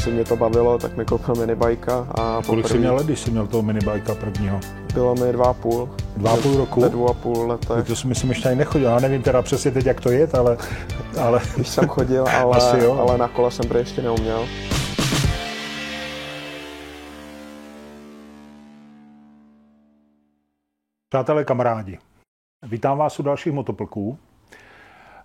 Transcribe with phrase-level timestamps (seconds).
[0.00, 2.06] asi mě to bavilo, tak mi koupil minibajka.
[2.20, 4.60] A Kolik jsi měl let, když jsi měl toho minibajka prvního?
[4.94, 5.88] Bylo mi dva a půl.
[6.16, 6.80] Dva a půl roku?
[6.80, 7.86] Ve dvou a půl letech.
[7.86, 8.88] To si myslím ještě ani nechodil.
[8.88, 10.56] Já nevím teda přesně teď, jak to je, ale...
[11.20, 11.40] ale...
[11.56, 12.92] Když jsem chodil, ale, Asi jo.
[12.92, 14.46] ale na kola jsem prý ještě neuměl.
[21.08, 21.98] Přátelé, kamarádi,
[22.62, 24.18] vítám vás u dalších motoplků.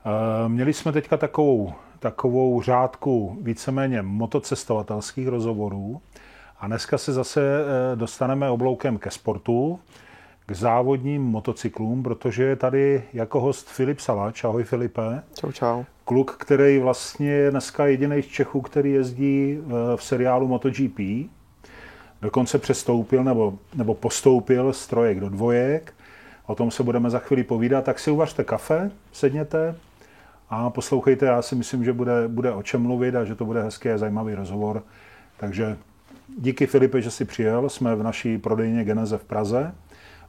[0.05, 6.01] Eh, měli jsme teďka takovou, takovou řádku víceméně motocestovatelských rozhovorů
[6.59, 9.79] a dneska se zase eh, dostaneme obloukem ke sportu,
[10.45, 14.43] k závodním motocyklům, protože je tady jako host Filip Salač.
[14.43, 15.23] Ahoj Filipe.
[15.39, 15.83] Čau, čau.
[16.05, 20.99] Kluk, který vlastně je dneska jediný z Čechů, který jezdí eh, v seriálu MotoGP.
[22.21, 25.93] Dokonce přestoupil nebo, nebo postoupil z trojek do dvojek.
[26.45, 27.85] O tom se budeme za chvíli povídat.
[27.85, 29.75] Tak si uvařte kafe, sedněte
[30.49, 31.25] a poslouchejte.
[31.25, 33.97] Já si myslím, že bude, bude o čem mluvit a že to bude hezký a
[33.97, 34.83] zajímavý rozhovor.
[35.37, 35.77] Takže
[36.37, 37.69] díky Filipe, že jsi přijel.
[37.69, 39.75] Jsme v naší prodejně Geneze v Praze,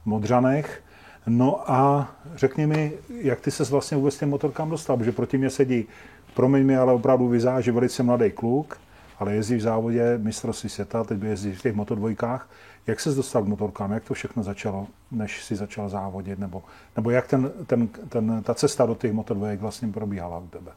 [0.03, 0.83] v Modřanech.
[1.27, 5.49] No a řekni mi, jak ty se vlastně vůbec těm motorkám dostal, protože proti mě
[5.49, 5.85] sedí,
[6.33, 8.77] promiň mi, ale opravdu vyzáží velice mladý kluk,
[9.19, 12.49] ale jezdí v závodě mistrovství světa, teď by jezdí v těch motodvojkách.
[12.87, 13.91] Jak se dostal k motorkám?
[13.91, 16.39] Jak to všechno začalo, než si začal závodit?
[16.39, 16.63] Nebo,
[16.95, 20.71] nebo jak ten, ten, ten, ta cesta do těch motodvojek vlastně probíhala u tebe?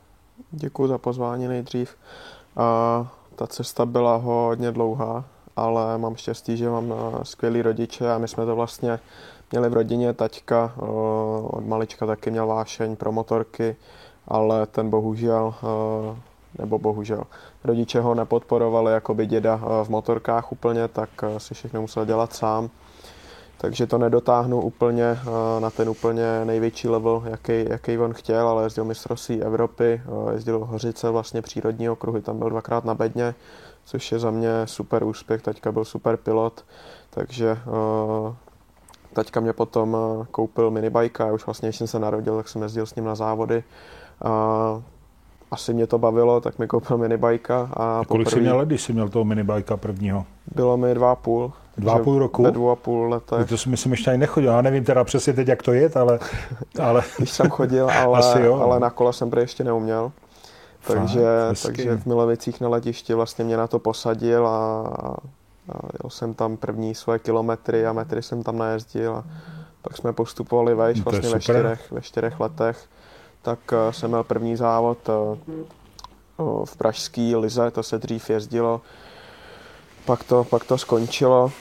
[0.51, 1.97] Děkuji za pozvání nejdřív.
[2.57, 5.25] A ta cesta byla hodně dlouhá,
[5.57, 8.99] ale mám štěstí, že mám eh, skvělý rodiče a my jsme to vlastně
[9.51, 10.13] měli v rodině.
[10.13, 10.81] Taťka eh,
[11.43, 13.77] od malička taky měl vášeň pro motorky,
[14.29, 16.17] ale ten bohužel eh,
[16.59, 17.25] nebo bohužel.
[17.65, 22.71] Rodiče ho nepodporovali jako by děda v motorkách úplně, tak si všechno musel dělat sám.
[23.59, 25.19] Takže to nedotáhnu úplně
[25.59, 30.03] na ten úplně největší level, jaký, jaký on chtěl, ale jezdil mistrovství Evropy,
[30.33, 33.35] jezdil Hořice vlastně přírodní okruhy, tam byl dvakrát na bedně,
[33.85, 36.65] což je za mě super úspěch, taťka byl super pilot,
[37.11, 37.59] takže
[39.13, 39.97] taťka mě potom
[40.31, 43.15] koupil minibajka, já už vlastně, když jsem se narodil, tak jsem jezdil s ním na
[43.15, 43.65] závody
[45.51, 47.69] asi mě to bavilo, tak mi koupil minibajka.
[47.73, 48.31] A kolik poprvý...
[48.31, 50.25] jsi měl let, když jsi měl toho minibajka prvního?
[50.55, 51.53] Bylo mi dva a půl.
[51.77, 52.43] Dva a půl roku?
[52.43, 53.49] Ve dvou a půl letech.
[53.49, 54.51] To si myslím ještě ani nechodil.
[54.51, 56.19] Já nevím teda přesně teď, jak to je, ale...
[56.83, 57.03] ale...
[57.19, 58.55] když jsem chodil, ale, Asi jo.
[58.55, 60.13] ale na kola jsem prý ještě neuměl.
[60.87, 61.25] Takže,
[61.55, 65.17] Fakt, takže v Milovicích na letišti vlastně mě na to posadil a, a
[66.03, 69.25] jel jsem tam první svoje kilometry a metry jsem tam najezdil a
[69.83, 72.89] pak jsme postupovali vejš vlastně ve čtyřech, ve čtyřech letech
[73.43, 75.39] tak eh, jsem měl první závod eh,
[76.65, 78.81] v pražský lize, to se dřív jezdilo.
[80.05, 81.53] Pak to, pak to skončilo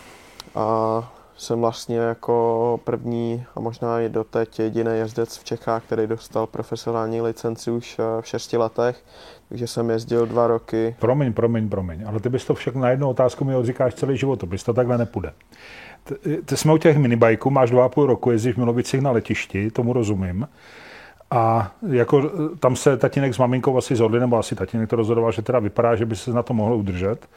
[0.56, 6.48] a jsem vlastně jako první a možná i doteď jediný jezdec v Čechách, který dostal
[6.48, 9.06] profesionální licenci už eh, v šesti letech,
[9.50, 10.96] takže jsem jezdil dva roky.
[11.00, 14.44] Promiň, promiň, promiň, ale ty bys to všechno na jednu otázku mi odříkáš celý život,
[14.44, 15.34] bys to takhle nepůjde.
[16.46, 19.72] Ty jsme u těch minibajků, máš dva a půl roku, jezdíš v Milovicích na letišti,
[19.72, 20.48] tomu rozumím.
[21.32, 25.42] A jako tam se tatínek s maminkou asi zhodli, nebo asi tatínek to rozhodoval, že
[25.42, 27.28] teda vypadá, že by se na to mohlo udržet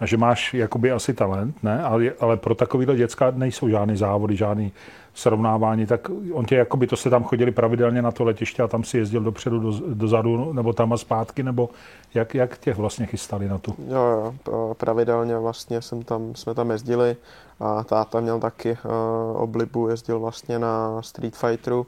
[0.00, 1.82] a že máš jakoby asi talent, ne?
[1.82, 4.72] Ale, ale pro takovýhle děcka nejsou žádný závody, žádný
[5.14, 8.84] srovnávání, tak on tě, jakoby to se tam chodili pravidelně na to letiště a tam
[8.84, 11.70] si jezdil dopředu, do, dozadu, nebo tam a zpátky, nebo
[12.14, 13.74] jak, jak tě vlastně chystali na tu?
[13.88, 17.16] Jo, jo, pravidelně vlastně jsem tam, jsme tam jezdili
[17.60, 21.86] a táta měl taky uh, oblibu, jezdil vlastně na Street Fighteru,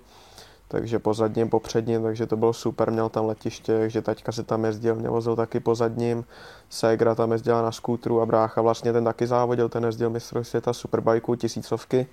[0.69, 4.43] takže po zadním, po předním, takže to bylo super, měl tam letiště, takže taťka se
[4.43, 6.25] tam jezdil, mě vozil taky po zadním,
[6.69, 10.73] Segra tam jezdila na skútru a brácha vlastně ten taky závodil, ten jezdil mistrovství světa
[10.73, 12.07] superbajku, tisícovky,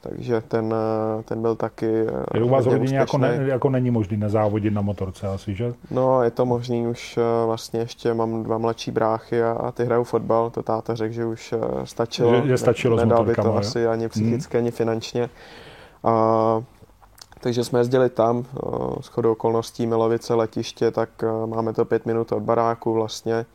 [0.00, 0.74] takže ten,
[1.24, 4.80] ten byl taky Je u vás v rodině jako, ne, jako není možný nezávodit na
[4.80, 5.74] motorce asi, že?
[5.90, 9.84] No, je to možný, už eh, vlastně ještě mám dva mladší bráchy a, a ty
[9.84, 12.34] hrajou fotbal, to táta řekl, že už eh, stačilo.
[12.34, 14.64] Že, že stačilo ne, Nedal by to asi ani psychicky, hmm.
[14.64, 15.28] ani finančně.
[16.04, 16.62] A
[17.40, 22.06] takže jsme jezdili tam, eh, s chodou okolností Milovice letiště, tak eh, máme to pět
[22.06, 23.46] minut od baráku vlastně.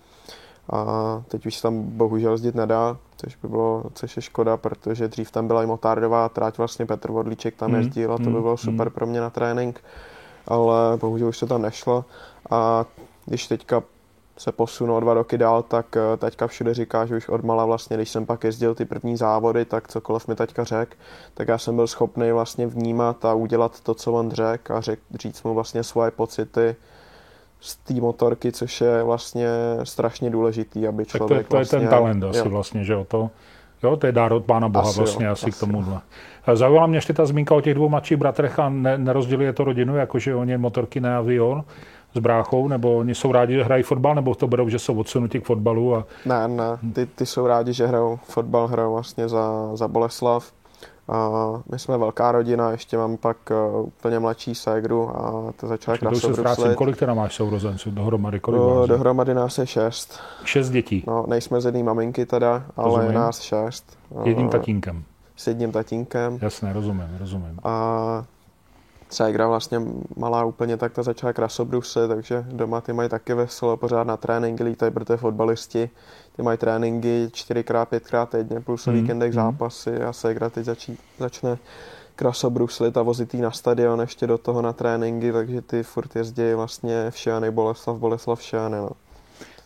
[0.73, 5.31] A teď už tam bohužel jezdit nedá, což by bylo, což je škoda, protože dřív
[5.31, 8.41] tam byla i motárdová trať, vlastně Petr Vodlíček tam mm, jezdil a to by mm,
[8.41, 8.93] bylo super mm.
[8.93, 9.83] pro mě na trénink,
[10.47, 12.05] ale bohužel už to tam nešlo.
[12.49, 12.85] A
[13.25, 13.83] když teďka
[14.41, 17.97] se posunu o dva roky dál, tak eh, taťka všude říká, že už odmala vlastně,
[17.97, 20.95] když jsem pak jezdil ty první závody, tak cokoliv mi taťka řekl,
[21.33, 24.99] tak já jsem byl schopný vlastně vnímat a udělat to, co on řekl a řek,
[25.15, 26.75] říct mu vlastně svoje pocity
[27.59, 29.47] z té motorky, což je vlastně
[29.83, 32.49] strašně důležitý, aby člověk tak to, je, to vlastně, je ten talent asi jo.
[32.49, 33.29] vlastně, že jo, to,
[33.83, 36.01] jo, to je dár od Pána Boha asi vlastně jo, asi, asi k tomuhle.
[36.53, 39.95] Zaujala mě ještě ta zmínka o těch dvou mladších bratrech a ne, nerozděluje to rodinu,
[39.95, 41.63] jakože oni motorky na avion,
[42.13, 45.39] s bráchou, nebo oni jsou rádi, že hrají fotbal, nebo to berou, že jsou odsunutí
[45.39, 45.95] k fotbalu?
[45.95, 46.05] A...
[46.25, 50.51] Ne, ne, ty, ty jsou rádi, že hrajou fotbal, hrajou vlastně za, za Boleslav.
[51.09, 51.29] A
[51.71, 56.75] my jsme velká rodina, ještě mám pak uh, úplně mladší ségru a to začala krasobrusit.
[56.75, 58.39] Kolik teda máš sourozenců dohromady?
[58.39, 60.19] Kolik do, dohromady nás je šest.
[60.43, 61.03] Šest dětí?
[61.07, 63.13] No, nejsme z jedné maminky teda, ale rozumím.
[63.13, 63.97] nás šest.
[64.23, 65.03] Jedním tatínkem?
[65.35, 66.37] S jedním tatínkem.
[66.41, 67.59] Jasné, rozumím, rozumím.
[67.63, 68.25] A
[69.11, 69.81] Ségra vlastně
[70.17, 74.63] malá úplně, tak ta začala krasobrusy, takže doma ty mají taky veselo, pořád na tréninky
[74.63, 75.89] lítají, protože fotbalisti,
[76.35, 79.35] ty mají tréninky čtyřikrát, pětkrát týdně, plus mm, víkendech mm.
[79.35, 81.57] zápasy a Ségra teď začí, začne
[82.15, 87.11] krasobruslit a vozit na stadion ještě do toho na tréninky, takže ty furt jezdí vlastně
[87.11, 88.77] v Šiany, Boleslav, Boleslav, Šiany.
[88.77, 88.89] No.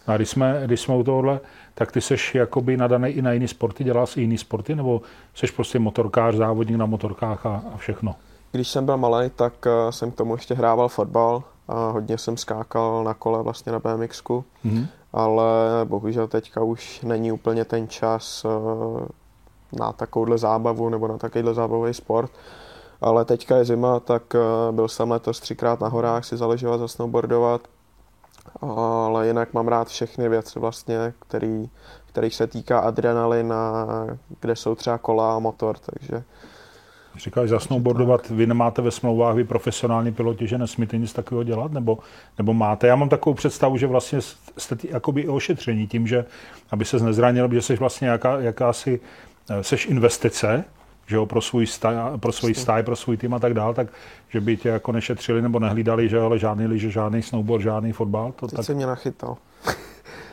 [0.07, 1.39] A když jsme, když jsme u tohohle,
[1.74, 5.01] tak ty seš jakoby nadaný i na jiný sporty, děláš i jiný sporty, nebo
[5.33, 8.15] seš prostě motorkář, závodník na motorkách a, a všechno?
[8.56, 12.38] Když jsem byl malý, tak eh, jsem k tomu ještě hrával fotbal a hodně jsem
[12.38, 14.88] skákal na kole vlastně na BMXku, mm-hmm.
[15.13, 15.46] ale
[15.84, 19.07] bohužel teďka už není úplně ten čas eh,
[19.80, 22.31] na takovouhle zábavu nebo na takovýhle zábavový sport.
[23.02, 24.40] Ale teďka je zima, tak eh,
[24.72, 27.62] byl jsem letos třikrát na horách si zaležovat, zasnowboardovat.
[28.62, 31.69] Ale jinak mám rád všechny věci vlastně, který,
[32.06, 33.88] kterých se týká adrenalin a
[34.40, 36.24] kde jsou třeba kola a motor, takže
[37.17, 41.71] Říkáš za snowboardovat, vy nemáte ve smlouvách, vy profesionální piloti, že nesmíte nic takového dělat,
[41.71, 41.97] nebo,
[42.38, 42.88] nebo máte?
[42.88, 44.21] Já mám takovou představu, že vlastně
[44.57, 46.25] jste tý, jakoby ošetření tím, že
[46.71, 49.00] aby se nezranil, že jsi vlastně jaká, jakási,
[49.50, 50.63] eh, seš investice,
[51.07, 53.88] že jo, pro svůj stáj, pro svůj stáj, pro svůj tým a tak dál, tak
[54.29, 58.31] že by tě jako nešetřili nebo nehlídali, že ale žádný lyže, žádný snowboard, žádný fotbal.
[58.31, 58.65] To Teď tak...
[58.65, 59.38] se mě nachytal.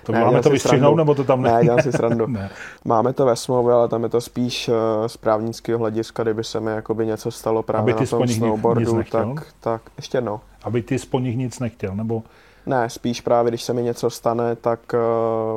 [0.03, 1.53] To ne, máme to vystřihnout, nebo to tam ne?
[1.53, 2.27] Ne, dělám si srandu.
[2.31, 2.51] ne.
[2.85, 4.75] Máme to ve smlouvě, ale tam je to spíš uh,
[5.07, 8.99] z právnického hlediska, kdyby se mi jakoby něco stalo právě Aby ty na tom snowboardu,
[8.99, 9.27] nic tak,
[9.61, 10.41] tak ještě jednou.
[10.63, 12.23] Aby ty po nich nic nechtěl, nebo?
[12.67, 14.81] Ne, spíš právě, když se mi něco stane, tak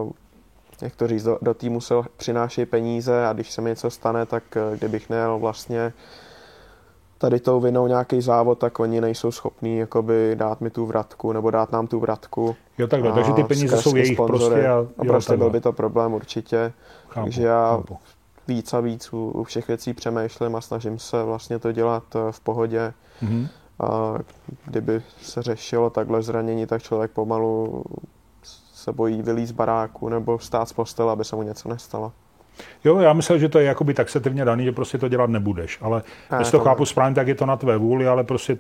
[0.04, 0.12] uh,
[0.82, 4.26] jak to říct, do, do týmu se přinášejí peníze a když se mi něco stane,
[4.26, 5.94] tak uh, kdybych nejel vlastně
[7.26, 11.52] tady tou vinou nějaký závod, tak oni nejsou schopní jakoby dát mi tu vratku nebo
[11.52, 12.56] dát nám tu vratku.
[12.78, 14.56] Jo takhle, takže ty peníze jsou jejich sponzory.
[14.56, 14.68] prostě.
[14.68, 15.38] A, a prostě takhle.
[15.38, 16.74] byl by to problém určitě.
[17.08, 17.98] Chápu, takže já chápu.
[18.48, 22.32] víc a víc u, u všech věcí přemýšlím a snažím se vlastně to dělat eh,
[22.32, 22.94] v pohodě.
[23.24, 23.48] Mm-hmm.
[23.80, 24.14] A
[24.66, 27.84] kdyby se řešilo takhle zranění, tak člověk pomalu
[28.74, 32.12] se bojí vylít z baráku nebo stát z postele, aby se mu něco nestalo.
[32.84, 36.04] Jo, já myslím, že to je jakoby taxativně daný, že prostě to dělat nebudeš, ale
[36.32, 38.58] ne, jestli to chápu správně, tak je to na tvé vůli, ale prostě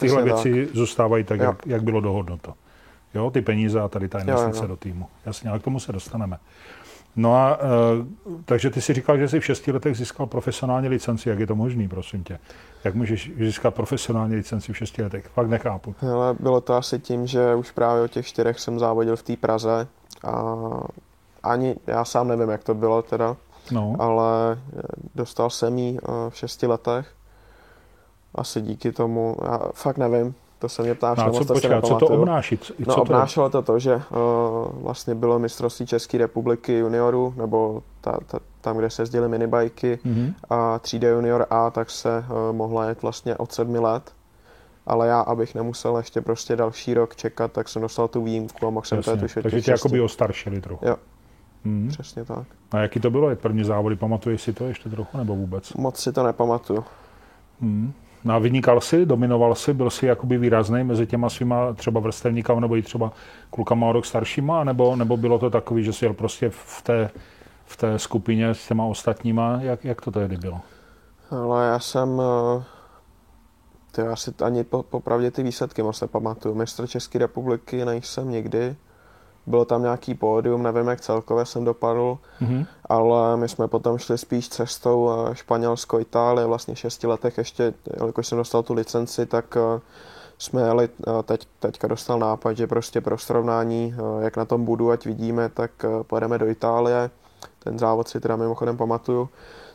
[0.00, 0.76] tyhle věci tak.
[0.76, 2.54] zůstávají tak, jak, jak bylo dohodnuto.
[3.14, 5.06] Jo, ty peníze a tady ta investice do týmu.
[5.26, 6.38] Jasně, ale k tomu se dostaneme.
[7.16, 11.28] No a e, takže ty si říkal, že jsi v šesti letech získal profesionální licenci.
[11.28, 12.38] Jak je to možný, prosím tě?
[12.84, 15.26] Jak můžeš získat profesionální licenci v šesti letech?
[15.26, 15.94] Fakt nechápu.
[15.98, 19.36] Hele, bylo to asi tím, že už právě o těch čtyřech jsem závodil v té
[19.36, 19.86] Praze
[20.24, 20.54] a
[21.44, 23.36] ani já sám nevím, jak to bylo teda,
[23.70, 23.96] no.
[23.98, 24.58] ale
[25.14, 27.06] dostal jsem ji eh, v šesti letech.
[28.34, 32.06] Asi díky tomu, já fakt nevím, to se mě ptáš, no, co, počká, co to
[32.06, 32.58] obnáší?
[32.58, 34.02] Co, no, obnášelo to to, že uh,
[34.82, 40.34] vlastně bylo mistrovství České republiky juniorů, nebo ta, ta, tam, kde se jezdily minibajky mm-hmm.
[40.50, 44.12] a třída junior A, tak se uh, mohla jet vlastně od sedmi let.
[44.86, 48.70] Ale já, abych nemusel ještě prostě další rok čekat, tak jsem dostal tu výjimku a
[48.70, 50.86] mohl jsem to už Takže tě jakoby ostaršili trochu.
[50.86, 50.96] Jo.
[51.64, 51.88] Hmm.
[51.88, 52.46] Přesně tak.
[52.72, 53.96] A jaký to bylo, jak první závody?
[53.96, 55.72] Pamatuješ si to ještě trochu nebo vůbec?
[55.74, 56.84] Moc si to nepamatuju.
[57.60, 57.92] Hmm.
[58.24, 62.60] No a vynikal si, dominoval si, byl si jakoby výrazný mezi těma svýma třeba vrstevníkama
[62.60, 63.12] nebo i třeba
[63.50, 67.10] klukama o rok staršíma, nebo, nebo bylo to takový, že jsi jel prostě v té,
[67.64, 69.58] v té skupině s těma ostatníma?
[69.60, 70.60] Jak, jak to tehdy bylo?
[71.30, 72.64] Ale já jsem, eh,
[73.92, 76.54] ty já si ani po, popravdě ty výsledky moc nepamatuju.
[76.54, 78.76] Mistr České republiky nejsem nikdy,
[79.46, 82.66] bylo tam nějaký pódium, nevím, jak celkově jsem dopadl, mm-hmm.
[82.84, 87.74] ale my jsme potom šli spíš cestou eh, Španělsko, Itálie, vlastně v šesti letech ještě,
[88.00, 89.80] jelikož jsem dostal tu licenci, tak eh,
[90.38, 94.90] jsme jeli, eh, teď, teďka dostal nápad, že prostě pro srovnání, jak na tom budu,
[94.90, 95.70] ať vidíme, tak
[96.02, 97.10] pojedeme do Itálie,
[97.58, 99.28] ten závod si teda mimochodem pamatuju,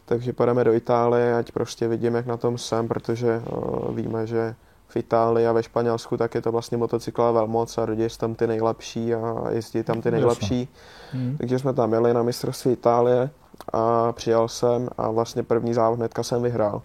[0.06, 3.42] takže pojedeme do Itálie, ať prostě vidíme, jak na tom jsem, protože
[3.90, 4.56] víme, že
[4.90, 8.48] v Itálii a ve Španělsku, tak je to vlastně motocyklová velmoc a rodí tam ty
[8.48, 10.70] nejlepší a jezdí tam ty nejlepší.
[11.12, 11.38] Hmm.
[11.38, 13.30] Takže jsme tam jeli na mistrovství Itálie
[13.74, 16.82] a přijel jsem a vlastně první závod hnedka jsem vyhrál.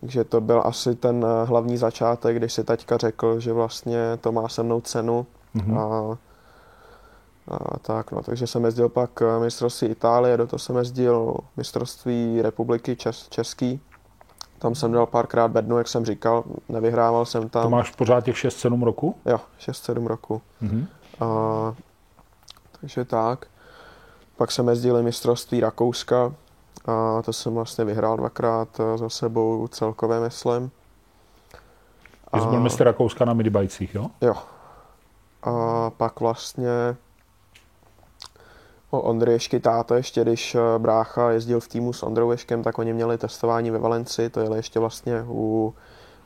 [0.00, 4.32] Takže to byl asi ten eh, hlavní začátek, když si taťka řekl, že vlastně to
[4.32, 5.26] má se mnou cenu.
[5.54, 6.18] hmm A,
[7.48, 12.94] a tak no, takže jsem jezdil pak mistrovství Itálie, do toho jsem jezdil mistrovství republiky
[12.94, 13.80] Čes- Český,
[14.58, 17.62] Tam jsem dal párkrát bednu, jak jsem říkal, nevyhrával jsem tam.
[17.62, 19.14] To máš pořád těch 6-7 roku?
[19.26, 20.42] Jo, 6-7 roku.
[20.62, 20.86] Mm-hmm.
[21.20, 21.74] A,
[22.80, 23.46] takže tak.
[24.36, 26.32] Pak jsem jezdil mistrovství Rakouska
[26.86, 30.70] a to jsem vlastně vyhrál dvakrát eh, za sebou celkově, myslím.
[32.34, 34.10] Ty jsi byl mistr Rakouska na midibajcích, jo?
[34.20, 34.34] Jo.
[35.42, 36.96] A pak vlastně
[38.90, 42.92] o Ondřejšky táto ještě, když eh, brácha jezdil v týmu s Ondrou Ješkem, tak oni
[42.92, 45.74] měli testování ve Valenci, to jeli ještě vlastně u,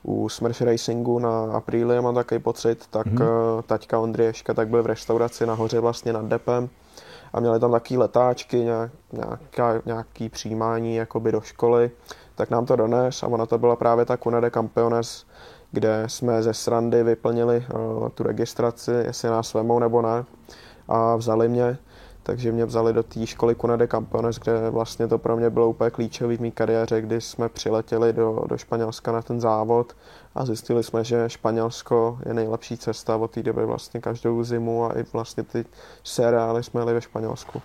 [0.03, 3.63] u Smurf Racingu na Aprilie, mám takový pocit, tak mm-hmm.
[3.67, 6.69] taťka Ondřejška tak byl v restauraci nahoře vlastně nad depem
[7.33, 11.91] a měli tam taky letáčky, nějak, nějaká, nějaký přijímání jakoby do školy,
[12.35, 15.27] tak nám to dones a ona to byla právě ta Cunade Campiones,
[15.73, 20.25] kde jsme ze srandy vyplnili uh, tu registraci, jestli nás vemou nebo ne
[20.89, 21.79] a vzali mě
[22.23, 25.69] takže mě vzali do té školy Cuna de Campones, kde vlastně to pro mě bylo
[25.69, 29.97] úplně klíčový v mé kariéře, kdy jsme přiletěli do, do Španělska na ten závod
[30.35, 34.99] a zjistili jsme, že Španělsko je nejlepší cesta od té doby vlastně každou zimu a
[34.99, 35.65] i vlastně ty
[36.05, 37.63] seriály jsme jeli ve Španělsku.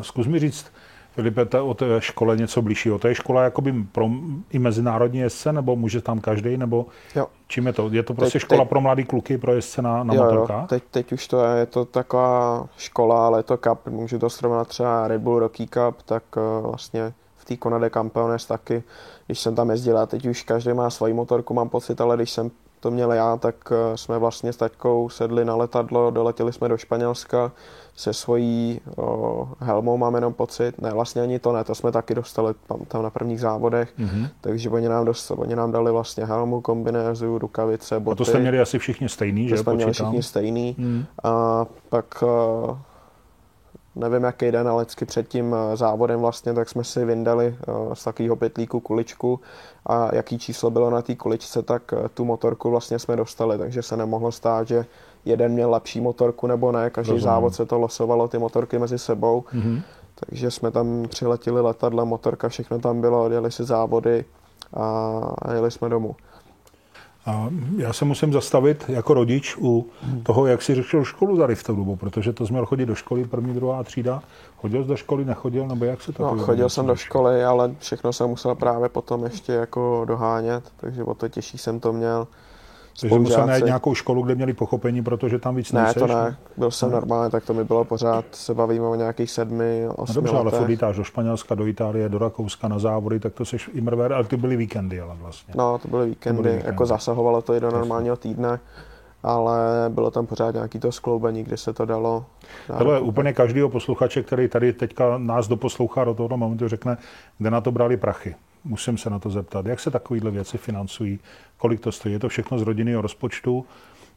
[0.00, 0.66] Zkus mi říct,
[1.14, 2.98] Filipe, o té škole něco blížšího.
[2.98, 4.08] To je škola jakoby pro
[4.50, 7.26] i mezinárodní jezdce, nebo může tam každý, nebo jo.
[7.48, 7.88] čím je to?
[7.92, 10.62] Je to prostě teď, škola teď, pro mladý kluky, pro jezdce na, na jo, motorkách?
[10.62, 14.18] Jo, teď, teď už to je, je to taková škola, ale je to cup, můžu
[14.18, 18.82] to srovnat třeba Red Bull Rocky Cup, tak uh, vlastně v té Conade Campeones taky,
[19.26, 22.30] když jsem tam jezdil a teď už každý má svoji motorku, mám pocit, ale když
[22.30, 22.50] jsem
[22.82, 26.76] to měl já, tak eh, jsme vlastně s taťkou sedli na letadlo, doletěli jsme do
[26.76, 27.52] Španělska
[27.96, 30.80] se svojí o, helmou, mám jenom pocit.
[30.80, 34.28] Ne, vlastně ani to ne, to jsme taky dostali tam, tam na prvních závodech, mm-hmm.
[34.40, 38.14] takže oni nám, dostali, oni nám dali vlastně helmu, kombinézu, rukavice, boty.
[38.14, 39.54] A to jste měli asi všichni stejný, že?
[39.54, 40.74] To jsme měli všichni stejný.
[40.78, 41.04] Mm.
[41.24, 42.78] A pak o,
[43.96, 47.72] nevím jaký den, ale vždycky před tím eh, závodem vlastně, tak jsme si vyndali eh,
[47.94, 49.40] z takového pytlíku kuličku
[49.86, 53.82] a jaký číslo bylo na té kuličce, tak eh, tu motorku vlastně jsme dostali, takže
[53.82, 54.86] se nemohlo stát, že
[55.24, 57.24] jeden měl lepší motorku nebo ne, každý Rozumím.
[57.24, 59.82] závod se to losovalo ty motorky mezi sebou, mm-hmm.
[60.14, 64.24] takže jsme tam přiletěli letadla, motorka, všechno tam bylo, odjeli si závody
[64.74, 66.16] a jeli jsme domů.
[67.26, 69.90] A já se musím zastavit jako rodič u
[70.22, 73.24] toho, jak si řešil školu tady v tu dobu, protože to měl chodit do školy,
[73.24, 74.22] první, druhá třída.
[74.56, 77.74] Chodil jsi do školy, nechodil, nebo jak se to No, chodil jsem do školy, ale
[77.78, 82.26] všechno jsem musel právě potom ještě jako dohánět, takže o to těžší jsem to měl.
[83.00, 86.36] Takže musel najít nějakou školu, kde měli pochopení, protože tam víc Ne, to ne.
[86.56, 86.94] Byl jsem ne.
[86.94, 90.50] normálně, tak to mi bylo pořád, se bavíme o nějakých sedmi, osmi no dobře, ale
[90.50, 94.36] furt do Španělska, do Itálie, do Rakouska na závody, tak to seš imrver, ale ty
[94.36, 95.54] byly víkendy, ale vlastně.
[95.56, 96.72] No, to byly víkendy, to byly víkendy.
[96.72, 98.60] jako zasahovalo to i do normálního týdne
[99.22, 99.58] ale
[99.88, 102.24] bylo tam pořád nějaký to skloubení, kde se to dalo.
[102.78, 106.96] Tohle úplně každého posluchače, který tady teďka nás doposlouchá do tohoto momentu, řekne,
[107.38, 108.34] kde na to brali prachy.
[108.64, 111.20] Musím se na to zeptat, jak se takovéhle věci financují,
[111.56, 112.12] kolik to stojí.
[112.12, 113.66] Je to všechno z rodinného rozpočtu,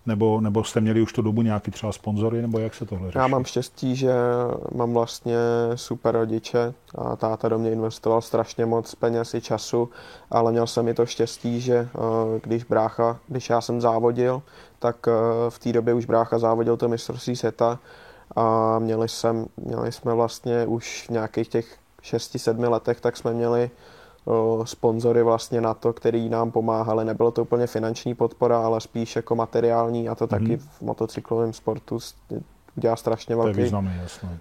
[0.05, 3.17] nebo, nebo jste měli už tu dobu nějaký třeba sponzory, nebo jak se tohle řeší?
[3.17, 4.13] Já mám štěstí, že
[4.75, 5.35] mám vlastně
[5.75, 9.89] super rodiče a táta do mě investoval strašně moc peněz i času,
[10.31, 11.99] ale měl jsem i to štěstí, že eh,
[12.43, 14.41] když brácha, když já jsem závodil,
[14.79, 15.11] tak eh,
[15.49, 17.79] v té době už brácha závodil to mistrovství seta
[18.35, 23.69] a měli, jsem, měli jsme vlastně už v nějakých těch 6-7 letech, tak jsme měli
[24.63, 27.05] sponzory vlastně na to, který nám pomáhali.
[27.05, 30.57] Nebylo to úplně finanční podpora, ale spíš jako materiální a to taky mhm.
[30.57, 31.99] v motocyklovém sportu
[32.77, 33.91] udělá strašně velký, významný,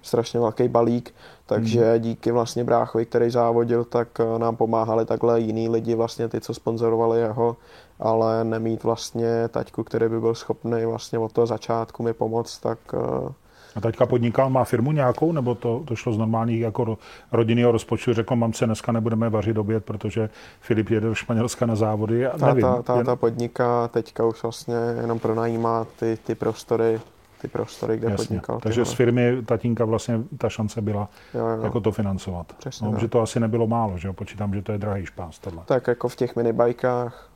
[0.02, 1.14] strašně velký balík,
[1.46, 2.00] takže mm.
[2.00, 6.54] díky vlastně bráchovi, který závodil, tak e, nám pomáhali takhle jiní lidi, vlastně ty, co
[6.54, 7.56] sponzorovali jeho,
[7.98, 12.78] ale nemít vlastně taťku, který by byl schopný vlastně od toho začátku mi pomoct, tak
[12.94, 13.32] e,
[13.76, 16.98] a teďka podnikal, má firmu nějakou, nebo to, to šlo z normálních jako
[17.32, 18.12] rodinného rozpočtu?
[18.12, 22.26] Řekl, mamce, dneska nebudeme vařit oběd, protože Filip jede do Španělska na závody.
[22.26, 23.18] A nevím, táta, táta jen...
[23.18, 27.00] podniká, teďka už vlastně jenom pronajímá ty, ty prostory,
[27.40, 28.26] ty prostory, kde Jasně.
[28.26, 28.60] podnikal.
[28.60, 28.94] Takže tyhle.
[28.94, 31.62] z firmy tatínka vlastně ta šance byla jo, jo.
[31.62, 32.52] jako to financovat.
[32.52, 34.12] Přesně no, že to asi nebylo málo, že jo?
[34.12, 35.62] Počítám, že to je drahý špás tohle.
[35.64, 37.30] Tak jako v těch minibajkách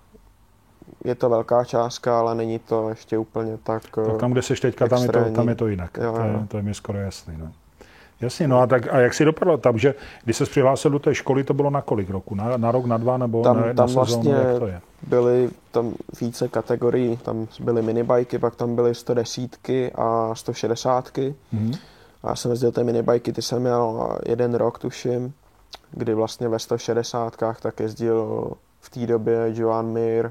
[1.04, 4.88] je to velká částka, ale není to ještě úplně tak Tak tam, kde seš teďka,
[4.88, 5.97] tam je, to, tam je to jinak.
[5.97, 6.12] Jo, jo.
[6.12, 7.35] To, je, to je mi skoro jasný.
[7.38, 7.52] No.
[8.21, 11.14] Jasně, no a, tak, a jak si dopadlo tam, že když se přihlásil do té
[11.14, 12.35] školy, to bylo na kolik roku?
[12.35, 14.80] Na, na rok, na dva nebo tam, na, tam na sezónu, vlastně jak to je?
[15.02, 19.57] byly tam více kategorií, tam byly minibajky, pak tam byly 110
[19.95, 21.09] a 160.
[21.18, 21.78] Mm-hmm.
[22.23, 25.33] A já jsem jezdil ty minibajky, ty jsem měl jeden rok, tuším,
[25.90, 30.30] kdy vlastně ve 160 tak jezdil v té době Joan Mir,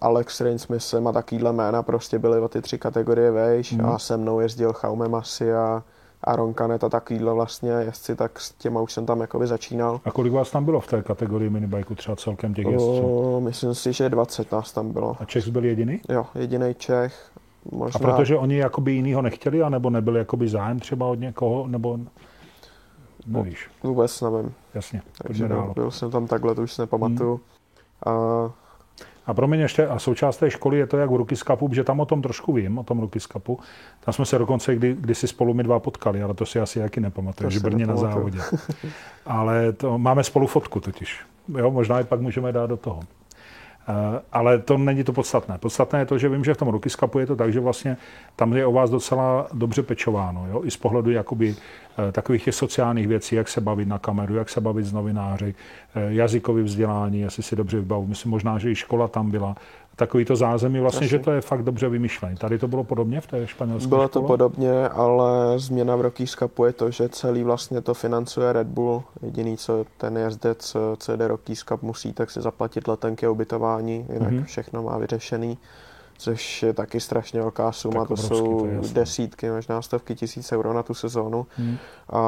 [0.00, 3.86] Alex Rainsmithem a takovýhle jména prostě byly o ty tři kategorie vejš mm.
[3.86, 5.82] a se mnou jezdil Jaume Masia,
[6.24, 10.00] Aaron Canet a takovýhle vlastně jezdci, tak s těma už jsem tam jakoby začínal.
[10.04, 13.36] A kolik vás tam bylo v té kategorii minibajku třeba celkem těch jezdců?
[13.36, 15.16] O, myslím si, že 20 nás tam bylo.
[15.20, 16.00] A Čech byl jediný?
[16.08, 17.30] Jo, jediný Čech.
[17.72, 17.98] Možná...
[17.98, 21.98] A protože oni jakoby jinýho nechtěli, anebo nebyl jakoby zájem třeba od někoho, nebo
[23.26, 23.70] nevíš?
[23.82, 24.54] Vůbec nevím.
[24.74, 25.72] Jasně, Takže dál.
[25.74, 27.40] byl jsem tam takhle, to už si nepamatuju.
[28.06, 28.14] Hmm.
[28.14, 28.67] A
[29.28, 32.00] a pro mě ještě, a součást té školy je to jak v Rukiskapu, že tam
[32.00, 33.60] o tom trošku vím, o tom Rukiskapu.
[34.00, 37.00] Tam jsme se dokonce kdy, kdysi spolu my dva potkali, ale to si asi jaký
[37.00, 38.38] nepamatuju, že Brně na závodě.
[39.26, 41.20] ale to, máme spolu fotku totiž.
[41.58, 43.00] Jo, možná i pak můžeme dát do toho.
[43.88, 45.58] Eh, ale to není to podstatné.
[45.58, 47.96] Podstatné je to, že vím, že v tom Rukiskapu je to tak, že vlastně
[48.36, 50.46] tam je o vás docela dobře pečováno.
[50.50, 50.60] Jo?
[50.64, 51.56] I z pohledu jakoby,
[52.08, 55.54] eh, takových těch sociálních věcí, jak se bavit na kameru, jak se bavit s novináři,
[55.94, 58.06] eh, jazykový vzdělání, jestli si dobře vybavu.
[58.06, 59.56] Myslím možná, že i škola tam byla
[59.98, 61.08] takový to zázemí, vlastně, Asi.
[61.10, 62.36] že to je fakt dobře vymyšlené.
[62.36, 66.64] Tady to bylo podobně v té španělské Bylo to podobně, ale změna v Rockies Cupu
[66.64, 69.02] je to, že celý vlastně to financuje Red Bull.
[69.22, 74.32] Jediný, co ten jezdec CD Rockies Cup musí, tak si zaplatit letenky a ubytování, jinak
[74.32, 74.44] mm-hmm.
[74.44, 75.58] všechno má vyřešený
[76.20, 80.72] což je taky strašně velká suma, tak to jsou to desítky, možná stovky tisíc euro
[80.72, 81.46] na tu sezónu.
[81.56, 81.76] Hmm.
[82.10, 82.20] A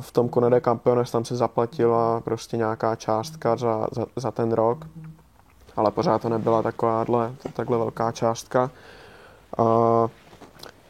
[0.00, 4.86] v tom Conede Campeones tam se zaplatila prostě nějaká částka za, za, za ten rok
[5.78, 8.70] ale pořád to nebyla takováhle, takhle velká částka.
[9.58, 9.64] A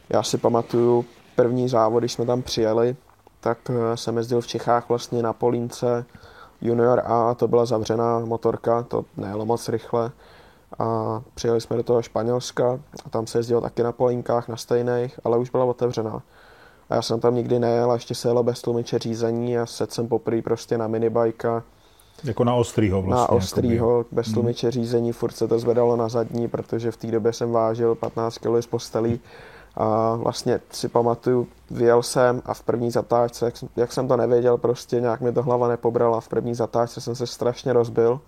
[0.09, 1.04] já si pamatuju
[1.37, 2.97] první závod, když jsme tam přijeli,
[3.40, 6.04] tak eh, jsem jezdil v Čechách vlastně na Polínce
[6.61, 10.11] Junior A, to byla zavřená motorka, to nejelo moc rychle.
[10.78, 15.21] A přijeli jsme do toho Španělska a tam se jezdilo taky na Polínkách, na stejných,
[15.25, 16.23] ale už byla otevřená.
[16.90, 19.92] A já jsem tam nikdy nejel a ještě se jelo bez tlumiče řízení a sedl
[19.92, 21.62] jsem poprvé prostě na minibajka
[22.25, 23.20] jako na ostrýho vlastně.
[23.20, 24.16] Na ostrýho, jakoby.
[24.16, 24.72] bez tlumiče hmm.
[24.72, 28.60] řízení, furt se to zvedalo na zadní, protože v té době jsem vážil 15 kg
[28.60, 29.20] z postelí.
[29.76, 34.58] A vlastně si pamatuju, vyjel jsem a v první zatáčce, jak, jak jsem to nevěděl,
[34.58, 36.20] prostě nějak mi to hlava nepobrala.
[36.20, 38.20] V první zatáčce jsem se strašně rozbil.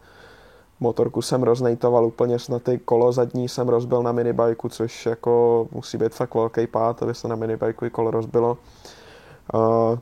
[0.81, 6.15] Motorku jsem roznejtoval úplně snad kolo zadní jsem rozbil na minibajku, což jako musí být
[6.15, 8.59] fakt velký pád, aby se na minibajku i kolo rozbilo.
[9.55, 9.99] Uh,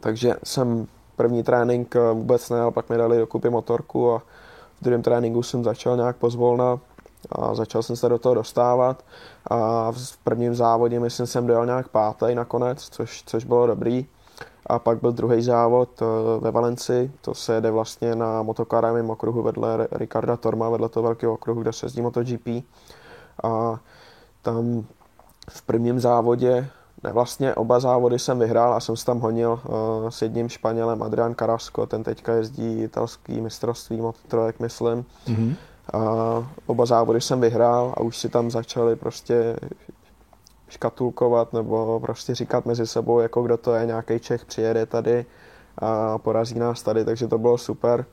[0.00, 4.18] takže jsem první trénink eh, vůbec nejel, pak mi dali dokupy motorku a
[4.80, 6.78] v druhém tréninku jsem začal nějak pozvolna
[7.32, 9.04] a začal jsem se do toho dostávat
[9.50, 14.06] a v prvním závodě myslím jsem dojel nějak pátý nakonec, což, což bylo dobrý.
[14.66, 16.04] A pak byl druhý závod eh,
[16.40, 21.34] ve Valenci, to se jede vlastně na motokárovém okruhu vedle Ricarda Torma, vedle toho velkého
[21.34, 22.48] okruhu, kde se jezdí MotoGP.
[23.44, 23.80] A
[24.42, 24.84] tam
[25.50, 26.68] v prvním závodě
[27.04, 31.02] ne, vlastně oba závody jsem vyhrál a jsem se tam honil uh, s jedním Španělem,
[31.02, 35.04] Adrian Carrasco, ten teďka jezdí italský mistrovství mototrojek, myslím.
[35.26, 35.54] Mm-hmm.
[35.94, 39.56] Uh, oba závody jsem vyhrál a už si tam začali prostě
[40.68, 45.26] škatulkovat nebo prostě říkat mezi sebou, jako kdo to je, nějaký Čech přijede tady
[45.78, 48.04] a porazí nás tady, takže to bylo super.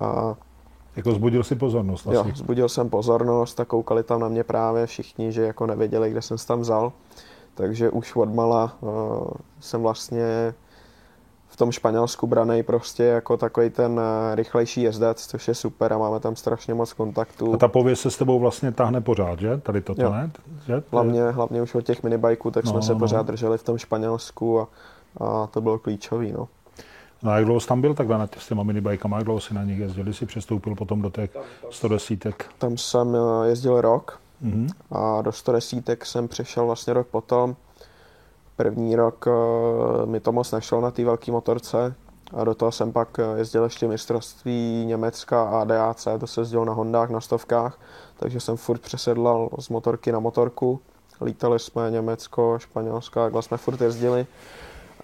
[0.00, 0.34] A
[0.96, 2.06] jako zbudil si pozornost.
[2.12, 6.22] Jo, zbudil jsem pozornost a koukali tam na mě právě všichni, že jako nevěděli, kde
[6.22, 6.92] jsem se tam vzal.
[7.54, 8.90] Takže už od mala uh,
[9.60, 10.54] jsem vlastně
[11.54, 15.98] v tom Španělsku branej prostě jako takový ten eh, rychlejší jezdec, což je super a
[15.98, 17.54] máme tam strašně moc kontaktů.
[17.54, 19.56] A ta pověst se s tebou vlastně tahne pořád, že?
[19.56, 20.12] Tady toto, jo.
[20.12, 20.30] ne?
[20.66, 20.82] Že?
[20.90, 22.98] Hlavně, hlavně už od těch minibajků, tak no, jsme se no.
[22.98, 24.68] pořád drželi v tom Španělsku a,
[25.20, 26.48] a to bylo klíčový, no.
[27.22, 29.64] No a jak dlouho jsi tam byl takhle s těma minibajkama, jak dlouho jsi na
[29.64, 31.30] nich jezdil, jsi přestoupil potom do těch
[31.70, 32.26] 110?
[32.58, 34.68] Tam jsem eh, jezdil rok, Mm-hmm.
[34.90, 37.56] A do 110 jsem přešel vlastně rok potom.
[38.56, 41.94] První rok uh, mi to moc nešlo na té velké motorce
[42.34, 46.64] a do toho jsem pak eh, jezdil ještě mistrovství Německa a DAC, to se jezdil
[46.64, 47.78] na Hondách, na stovkách,
[48.16, 50.80] takže jsem furt přesedlal z motorky na motorku.
[51.20, 54.26] Lítali jsme Německo, Španělsko, takhle jsme furt jezdili.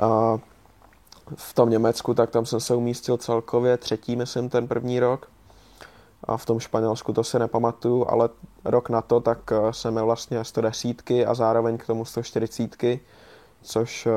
[0.01, 0.39] A
[1.35, 5.29] v tom Německu, tak tam jsem se umístil celkově třetí, myslím, ten první rok
[6.31, 8.29] a v tom Španělsku to se nepamatuju, ale
[8.65, 12.77] rok na to tak eh, jsem měl vlastně 110 a zároveň k tomu 140,
[13.63, 14.13] což uh,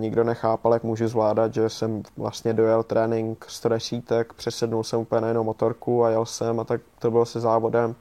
[0.00, 5.28] nikdo nechápal, jak můžu zvládat, že jsem vlastně dojel trénink 110, přesednul jsem úplně na
[5.28, 7.94] jinou motorku a jel jsem a tak to bylo se závodem.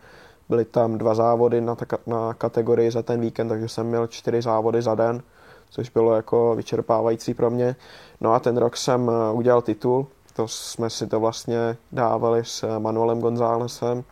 [0.50, 4.42] Byly tam dva závody na, ta, na kategorii za ten víkend, takže jsem měl čtyři
[4.42, 5.22] závody za den,
[5.70, 7.76] což bylo jako vyčerpávající pro mě.
[8.22, 12.80] No a ten rok jsem eh, udělal titul, to jsme si to vlastně dávali s
[12.80, 14.04] Manuelem Gonzálesem.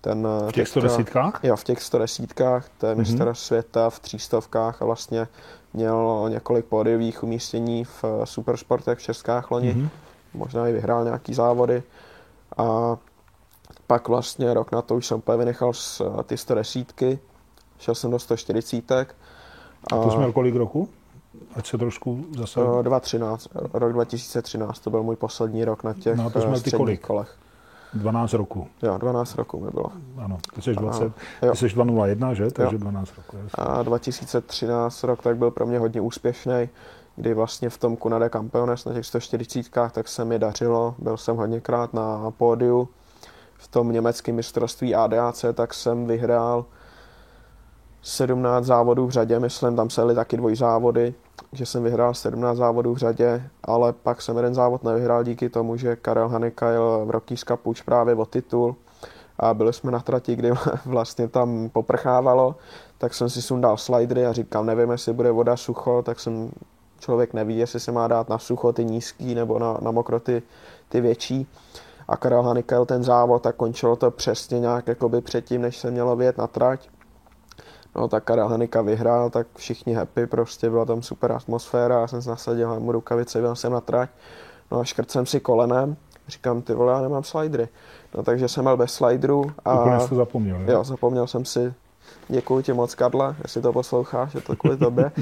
[0.00, 1.10] Ten, v těch 110
[1.42, 2.98] Jo, v těch 110 to je mm-hmm.
[2.98, 5.28] mistr světa v třístovkách a vlastně
[5.74, 9.74] měl několik pódiových umístění v supersportech v Českách loni.
[9.74, 9.88] Mm-hmm.
[10.34, 11.82] Možná i vyhrál nějaký závody.
[12.56, 12.96] A
[13.86, 17.02] pak vlastně rok na to už jsem úplně vynechal z ty 110
[17.78, 18.92] šel jsem do 140.
[19.92, 20.88] A to jsi měl kolik roku?
[21.56, 22.60] Ať se trošku zase...
[22.62, 26.52] Uh, 2013, rok 2013, to byl můj poslední rok na těch No, to jsme eh,
[26.52, 27.06] ty středních kolik?
[27.06, 27.36] kolech.
[27.94, 28.68] 12 roku.
[28.82, 29.92] Jo, 12 roků mi bylo.
[30.18, 31.50] Ano, ty jsi 20, jo.
[31.50, 32.50] ty jsi 201, že?
[32.50, 33.36] Takže 12 roku.
[33.36, 33.64] jasně.
[33.64, 36.68] A 2013 rok tak byl pro mě hodně úspěšný,
[37.16, 41.36] kdy vlastně v tom Kunade Campeones na těch 140 tak se mi dařilo, byl jsem
[41.36, 42.88] hodněkrát na pódiu.
[43.58, 46.64] V tom německém mistrovství ADAC tak jsem vyhrál
[48.06, 51.14] 17 závodů v řadě, myslím, tam se jeli taky dvojzávody,
[51.52, 55.76] že jsem vyhrál 17 závodů v řadě, ale pak jsem jeden závod nevyhrál díky tomu,
[55.76, 58.76] že Karel Hanika jel v Rockies Cup už právě o titul
[59.38, 60.50] a byli jsme na trati, kdy
[60.84, 62.54] vlastně tam poprchávalo,
[62.98, 66.50] tak jsem si sundal slidery a říkal, nevím, jestli bude voda sucho, tak jsem,
[66.98, 70.42] člověk neví, jestli se má dát na sucho ty nízký nebo na, na mokro ty,
[70.88, 71.46] ty větší.
[72.08, 75.90] A Karel Hanika jel ten závod a končilo to přesně nějak jakoby předtím, než se
[75.90, 76.88] mělo vyjet na trať.
[77.96, 82.20] No tak Karel Hanika vyhrál, tak všichni happy, prostě byla tam super atmosféra, já jsem
[82.26, 84.10] nasadil mu rukavice, byl jsem na trať,
[84.70, 85.96] no a škrt jsem si kolenem,
[86.28, 87.68] říkám, ty vole, já nemám slidery.
[88.14, 90.72] No takže jsem byl bez sliderů a Úplně jsi to zapomněl, jo?
[90.72, 91.74] jo, zapomněl jsem si,
[92.28, 95.12] děkuji ti moc, Karla, jestli to posloucháš, je to kvůli tobě.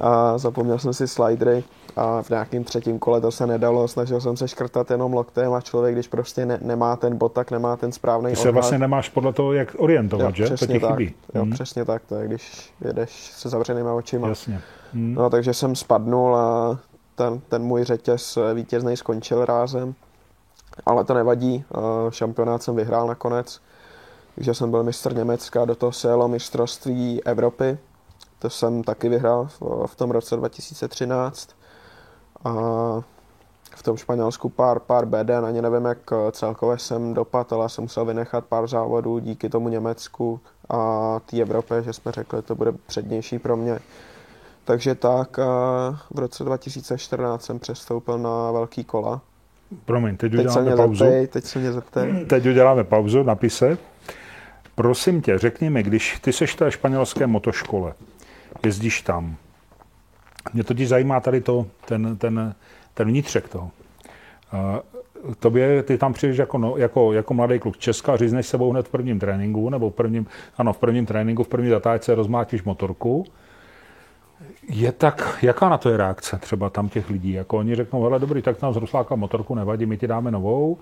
[0.00, 1.64] A zapomněl jsem si slidery
[1.96, 5.60] a v nějakém třetím kole to se nedalo, snažil jsem se škrtat jenom loktem a
[5.60, 9.08] člověk, když prostě ne, nemá ten bod, tak nemá ten správný Ty se vlastně nemáš
[9.08, 10.48] podle toho, jak orientovat, že?
[10.48, 10.90] To přesně ti tak.
[10.90, 11.14] chybí.
[11.34, 14.28] Jo, Hm, přesně tak, to je, když jedeš se zavřenýma očima.
[14.28, 14.60] Jasně.
[14.92, 15.14] Hm.
[15.14, 16.78] No, takže jsem spadnul a
[17.14, 19.94] ten, ten můj řetěz vítězný skončil rázem.
[20.86, 21.78] Ale to nevadí, eh,
[22.10, 23.60] šampionát jsem vyhrál nakonec,
[24.34, 27.78] takže jsem byl mistr Německa, do toho se jelo mistrovství Evropy,
[28.38, 31.48] to jsem taky vyhrál v, v tom roce 2013.
[32.44, 32.52] A
[33.76, 37.84] v tom Španělsku pár, pár beden, ani nevím, jak eh, celkově jsem dopad, ale jsem
[37.84, 42.72] musel vynechat pár závodů díky tomu Německu a té Evropě, že jsme řekli, to bude
[42.86, 43.78] přednější pro mě.
[44.64, 45.44] Takže tak a
[46.10, 49.20] v roce 2014 jsem přestoupil na velký kola.
[49.84, 50.94] Promiň, teď uděláme pauzu.
[50.94, 52.24] zeptej, teď se mě zeptej.
[52.28, 53.78] Teď uděláme pauzu, napise.
[54.74, 57.94] Prosím tě, řekni mi, když ty seš v té španělské motoškole,
[58.64, 59.36] jezdíš tam,
[60.54, 62.54] mě totiž zajímá tady to, ten, ten,
[62.94, 63.70] ten vnitřek toho.
[64.52, 64.80] A
[65.38, 68.90] Tobě, ty tam přijdeš jako, no, jako, jako mladý kluk Česka, řízneš sebou hned v
[68.90, 70.26] prvním tréninku, nebo v prvním,
[70.56, 73.24] ano, v prvním tréninku, v první zatáčce rozmátíš motorku.
[74.68, 77.32] Je tak, jaká na to je reakce třeba tam těch lidí?
[77.32, 80.78] Jako oni řeknou, hele dobrý, tak nám zrosláka motorku, nevadí, my ti dáme novou.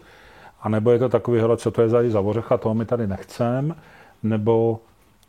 [0.63, 3.07] A nebo je to takový, hele, co to je za za ořecha, toho my tady
[3.07, 3.75] nechcem.
[4.23, 4.81] Nebo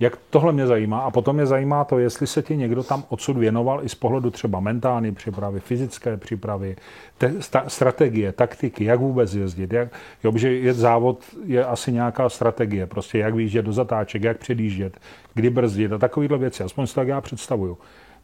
[0.01, 0.99] jak tohle mě zajímá.
[0.99, 4.31] A potom mě zajímá to, jestli se ti někdo tam odsud věnoval i z pohledu
[4.31, 6.75] třeba mentální přípravy, fyzické přípravy,
[7.17, 9.73] te, sta, strategie, taktiky, jak vůbec jezdit.
[9.73, 9.89] Jak,
[10.23, 14.99] jo, že jet závod je asi nějaká strategie, prostě jak vyjíždět do zatáček, jak předjíždět,
[15.33, 16.63] kdy brzdit a takovéhle věci.
[16.63, 17.77] Aspoň si tak já představuju.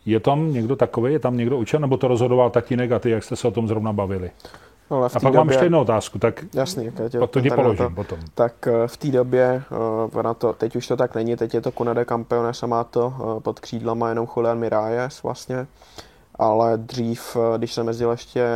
[0.06, 3.24] Je tam někdo takový, je tam někdo učen, nebo to rozhodoval tatínek a ty, jak
[3.24, 4.32] jste se o tom zrovna bavili?
[4.90, 7.50] Ale v A pak mám době, ještě jednu otázku, tak Jasný, jak tě to ti
[7.50, 8.20] položím potom.
[8.34, 9.64] Tak eh, v té době,
[10.20, 12.84] eh, na to, teď už to tak není, teď je to Kunade Campeones a má
[12.84, 15.68] to eh, pod křídlama jenom Julian Miralles vlastně,
[16.36, 18.48] ale dřív, když jsem jezdil ještě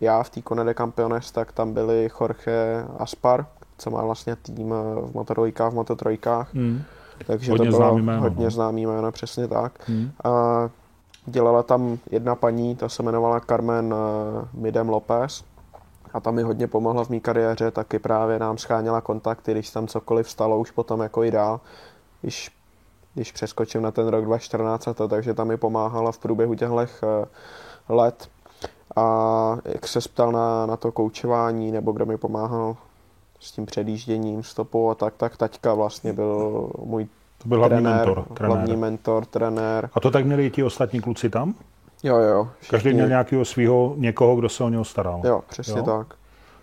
[0.00, 3.46] já v té Kunade Campeones, tak tam byli Jorge Aspar,
[3.78, 4.70] co má vlastně tým
[5.02, 6.82] v Moto2, v Moto3, Hmm.
[7.26, 8.50] takže Hodně to bylo známý jméno, hodně no.
[8.50, 9.72] známý jméno, přesně tak.
[9.88, 10.10] Hmm.
[10.24, 10.30] A
[11.26, 13.94] dělala tam jedna paní, ta se jmenovala Carmen
[14.54, 15.44] Midem López
[16.16, 19.86] a ta mi hodně pomohla v mé kariéře, taky právě nám scháněla kontakty, když tam
[19.86, 21.60] cokoliv stalo, už potom jako i dál,
[22.22, 22.50] když,
[23.14, 26.86] když přeskočím na ten rok 2014 a to, takže tam mi pomáhala v průběhu těchto
[27.88, 28.28] let.
[28.96, 32.76] A jak se ptal na, na to koučování, nebo kdo mi pomáhal
[33.40, 37.06] s tím předjížděním, stopou a tak, tak taťka vlastně byl můj
[37.42, 38.24] To byl hlavní trenér, mentor.
[38.40, 38.78] hlavní trenér.
[38.78, 39.90] mentor, trenér.
[39.94, 41.54] A to tak měli i ti ostatní kluci tam?
[42.02, 42.48] Jo, jo.
[42.70, 45.20] Každý všichni- měl nějakého svého, někoho, kdo se o něho staral.
[45.24, 45.84] Jo, přesně Jo?
[45.84, 46.06] tak.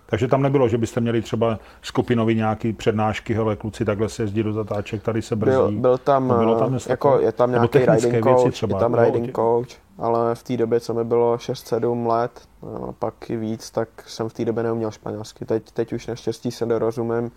[0.05, 4.43] Takže tam nebylo, že byste měli třeba skupinový nějaký přednášky, hele kluci, takhle se jezdí
[4.43, 5.55] do zatáček, tady se brzdí.
[5.57, 8.77] Byl, byl tam, No, bylo tam eh, jako je tam nějaký riding věci coach, třeba,
[8.77, 9.67] je tam riding tě- coach,
[9.97, 12.41] ale v té době, co mi bylo 6-7 let,
[12.89, 15.45] a pak i víc, tak jsem v té době neuměl španělsky.
[15.45, 17.31] Teď, teď už naštěstí se dorozumím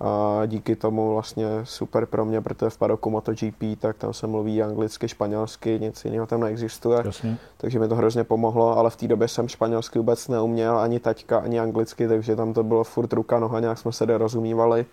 [0.00, 4.62] a díky tomu vlastně super pro mě, protože v padoku MotoGP, tak tam se mluví
[4.62, 7.02] anglicky, španělsky, nic jiného tam neexistuje.
[7.04, 7.38] Jasně.
[7.56, 11.38] takže mi to hrozně pomohlo, ale v té době jsem španělsky vůbec neuměl, ani taťka,
[11.38, 14.86] ani anglicky, takže tam to bylo furt ruka, noha, nějak jsme se dorozumívali.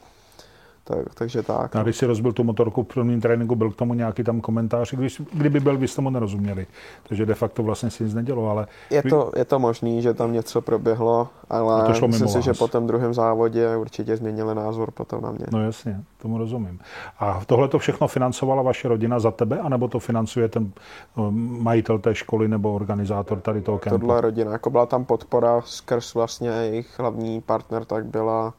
[0.83, 1.75] Tak, takže tak.
[1.75, 4.93] A když si rozbil tu motorku v prvním tréninku, byl k tomu nějaký tam komentář,
[4.93, 6.67] když, kdyby byl, byste tomu nerozuměli.
[7.07, 8.67] Takže de facto vlastně si nic nedělo, ale...
[8.89, 12.51] Je to, je to možný, že tam něco proběhlo, ale to šlo myslím si, že
[12.51, 12.57] vás.
[12.57, 15.45] po tom druhém závodě určitě změnili názor potom na mě.
[15.51, 16.79] No jasně, tomu rozumím.
[17.19, 20.71] A tohle to všechno financovala vaše rodina za tebe, anebo to financuje ten
[21.15, 23.99] um, majitel té školy nebo organizátor tady toho kempu?
[23.99, 28.53] Tohle rodina, jako byla tam podpora skrz vlastně jejich hlavní partner, tak byla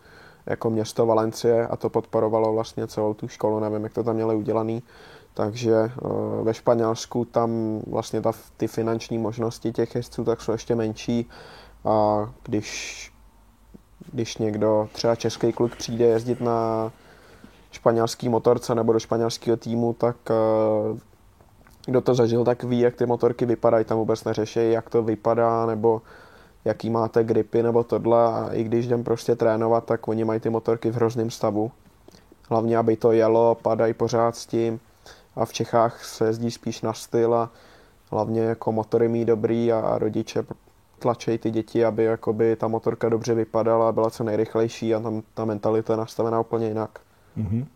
[0.47, 4.35] jako město Valencie a to podporovalo vlastně celou tu školu, nevím, jak to tam měli
[4.35, 4.83] udělaný.
[5.35, 5.91] Takže eh,
[6.43, 11.29] ve Španělsku tam vlastně ta, ty finanční možnosti těch jezdců tak jsou ještě menší
[11.85, 13.13] a když,
[14.13, 16.93] když někdo, třeba český kluk přijde jezdit na
[17.71, 20.99] španělský motorce nebo do španělského týmu, tak eh,
[21.87, 25.67] kdo to zažil, tak ví, jak ty motorky vypadají, tam vůbec neřeší, jak to vypadá,
[25.67, 26.03] nebo
[26.65, 30.51] jaký máte gripy nebo tohle a i když jdem prostě trénovat, tak oni mají ty
[30.51, 31.71] motorky v hrozném stavu.
[32.51, 34.81] Hlavně, aby to jelo, padají pořád s tím
[35.37, 37.51] a v Čechách se jezdí spíš na styl a
[38.11, 40.45] hlavně jako motory mít dobrý a rodiče
[40.99, 45.45] tlačejí ty děti, aby jakoby ta motorka dobře vypadala, byla co nejrychlejší a tam ta
[45.45, 46.99] mentalita je nastavená úplně jinak.
[47.39, 47.67] Mm-hmm.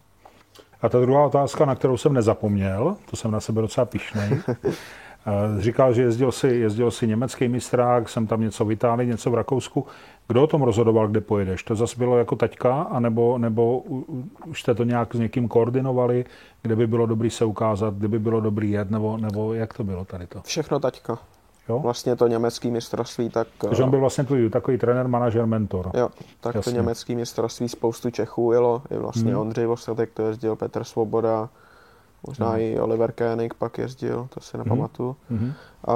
[0.83, 4.31] A ta druhá otázka, na kterou jsem nezapomněl, to jsem na sebe docela pišnej.
[5.59, 9.35] Říkal, že jezdil si, jezdil si německý mistrák, jsem tam něco v Itálii, něco v
[9.35, 9.87] Rakousku.
[10.29, 11.63] Kdo o tom rozhodoval, kde pojedeš?
[11.63, 13.81] To zase bylo jako taťka, anebo, nebo
[14.47, 16.25] už jste to nějak s někým koordinovali,
[16.63, 19.85] kde by bylo dobrý se ukázat, kde by bylo dobrý jet, nebo, nebo jak to
[19.85, 20.41] bylo tady to?
[20.45, 21.19] Všechno taťka.
[21.69, 21.79] Jo?
[21.79, 23.49] Vlastně to německý mistrovství, tak...
[23.59, 25.91] Takže on byl vlastně tvůj takový trenér, manažer, mentor.
[25.95, 26.09] Jo,
[26.41, 26.73] tak Jasně.
[26.73, 29.41] to německý mistrovství spoustu Čechů jelo, i vlastně hmm.
[29.41, 31.49] Ondřej Vostatek to jezdil, Petr Svoboda,
[32.27, 32.61] možná Hmm.
[32.61, 35.17] i Oliver Koenig pak jezdil, to si nepamatuju.
[35.31, 35.53] Mhm.
[35.89, 35.95] A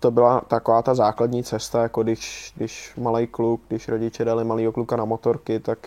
[0.00, 4.72] to byla taková ta základní cesta, jako když, když malý kluk, když rodiče dali malýho
[4.72, 5.78] kluka na motorky, tak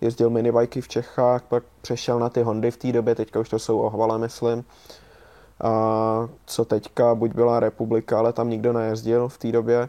[0.00, 3.58] jezdil minibajky v Čechách, pak přešel na ty Hondy v té době, teďka už to
[3.58, 4.64] jsou ohvale, myslím.
[5.60, 9.88] A co teďka, buď byla republika, ale tam nikdo nejezdil v té době,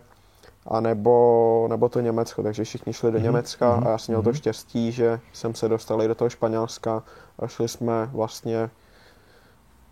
[0.68, 4.14] a nebo, nebo to Německo, takže všichni šli do Mhm, Německa mhm, a já jsem
[4.14, 4.38] měl to mhm.
[4.38, 7.04] štěstí, že jsem se dostal i do toho Španělska
[7.40, 8.70] a šli jsme vlastně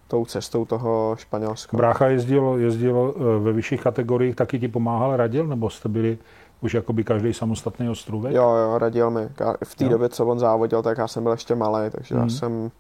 [0.08, 1.78] tou cestou toho Španělska.
[1.78, 6.18] Brácha jezdil, jezdil eh, ve vyšších kategoriích, taky ti pomáhal, radil, nebo jste byli
[6.62, 8.34] už jakoby každý samostatný ostrůvek?
[8.34, 9.30] Jo, jo, radil mi.
[9.64, 12.24] V té době, co on závodil, tak já jsem byl ještě malý, takže Mhm.
[12.24, 12.72] já jsem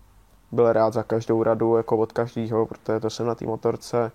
[0.52, 4.12] byl rád za každou radu, jako od každého, protože to jsem na té motorce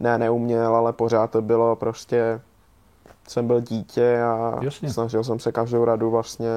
[0.00, 2.40] ne, neuměl, ale pořád to bylo prostě,
[3.28, 4.90] jsem byl dítě a Jasně.
[4.90, 6.48] snažil jsem se každou radu vlastně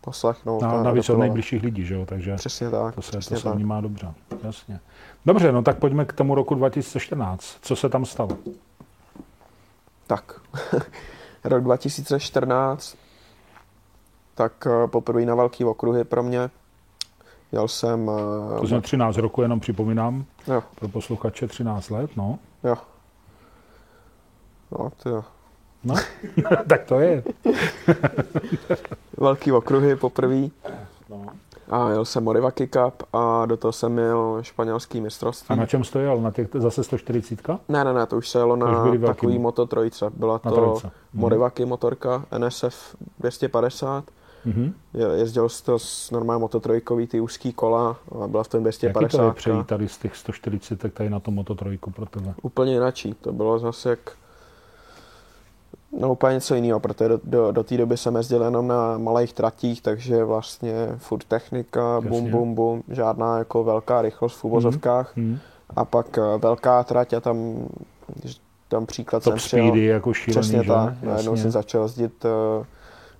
[0.00, 0.62] poslechnout.
[0.62, 2.06] Na, a navíc od nejbližších lidí, že jo?
[2.06, 3.54] Takže Přesně tak, to se, přesně to se tak.
[3.54, 4.12] vnímá dobře.
[4.42, 4.80] Jasně.
[5.26, 7.58] Dobře, no tak pojďme k tomu roku 2014.
[7.62, 8.38] Co se tam stalo?
[10.06, 10.40] Tak,
[11.44, 12.96] rok 2014,
[14.34, 16.50] tak eh, poprvé na velký okruhy pro mě.
[17.52, 18.10] Jel jsem,
[18.56, 22.38] eh, To jsme 13 roku, jenom připomínám, jo, pro posluchače 13 let, no.
[22.64, 22.76] jo.
[24.72, 25.24] No, to jo.
[25.84, 25.94] no.
[26.68, 27.22] tak to je.
[29.16, 30.48] Velký okruhy poprvé.
[31.08, 31.26] No.
[31.70, 35.46] A jel jsem Moriva Cup a do toho jsem měl španělský mistrovství.
[35.52, 36.20] A na čem jsi to jel?
[36.20, 37.48] Na těch zase 140?
[37.68, 40.10] Ne, ne, ne, to už se jelo na takový mo- Moto trojce.
[40.16, 40.86] Byla to trojce.
[40.86, 41.20] Mhm.
[41.20, 44.04] Morivaky motorka NSF 250.
[44.44, 44.72] Mhm.
[44.94, 48.78] Je- Jezdil jsi to s normálně mototrojkový, ty úzký kola a byla v tom Jaký
[48.80, 49.34] to je 250.
[49.36, 52.34] přejít tady z těch 140 tady na to Moto trojku pro tebe?
[52.42, 53.14] Úplně jinačí.
[53.20, 53.98] To bylo zase jak
[56.00, 59.32] no úplně něco jiného, protože do, do, do té doby jsem jezdil jenom na malých
[59.32, 62.30] tratích, takže vlastně furt technika, bum, Jasně.
[62.30, 65.16] bum, bum, žádná jako velká rychlost v uvozovkách.
[65.16, 65.38] Hmm.
[65.76, 67.66] A pak eh, velká trať a tam,
[68.14, 68.36] když
[68.68, 70.68] tam příklad Top jsem přijel, speedy jako šílený, přesně že?
[70.68, 72.64] tak, najednou jsem začal jezdit eh,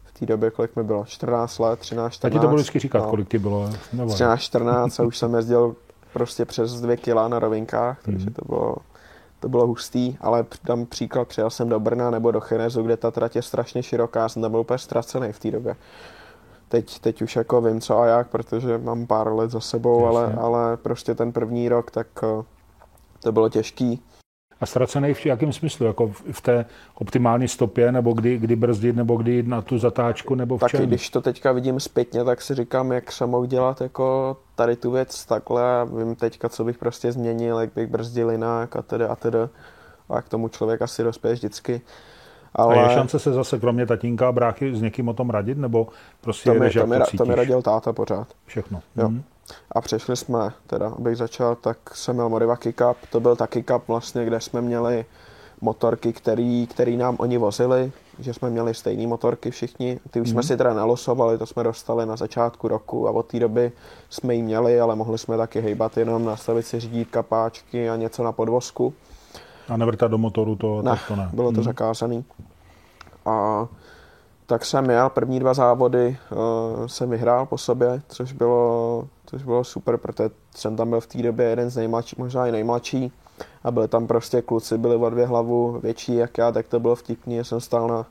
[0.05, 2.31] v té době, kolik mi bylo, 14 let, 13, 14.
[2.33, 3.11] A ti to budu vždycky říkat, no.
[3.11, 3.71] kolik ti bylo.
[3.93, 5.77] Nebo, 13, 14 a už jsem jezdil
[6.13, 8.35] prostě přes dvě kila na rovinkách, takže Mhm.
[8.35, 8.77] to bylo,
[9.47, 13.11] to bylo hustý, ale dám příklad, přijel jsem do Brna nebo do Chenezu, kde ta
[13.11, 15.77] trať je strašně široká, jsem tam byl úplně ztracený v té době.
[16.69, 20.23] Teď, teď už jako vím co a jak, protože mám pár let za sebou, ale,
[20.23, 20.37] Jasně.
[20.39, 22.43] ale prostě ten první rok, tak eh,
[23.23, 24.03] to bylo těžký.
[24.61, 25.87] A ztracený v jakém smyslu?
[25.87, 26.65] Jako v, té
[26.95, 30.77] optimální stopě, nebo kdy, kdy brzdit, nebo kdy jít na tu zatáčku, nebo v Taky
[30.77, 30.87] čem?
[30.87, 34.91] když to teďka vidím zpětně, tak si říkám, jak jsem mohl dělat jako tady tu
[34.91, 39.09] věc takhle a vím teďka, co bych prostě změnil, jak bych brzdil jinak a teda
[39.09, 39.49] a teda.
[40.09, 41.81] A k tomu člověk asi dospěje vždycky.
[42.55, 45.59] A Ale je šance se zase kromě tatínka a bráchy s někým o tom radit,
[45.59, 45.89] nebo
[46.21, 48.29] prostě to, mi, jedeš, to, jak mi, to to mi radil táta pořád.
[48.47, 48.81] Všechno.
[48.97, 49.09] Jo.
[49.09, 49.23] Mhm.
[49.73, 53.89] A přešli jsme, teda abych začal, tak jsem měl Moriva Cup, to byl taky cup
[53.89, 55.05] vlastně, kde jsme měli
[55.61, 60.01] motorky, který, který nám oni vozili, že jsme měli stejné motorky všichni.
[60.11, 60.33] Ty už mm.
[60.33, 60.47] jsme mhm.
[60.47, 63.73] si teda nelosovali, to jsme dostali na začátku roku a od té doby
[64.11, 68.25] jsme ji měli, ale mohli jsme taky hejbat jenom, nastavit si řídítka, páčky a něco
[68.25, 68.95] na podvozku.
[69.69, 71.31] A nevrtat do motoru to, ne, to ne.
[71.33, 71.65] bylo to mm.
[71.65, 72.23] zakázané.
[73.27, 73.67] A
[74.47, 79.65] tak jsem jel, první dva závody uh, jsem vyhrál po sobě, což bylo, což bylo
[79.65, 83.13] super, protože jsem tam byl v té době jeden z nejmladších, možná i nejmladší
[83.65, 86.97] a byli tam prostě kluci, byli o dvě hlavu větší jak já, tak to bylo
[86.97, 88.07] vtipný, jsem stál na,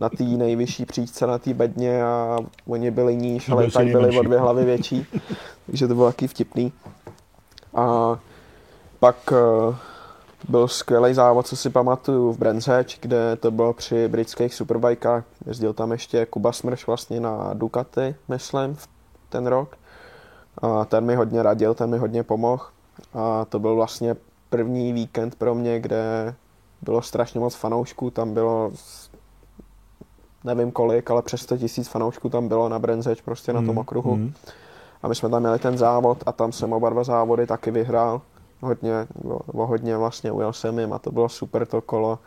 [0.00, 4.22] na té nejvyšší příčce, na té bedně a oni byli níž, ale tak byli o
[4.22, 5.06] dvě hlavy větší,
[5.66, 6.72] takže to bylo taky vtipný.
[7.74, 8.18] A
[8.98, 9.74] pak uh,
[10.48, 15.24] byl skvělý závod, co si pamatuju, v Hatch, kde to bylo při britských superbajkách.
[15.46, 18.88] Jezdil tam ještě Kuba Smrš vlastně na Ducati, myslím, v
[19.28, 19.76] ten rok.
[20.64, 22.64] A ten mi hodně radil, ten mi hodně pomohl.
[23.14, 24.16] A to byl vlastně
[24.50, 26.34] první víkend pro mě, kde
[26.82, 28.72] bylo strašně moc fanoušků, tam bylo
[30.44, 33.78] nevím kolik, ale přes 100 tisíc fanoušků tam bylo na Brenzeč, prostě na tom mm,
[33.78, 34.16] okruhu.
[34.16, 34.32] Mm.
[35.02, 38.20] A my jsme tam měli ten závod a tam jsem oba dva závody taky vyhrál.
[38.60, 39.06] Hodně,
[39.46, 42.18] o hodně vlastně ujel jsem jim a to bylo super to kolo.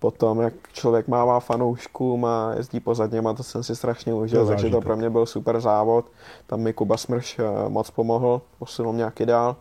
[0.00, 4.70] Potom, jak člověk mává fanouškům a jezdí pozadně, a to jsem si strašně užil, takže
[4.70, 6.04] to pro mě byl super závod.
[6.46, 9.56] Tam mi Kuba Smrš eh, moc pomohl, posunul nějaký dál.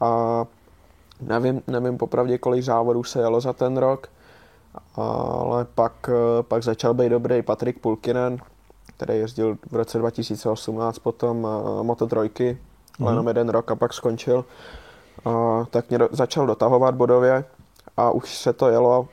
[0.00, 0.44] A
[1.20, 4.08] nevím, nevím popravdě, kolik závodů se jelo za ten rok,
[4.94, 8.38] ale pak, eh, pak začal být dobrý Patrik Pulkinen,
[8.96, 12.58] který jezdil v roce 2018 potom eh, Moto trojky,
[12.98, 13.06] mm.
[13.06, 14.44] jenom jeden rok a pak skončil.
[15.24, 17.44] A, tak mě do, začal dotahovat bodově
[17.96, 19.08] a už se to jelo,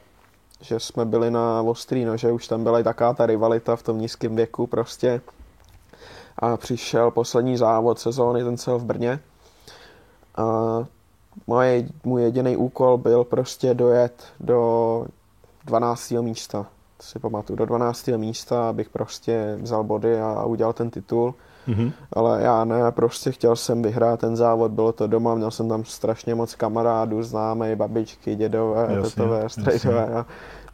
[0.62, 4.00] že jsme byli na ostrý že už tam byla i taká ta rivalita v tom
[4.00, 5.22] nízkém věku prostě.
[6.38, 9.20] A přišel poslední závod sezóny, ten cel v Brně.
[10.36, 10.44] A
[11.48, 15.06] moje, můj jediný úkol byl prostě dojet do
[15.66, 16.12] 12.
[16.12, 16.66] místa.
[16.98, 18.08] To si pamatuju, do 12.
[18.08, 21.36] místa, abych prostě vzal body a udělal ten titul.
[21.68, 21.92] Mm-hmm.
[22.14, 25.86] Ale já ne, prostě chtěl jsem vyhrát ten závod, bylo to doma, měl jsem tam
[25.86, 30.06] strašně moc kamarádů, známé, babičky, dědové, jasně, tetové, strejdové.
[30.06, 30.26] A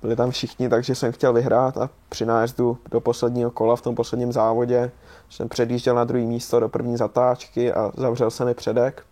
[0.02, 3.96] byli tam všichni, takže jsem chtěl vyhrát a při nájezdu do posledního kola v tom
[3.96, 4.92] posledním závodě
[5.30, 9.04] jsem předjížděl na druhé místo do první zatáčky a zavřel se mi předek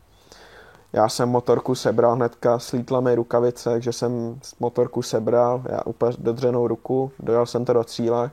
[0.93, 6.67] já jsem motorku sebral hnedka, slítla mi rukavice, takže jsem motorku sebral, já úplně dodřenou
[6.67, 8.31] ruku, dojel jsem to do cíle,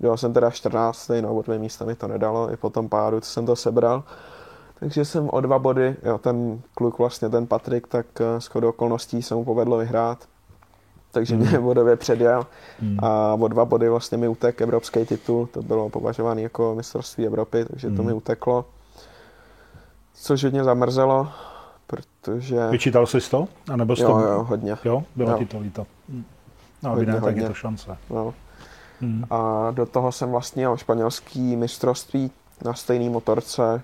[0.00, 1.10] dojel jsem teda 14.
[1.20, 4.04] no o dvě místa mi to nedalo, i po tom pádu, co jsem to sebral.
[4.80, 8.68] Takže jsem o dva body, jo, ten kluk vlastně, ten Patrik, tak eh, s chodou
[8.68, 10.18] okolností se mu povedlo vyhrát.
[11.10, 11.40] Takže mm.
[11.40, 12.46] mě bodově předjel
[12.82, 12.98] mm.
[13.02, 17.64] a o dva body vlastně mi utek evropský titul, to bylo považované jako mistrovství Evropy,
[17.64, 17.96] takže mm.
[17.96, 18.16] to mi hmm.
[18.16, 18.64] uteklo.
[20.14, 21.28] Což hodně zamrzelo,
[21.86, 22.66] protože...
[22.70, 23.48] Vyčítal jsi to?
[23.72, 24.20] A nebo jsi jo, to...
[24.20, 24.76] jo, hodně.
[24.84, 25.38] Jo, bylo jo.
[25.38, 25.86] ti to líto.
[26.08, 26.24] Hm.
[26.82, 27.96] No, hodně, ne, tak je to šance.
[28.10, 28.34] No.
[29.00, 29.24] Hmm.
[29.30, 32.30] A do toho jsem vlastně měl španělský mistrovství
[32.64, 33.82] na stejné motorce.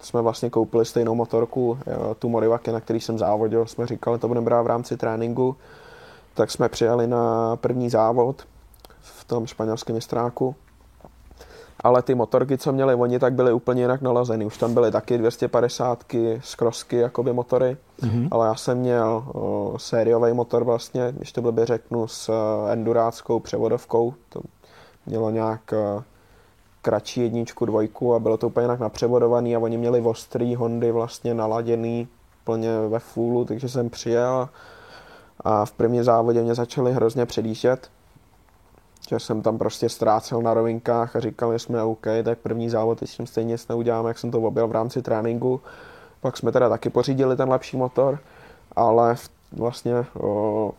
[0.00, 1.78] Jsme vlastně koupili stejnou motorku,
[2.18, 3.66] tu Morivaky, na který jsem závodil.
[3.66, 5.56] Jsme říkali, to budeme brát v rámci tréninku.
[6.34, 8.46] Tak jsme přijeli na první závod
[9.00, 10.54] v tom španělském mistráku
[11.84, 14.44] ale ty motorky, co měli oni, tak byly úplně jinak nalazeny.
[14.44, 16.04] Už tam byly taky 250
[16.40, 18.28] skrosky, jakoby motory, mm-hmm.
[18.30, 23.40] ale já jsem měl o, sériový motor vlastně, když to blbě řeknu, s uh, enduráckou
[23.40, 24.14] převodovkou.
[24.28, 24.40] To
[25.06, 25.60] mělo nějak
[25.96, 26.02] uh,
[26.82, 31.34] kratší jedničku, dvojku a bylo to úplně jinak napřevodovaný a oni měli ostrý Hondy vlastně
[31.34, 32.08] naladěný
[32.44, 34.48] plně ve fullu, takže jsem přijel
[35.40, 37.90] a v první závodě mě začali hrozně předjíždět
[39.08, 43.26] že jsem tam prostě ztrácel na rovinkách a říkali jsme OK, tak první závod tím
[43.26, 45.60] stejně nic neuděláme, jak jsem to objel v rámci tréninku.
[46.20, 48.18] Pak jsme teda taky pořídili ten lepší motor,
[48.76, 50.72] ale v, vlastně o,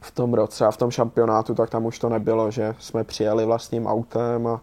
[0.00, 3.44] v tom roce a v tom šampionátu, tak tam už to nebylo, že jsme přijeli
[3.44, 4.60] vlastním autem a,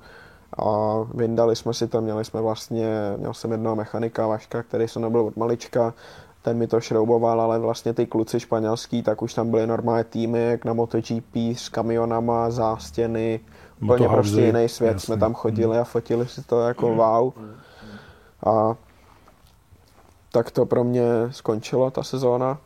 [0.64, 5.00] a vyndali jsme si to, měli jsme vlastně, měl jsem jednoho mechanika Vaška, který se
[5.00, 5.94] nebyl od malička,
[6.44, 10.44] ten mi to šrouboval, ale vlastně ty kluci španělský, tak už tam byly normální týmy,
[10.44, 13.40] jak na MotoGP s kamionama, zástěny,
[13.82, 14.94] úplně prostě jiný svět.
[14.94, 15.06] Jasný.
[15.06, 16.98] Jsme tam chodili a fotili si to jako mm.
[16.98, 17.34] wow.
[18.46, 18.76] A
[20.32, 22.58] tak to pro mě skončilo ta sezóna,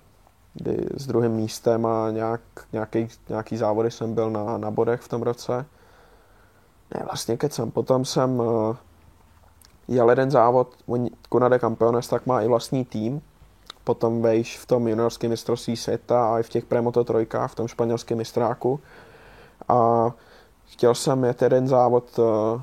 [0.53, 2.41] kdy s druhým místem a nějak,
[2.73, 5.65] nějaký, nějaký závody jsem byl na, na bodech v tom roce.
[6.95, 8.75] Ne, vlastně keď jsem potom jsem uh,
[9.87, 10.75] jel jeden závod,
[11.29, 13.21] Kunade Campeones, tak má i vlastní tým,
[13.87, 17.67] potom vejš v tom juniorském mistrovství světa a i v těch Premoto trojkách, v tom
[17.67, 18.79] španělském mistráku.
[19.67, 20.11] A
[20.67, 22.61] chtěl jsem jet jeden závod uh,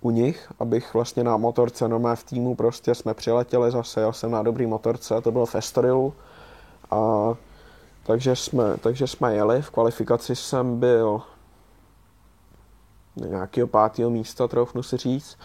[0.00, 4.30] u nich, abych vlastně na motorce, no v týmu prostě jsme přiletěli zase, jel jsem
[4.30, 6.14] na dobrý motorce, to bylo v Estorilu
[6.90, 6.98] a
[8.06, 11.22] takže jsme, takže jsme jeli, v kvalifikaci jsem byl
[13.16, 15.38] nějakého pátého místa, troufnu si říct.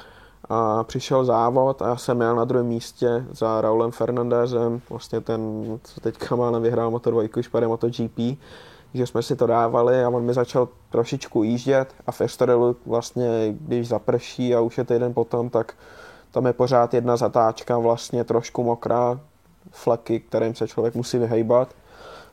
[0.50, 5.64] A přišel závod a já jsem jel na druhém místě za Raulem Fernandezem, vlastně ten,
[5.84, 8.20] co teďka má vyhrál Moto 2, Špade MotoGP,
[8.94, 13.56] že jsme si to dávali a on mi začal trošičku jíždět a v Estorelu vlastně,
[13.60, 15.74] když zaprší a už je týden potom, tak
[16.32, 19.20] tam je pořád jedna zatáčka vlastně trošku mokrá,
[19.72, 21.70] fleky, kterým se člověk musí vyhejbat.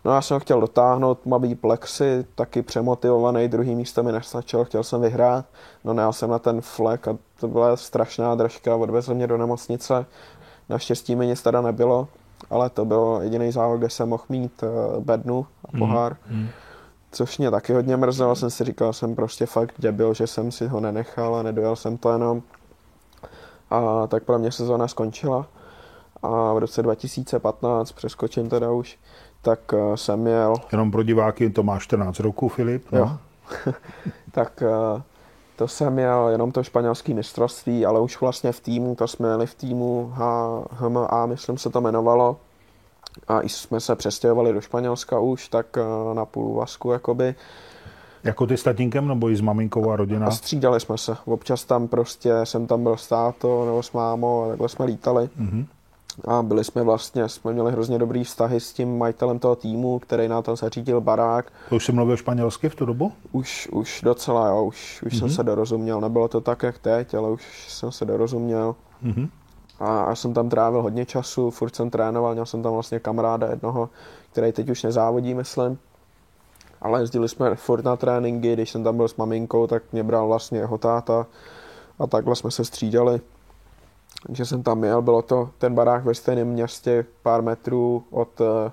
[0.06, 4.64] No já jsem ho chtěl dotáhnout, má být plexy, taky přemotivovaný, druhý místo mi nestačil,
[4.64, 5.46] chtěl jsem vyhrát,
[5.84, 10.06] no nejel jsem na ten flek a to byla strašná držka, odvezl mě do nemocnice,
[10.68, 12.08] naštěstí mi nic teda nebylo,
[12.50, 16.16] ale to byl jediný závod, kde jsem mohl mít uh, bednu a mhm, pohár.
[16.30, 16.48] Mm, mm.
[17.12, 20.66] Což mě taky hodně mrzelo, jsem si říkal, jsem prostě fakt debil, že jsem si
[20.66, 22.42] ho nenechal a nedojel jsem to jenom.
[23.70, 25.46] A tak pro mě sezóna skončila.
[26.22, 28.98] A v roce 2015, přeskočím teda už,
[29.46, 30.54] tak uh, jsem měl...
[30.72, 32.92] Jenom pro diváky, to má 14 roku, Filip.
[32.92, 32.98] No?
[32.98, 33.10] Jo.
[34.32, 34.62] tak
[34.94, 35.00] uh,
[35.56, 39.46] to jsem měl jenom to španělské mistrovství, ale už vlastně v týmu, to jsme měli
[39.46, 40.12] v týmu
[40.70, 42.36] HMA, myslím se to jmenovalo.
[43.28, 47.34] A i jsme se přestěhovali do Španělska už, tak uh, na půl vasku jakoby.
[48.24, 50.26] Jako ty s tatínkem nebo i s maminkou a rodina?
[50.26, 51.16] A střídali jsme se.
[51.24, 55.30] Občas tam prostě jsem tam byl s tátou nebo s mámou a takhle jsme lítali.
[55.40, 55.66] Mm-hmm
[56.24, 60.28] a byli jsme vlastně, jsme měli hrozně dobrý vztahy s tím majitelem toho týmu, který
[60.28, 61.52] na to zařídil barák.
[61.68, 63.12] To už jsi mluvil španělsky v tu dobu?
[63.32, 65.18] Už, už docela, jo, už, už mm-hmm.
[65.18, 65.34] jsem mhm.
[65.34, 66.00] se dorozuměl.
[66.00, 68.74] Nebylo to tak, jak teď, ale už jsem se dorozuměl.
[69.04, 69.28] Mm-hmm.
[69.80, 73.46] A, a jsem tam trávil hodně času, furt jsem trénoval, měl jsem tam vlastně kamaráda
[73.46, 73.90] jednoho,
[74.32, 75.78] který teď už nezávodí, myslím.
[76.80, 80.26] Ale jezdili jsme furt na tréninky, když jsem tam byl s maminkou, tak mě bral
[80.26, 81.26] vlastně jeho táta
[81.98, 83.20] a takhle jsme se střídali
[84.28, 88.72] že jsem tam jel, bylo to ten barák ve stejném městě, pár metrů od eh,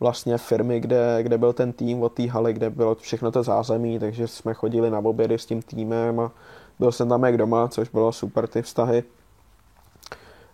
[0.00, 3.98] vlastně firmy, kde, kde byl ten tým, od té haly, kde bylo všechno to zázemí,
[3.98, 6.32] takže jsme chodili na obědy s tím týmem a
[6.78, 9.04] byl jsem tam jak doma, což bylo super ty vztahy.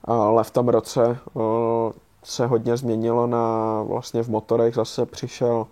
[0.04, 1.92] Ale v tom roce eh,
[2.24, 5.66] se hodně změnilo na vlastně v motorech, zase přišel,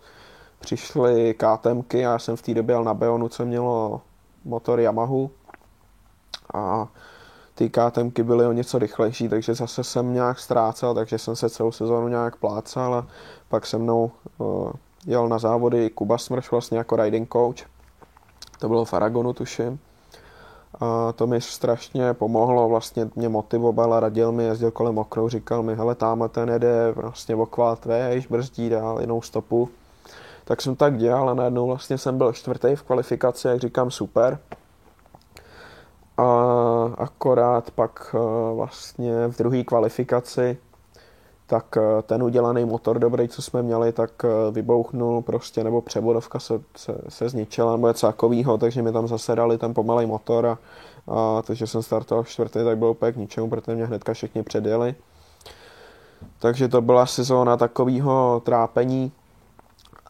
[0.61, 4.01] přišly KTMky a já jsem v té době jel na Beonu, co mělo
[4.45, 5.31] motor Yamahu
[6.55, 6.89] a
[7.57, 11.73] ty KTMky byly o něco rychlejší, takže zase jsem nějak ztrácel, takže jsem se celou
[11.73, 13.07] sezónu nějak plácal a
[13.49, 14.73] pak se mnou uh,
[15.07, 17.65] jel na závody Kuba Smrš vlastně jako riding coach.
[18.61, 19.79] To bylo v Aragonu, tuším.
[20.81, 25.63] A to mi strašně pomohlo, vlastně mě motivoval a radil mi, jezdil kolem okrou, říkal
[25.63, 29.69] mi, hele, tamhle ten jede vlastně o kvát vejš, brzdí dál jinou stopu.
[30.45, 34.39] Tak jsem tak dělal a najednou vlastně jsem byl čtvrtý v kvalifikaci, jak říkám, super.
[36.19, 40.59] A akorát pak eh, vlastně v druhé kvalifikaci
[41.47, 46.39] tak eh, ten udělaný motor dobrý, co jsme měli, tak eh, vybouchnul prostě, nebo převodovka
[46.39, 50.47] se, se, se zničila, nebo něco takového, takže mi tam zase dali ten pomalý motor
[50.47, 50.59] a,
[51.09, 54.43] a to, že jsem startoval čtvrtý, tak bylo úplně k ničemu, protože mě hnedka všichni
[54.43, 54.95] předjeli.
[56.39, 59.13] Takže to byla sezóna takového trápení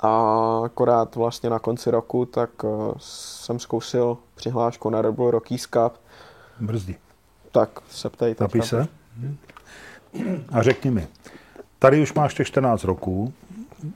[0.01, 2.51] a akorát vlastně na konci roku tak
[2.99, 5.93] jsem zkousil přihlášku na Red Bull Rockies Cup.
[6.61, 6.97] Brzdi.
[7.53, 8.45] Tak se ptejte.
[8.45, 8.89] Napíš se.
[10.53, 11.09] A řekni mi,
[11.79, 13.33] tady už máš těch 14 roků,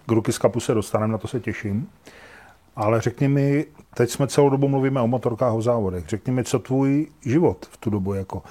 [0.07, 1.89] k Rookies Cupu se dostaneme, na to se těším,
[2.77, 6.59] ale řekni mi, teď jsme celou dobu mluvíme o motorkách, o závodech, řekni mi, co
[6.59, 8.43] tvůj život v tu dobu jako,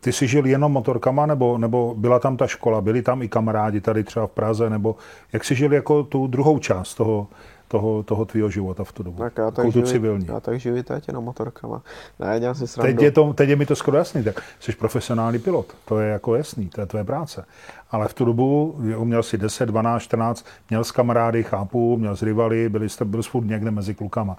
[0.00, 3.80] ty jsi žil jenom motorkama, nebo, nebo byla tam ta škola, byli tam i kamarádi
[3.80, 4.96] tady třeba v Praze, nebo
[5.32, 7.26] jak jsi žil jako tu druhou část toho,
[7.68, 9.18] toho, toho tvýho života v tu dobu.
[9.18, 10.26] Tak já tak, živi, civilní.
[10.26, 11.82] já tak žiju teď jenom motorkama.
[12.18, 15.38] Ne, dělám si Teď je, to, teď je mi to skoro jasný, tak jsi profesionální
[15.38, 17.44] pilot, to je jako jasný, to je tvoje práce.
[17.90, 18.74] Ale v tu dobu
[19.04, 23.22] měl si 10, 12, 14, měl s kamarády, chápu, měl s rivaly, byli jste byl
[23.22, 24.36] furt někde mezi klukama.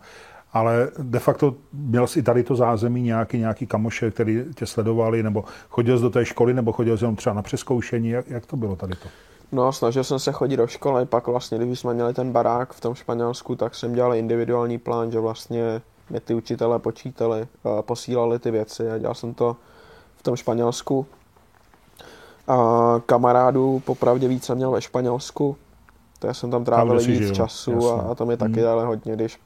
[0.54, 5.24] Ale de facto měl jsi i tady to zázemí nějaký, nějaký kamoše, který tě sledovali,
[5.24, 8.46] nebo chodil jsi do té školy, nebo chodil jsi jenom třeba na přeskoušení, jak, jak
[8.46, 9.10] to bylo tady to?
[9.52, 12.82] No, snažil jsem se chodit do školy, pak vlastně, když jsme měli ten barák v
[12.82, 17.48] tom Španělsku, tak jsem dělal individuální plán, že vlastně mě ty učitelé počítali,
[17.82, 19.56] posílali ty věci a dělal jsem to
[20.18, 21.06] v tom Španělsku.
[22.48, 22.58] A
[23.06, 25.58] kamarádů popravdě více měl ve Španělsku,
[26.20, 27.36] to já jsem tam trávil víc žil.
[27.36, 28.64] času a, a to mi taky hmm.
[28.64, 29.40] dali hodně, když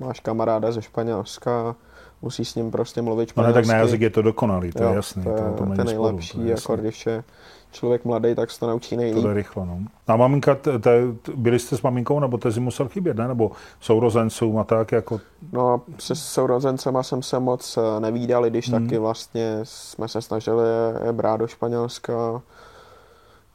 [0.00, 1.76] máš kamaráda ze Španělska,
[2.22, 3.52] musíš s ním prostě mluvit španělsky.
[3.54, 5.22] No ne, tak na jazyk je to dokonalý, to jo, je jasný.
[5.22, 7.24] To je, to, to, to nejlepší, sporu, to je jako když je
[7.72, 9.22] člověk mladý, tak se to naučí nejlíp.
[9.22, 9.78] To je rychle, no.
[10.06, 11.02] A maminka, te, te,
[11.34, 13.28] byli jste s maminkou, nebo te musel chybět, ne?
[13.28, 15.20] Nebo sourozencům a tak jako...
[15.52, 18.84] No, se sourozencema jsem se moc eh, nevídal, když hmm.
[18.84, 20.64] taky vlastně jsme se snažili
[21.06, 22.42] je brát do Španělska,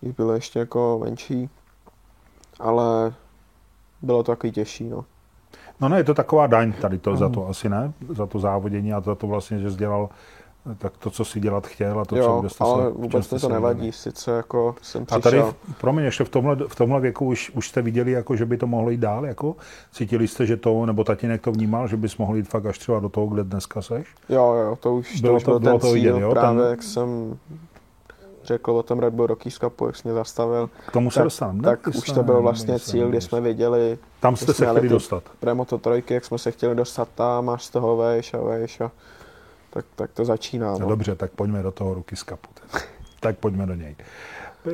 [0.02, 1.50] když byly ještě jako menší.
[2.60, 3.14] Ale
[4.02, 5.06] bylo to takový těžší, no.
[5.82, 8.94] No ne, je to taková daň tady to, za to asi ne, za to závodění
[8.94, 10.10] a za to vlastně, že dělal
[10.78, 13.40] tak to, co si dělat chtěl a to, jo, co jste ale se, vůbec mi
[13.40, 15.20] to nevadí, sice jako jsem přišel.
[15.20, 15.44] A tady,
[15.82, 18.68] promiň, ještě v tomhle, v tomhle věku už, už jste viděli, jako, že by to
[18.68, 19.56] mohlo jít dál, jako?
[19.92, 23.00] Cítili jste, že to, nebo tatínek to vnímal, že bys mohl jít fakt až třeba
[23.00, 24.08] do toho, kde dneska seš?
[24.30, 26.32] Jo, jo, to už, Bylo to už to- byl bylo ten to cíl, vidět, jo,
[26.32, 27.38] právě ten- jak jsem
[28.46, 31.24] řekl o tom Red Bull Rockies Cupu, jak jsi mě zastavil, K tomu se tak,
[31.24, 31.64] dostaneme.
[31.64, 35.24] tak už to byl vlastně cíl, kdy jsme věděli, Tam jste se chtěli dostat.
[35.39, 38.91] Premoto trojky, jak jsme se chtěli dostat tam a z toho vejš a vejš a
[39.70, 40.78] tak, tak to začíná.
[40.78, 42.50] No dobře, tak pojďme do toho kapu.
[42.54, 42.84] teda.
[43.20, 43.96] tak pojďme do něj.
[44.68, 44.74] Eh,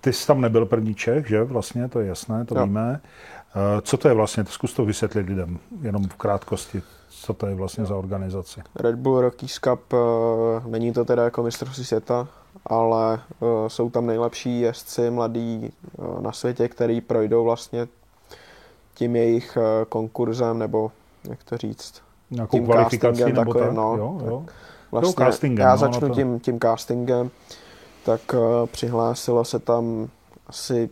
[0.00, 1.44] Ty jsi tam nebyl první Čech, že?
[1.44, 2.66] Vlastně, to je jasné, to Jo.
[2.66, 3.00] víme.
[3.56, 4.44] Eh, Co to je vlastně?
[4.44, 6.82] Zkus to vysvětlit lidem, jenom v krátkosti.
[7.08, 8.62] Co to je vlastně za organizaci?
[8.74, 9.96] Red Bull Rockies Cup, eh,
[10.68, 12.28] není to teda jako mistrovství světa,
[12.66, 17.88] ale eh, jsou tam nejlepší jezdci mladí eh, na světě, který projdou vlastně
[18.94, 20.92] tím jejich eh, konkurzem, nebo
[21.28, 23.76] jak to říct, Nějakou Tím kvalifikací castingem nebo takovým, tak?
[23.76, 23.96] no.
[23.96, 24.44] jo, jo.
[24.90, 27.30] Vlastně castingem, já no, začnu no to- tím, tím castingem,
[28.04, 30.08] tak uh, přihlásilo se tam
[30.46, 30.90] asi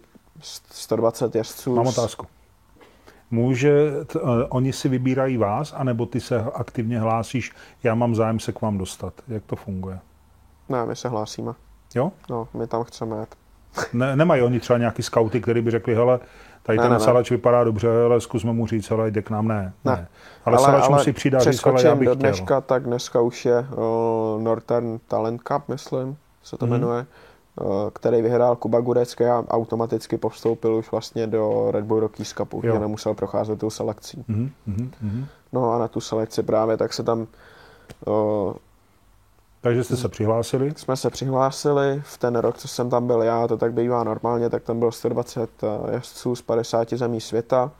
[0.70, 1.74] 120 jezdců.
[1.74, 2.26] Mám otázku.
[3.30, 7.52] Může, t, uh, oni si vybírají vás, anebo ty se aktivně hlásíš,
[7.82, 9.14] já mám zájem se k vám dostat.
[9.28, 9.98] Jak to funguje?
[10.68, 11.52] Ne, my se hlásíme.
[11.94, 12.12] Jo?
[12.30, 13.34] No, my tam chceme jet.
[13.92, 16.20] Ne, nemají oni třeba nějaký skauty, který by řekli, hele,
[16.62, 17.04] tady Ne, ten ne, ne.
[17.04, 19.72] salač vypadá dobře, ale zkusme mu říct, hele, jde k nám, ne.
[19.84, 19.92] Ne.
[19.92, 20.08] ne.
[20.44, 22.20] Ale, ale salač musí přijít a říct, ale já bych do chtěl.
[22.20, 26.74] dneška, tak dneska už je uh, Northern Talent Cup, myslím, se to Mhm.
[26.74, 27.06] jmenuje,
[27.60, 32.60] uh, který vyhrál Kuba Gudecký a automaticky postoupil už vlastně do Red Bull Rockies Cupu,
[32.64, 32.74] Jo.
[32.74, 34.24] že nemusel procházet tou selekcí.
[34.28, 35.26] Mhm, mhm, mhm.
[35.52, 37.26] No a na tu selekci právě tak se tam
[38.06, 38.52] uh,
[39.64, 40.72] Takže jste se přihlásili.
[40.76, 44.50] jsme se přihlásili, v ten rok, co jsem tam byl já, to tak bývá normálně,
[44.50, 45.50] tak tam bylo 120
[45.92, 47.70] jezdců z 50 zemí světa.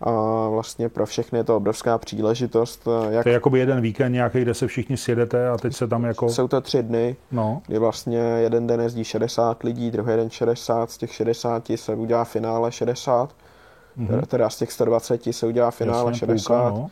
[0.00, 0.10] A
[0.48, 2.88] vlastně pro všechny je to obrovská příležitost.
[2.88, 5.88] eh, Jak To je jakoby jeden víkend nějaký, kde se všichni sjedete a teď se
[5.88, 10.16] tam jako, jsou to tři dny, no, kdy vlastně jeden den jezdí 60 lidí, druhý
[10.16, 13.34] den 60, z těch 60 se udělá finále 60,
[13.96, 14.20] mhm.
[14.20, 16.90] teda z těch 120 se udělá finále Jasně, 60 půlka, no.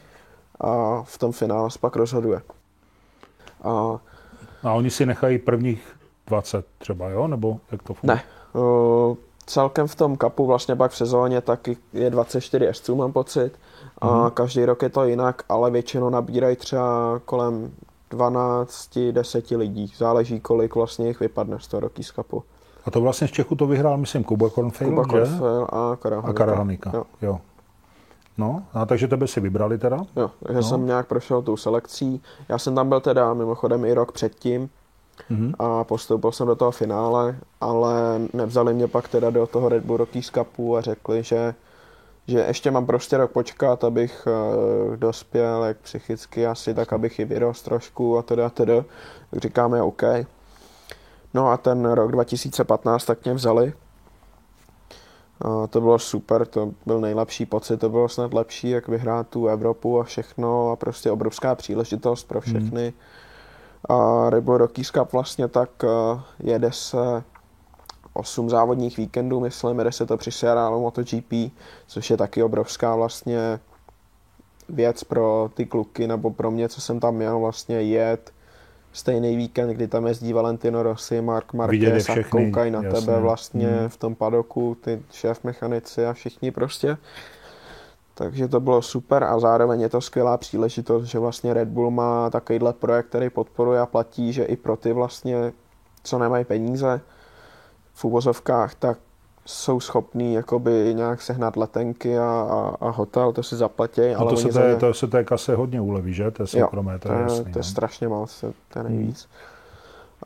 [0.61, 2.41] a v tom finále se pak rozhoduje.
[3.65, 3.99] A
[4.65, 5.97] A oni si nechají prvních
[6.27, 7.29] 20 třeba, jo?
[7.29, 8.17] Nebo jak to funguje?
[8.17, 8.23] Ne.
[8.63, 13.53] Uh, celkem v tom kapu vlastně pak v sezóně taky je 24 jezdců, mám pocit.
[14.01, 14.31] A Mhm.
[14.31, 17.71] každý rok je to jinak, ale většinou nabírají třeba kolem
[18.11, 19.93] 12-10 lidí.
[19.97, 22.43] Záleží, kolik vlastně jich vypadne z toho Rockies Cupu.
[22.85, 25.09] A to vlastně z Čechu to vyhrál, myslím, Kuba Kornfeil, Kuba že?
[25.31, 26.33] Korfel a A Karahanika.
[26.45, 27.05] Karahanika, Jo.
[27.23, 27.41] jo.
[28.39, 29.97] No, a takže tebe si vybrali teda?
[30.17, 30.63] Jo, takže No.
[30.63, 32.23] jsem nějak prošel tou selekcí.
[32.49, 34.71] Já jsem tam byl teda mimochodem i rok předtím
[35.31, 35.53] Mhm.
[35.59, 37.93] a postoupil jsem do toho finále, ale
[38.33, 41.55] nevzali mě pak teda do toho Red Bull Rockies Cupu a řekli, že,
[42.29, 44.27] že ještě mám prostě rok počkat, abych
[44.91, 48.75] uh, dospěl jak psychicky asi, tak abych i vyrost trošku a teda a teda.
[49.31, 50.03] Tak říkáme OK.
[51.35, 53.73] No a ten rok 2015 tak mě vzali.
[55.41, 59.47] A to bylo super, to byl nejlepší pocit, to bylo snad lepší, jak vyhrát tu
[59.47, 62.93] Evropu a všechno a prostě obrovská příležitost pro všechny.
[63.89, 67.25] A Red Bull Rockies Cup vlastně tak eh, jede se
[68.13, 71.33] 8 závodních víkendů, myslím, jede se to při seriálu MotoGP,
[71.87, 73.61] což je taky obrovská vlastně
[74.69, 78.33] věc pro ty kluky, nebo pro mě, co jsem tam měl vlastně jet
[78.99, 83.01] stejný víkend, kdy tam jezdí Valentino Rossi, Mark Marquez a koukají na jasně.
[83.01, 83.89] tebe vlastně Mhm.
[83.89, 86.97] v tom padoku, ty šéf mechanici a všichni prostě.
[88.15, 92.31] Takže to bylo super a zároveň je to skvělá příležitost, že vlastně Red Bull má
[92.31, 95.53] takovýhle projekt, který podporuje a platí, že i pro ty vlastně,
[96.05, 97.01] co nemají peníze
[97.95, 98.99] v úvozovkách, tak
[99.49, 104.31] jsou schopní jakoby nějak sehnat letenky a, a, a hotel, to si zaplatí, No ale
[104.31, 106.31] to se té, ně- to se té kase hodně uleví, že?
[106.31, 107.43] To je soukromé, to, to, je je, jasný.
[107.45, 107.63] to je no.
[107.63, 109.29] strašně moc, to, to je nejvíc.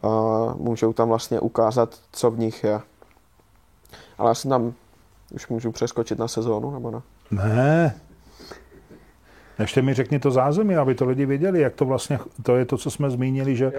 [0.03, 0.09] A
[0.57, 2.81] můžou tam vlastně ukázat, co v nich je.
[4.19, 4.73] Ale já jsem tam,
[5.35, 7.01] už můžu přeskočit na sezónu, nebo ne?
[7.31, 7.95] Ne.
[9.59, 12.77] Ještě mi řekni to zázemí, aby to lidi věděli, jak to vlastně, to je to,
[12.77, 13.73] co jsme zmínili, že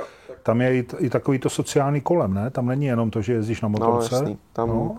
[0.44, 2.50] tam je i, i takový to sociální kolem, ne?
[2.50, 4.16] Tam není jenom to, že jezdíš na No, motorce.
[4.16, 4.38] jasný.
[4.54, 4.98] Tam No.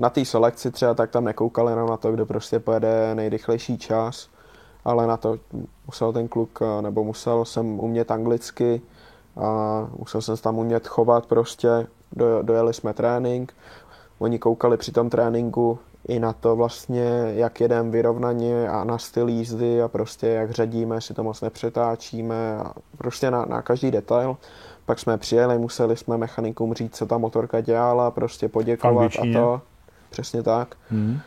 [0.00, 4.28] Na té selekci třeba tak tam nekoukali jenom na to, kdo prostě pojede nejrychlejší čas,
[4.84, 5.38] ale na to
[5.86, 8.82] musel ten kluk, eh, nebo musel jsem umět anglicky
[9.36, 13.54] a musel jsem se tam umět chovat prostě, do, dojeli jsme trénink,
[14.18, 15.78] oni koukali při tom tréninku
[16.08, 20.96] i na to vlastně, jak jedeme vyrovnaně a na styl jízdy a prostě jak řadíme,
[20.96, 24.36] jestli to moc nepřetáčíme a prostě na, na každý detail.
[24.86, 29.60] Pak jsme přijeli, museli jsme mechanikům říct, co ta motorka dělala, prostě poděkovat a to.
[30.10, 30.76] Přesně tak.
[30.90, 31.18] Hmm.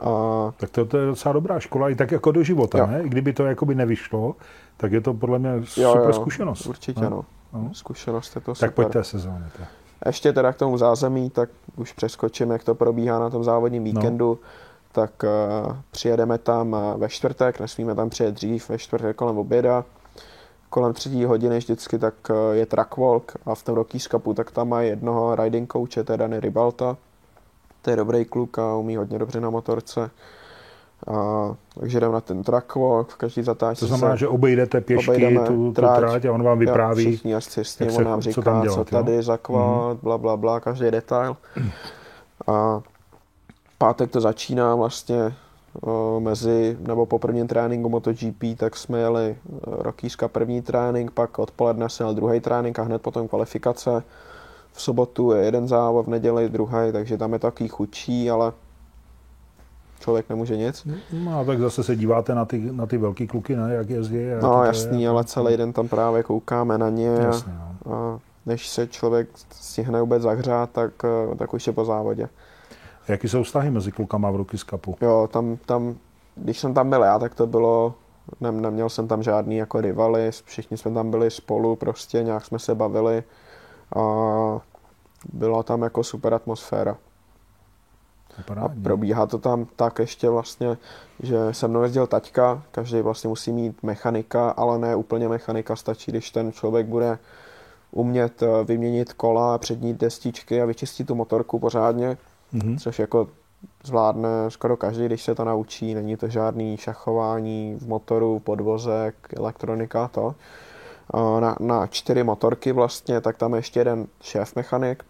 [0.00, 0.08] A
[0.56, 2.86] Tak to, to je docela dobrá škola, i tak jako do života, Jo.
[2.86, 3.02] ne?
[3.02, 4.34] I kdyby to jakoby nevyšlo,
[4.76, 6.66] tak je to podle mě super zkušenost.
[6.66, 7.10] Určitě, ne?
[7.10, 7.24] no.
[7.52, 7.70] No.
[7.72, 8.70] Zkušenost je to Tak super.
[8.70, 9.44] pojď té sezóny.
[9.58, 9.68] Tak.
[10.06, 14.38] Ještě teda k tomu zázemí, tak už přeskočím, jak to probíhá na tom závodním víkendu.
[14.42, 14.48] No.
[14.92, 19.84] Tak uh, přijedeme tam uh, ve čtvrtek, nesmíme tam přijet dřív, ve čtvrtek kolem oběda.
[20.70, 24.50] Kolem třetí hodiny vždycky tak uh, je track walk a v tom Rockies Cupu tak
[24.50, 26.96] tam má jednoho riding coache, to je Dany Ribalta.
[27.84, 30.10] To je dobrý kluk a umí hodně dobře na motorce.
[31.06, 34.80] A, takže jdeme na ten track walk, v každý zatáčce To znamená, se že obejdete
[34.80, 35.98] pěšky tu, tu trať.
[35.98, 37.04] tráť a on vám vypráví.
[37.04, 38.98] Jo, všichni s ním, se- on nám co říká, tam co, dělat, jo?
[38.98, 39.04] Mhm.
[39.04, 41.36] tady za kvát, bla, bla, bla, každý detail.
[42.46, 42.80] A
[43.78, 45.34] pátek to začíná vlastně
[45.82, 51.38] o, mezi, nebo po prvním tréninku MotoGP, tak jsme jeli o, Rockies první trénink, pak
[51.38, 54.02] odpoledne se jel druhý trénink a hned potom kvalifikace.
[54.76, 58.52] V sobotu je jeden závod, v neděli druhý, takže tam je takový chudší, ale
[60.00, 60.86] člověk nemůže nic.
[61.12, 64.16] No a tak zase se díváte na ty, na ty velký kluky, ne, jak jezdí.
[64.18, 65.08] a jaký No jasný, je.
[65.08, 67.06] ale celý den tam právě koukáme na ně.
[67.08, 67.52] Jasně,
[67.86, 67.94] no.
[67.94, 70.92] a než se člověk stihne vůbec zahřát, tak,
[71.32, 72.28] eh, tak už je po závodě.
[73.08, 74.96] Jaký jsou vztahy mezi klukama v Rookies Cupu?
[75.00, 75.94] Jo, tam, tam,
[76.34, 77.94] když jsem tam byl já, tak to bylo,
[78.40, 82.58] ne, neměl jsem tam žádný jako rivaly, všichni jsme tam byli spolu, prostě nějak jsme
[82.58, 83.22] se bavili
[83.96, 84.00] a
[85.32, 86.96] byla tam jako super atmosféra.
[88.64, 90.76] A probíhá to tam tak ještě vlastně,
[91.22, 96.10] že se mnou jezdil taťka, každý vlastně musí mít mechanika, ale ne úplně mechanika, stačí,
[96.10, 97.18] když ten člověk bude
[97.90, 102.16] umět eh, vyměnit kola, přední destičky a vyčistit tu motorku pořádně,
[102.52, 102.78] Mhm.
[102.78, 103.28] což jako
[103.84, 105.94] zvládne skoro každý, když se to naučí.
[105.94, 110.34] Není to žádný šachování v motoru, podvozek, elektronika to.
[111.10, 115.04] A Na, na čtyři motorky vlastně, tak tam je ještě jeden šéf mechanik,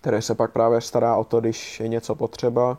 [0.00, 2.78] který se pak právě stará o to, když je něco potřeba.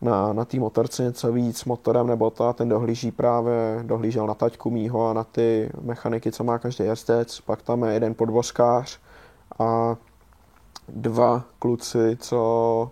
[0.00, 4.34] Na, na té motorce něco víc motorem nebo to, a ten dohlíží právě, dohlížel na
[4.34, 7.40] taťku mýho a na ty mechaniky, co má každý jezdec.
[7.40, 8.98] Pak tam je jeden podvozkář
[9.58, 9.96] a
[10.88, 12.90] dva kluci, co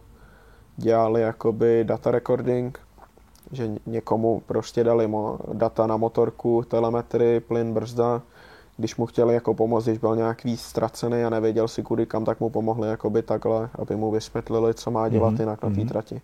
[0.77, 2.81] dělali jakoby data recording,
[3.53, 8.23] že ně- někomu prostě dali mo- data na motorku, telemetry, plyn, brzda.
[8.77, 12.25] Když mu chtěli jako pomoct, když byl nějak víc ztracený a nevěděl si kudy kam,
[12.25, 15.77] tak mu pomohli jakoby takhle, aby mu vysvětlili, co má dělat Mhm, jinak na té
[15.81, 15.89] mhm.
[15.89, 16.21] trati.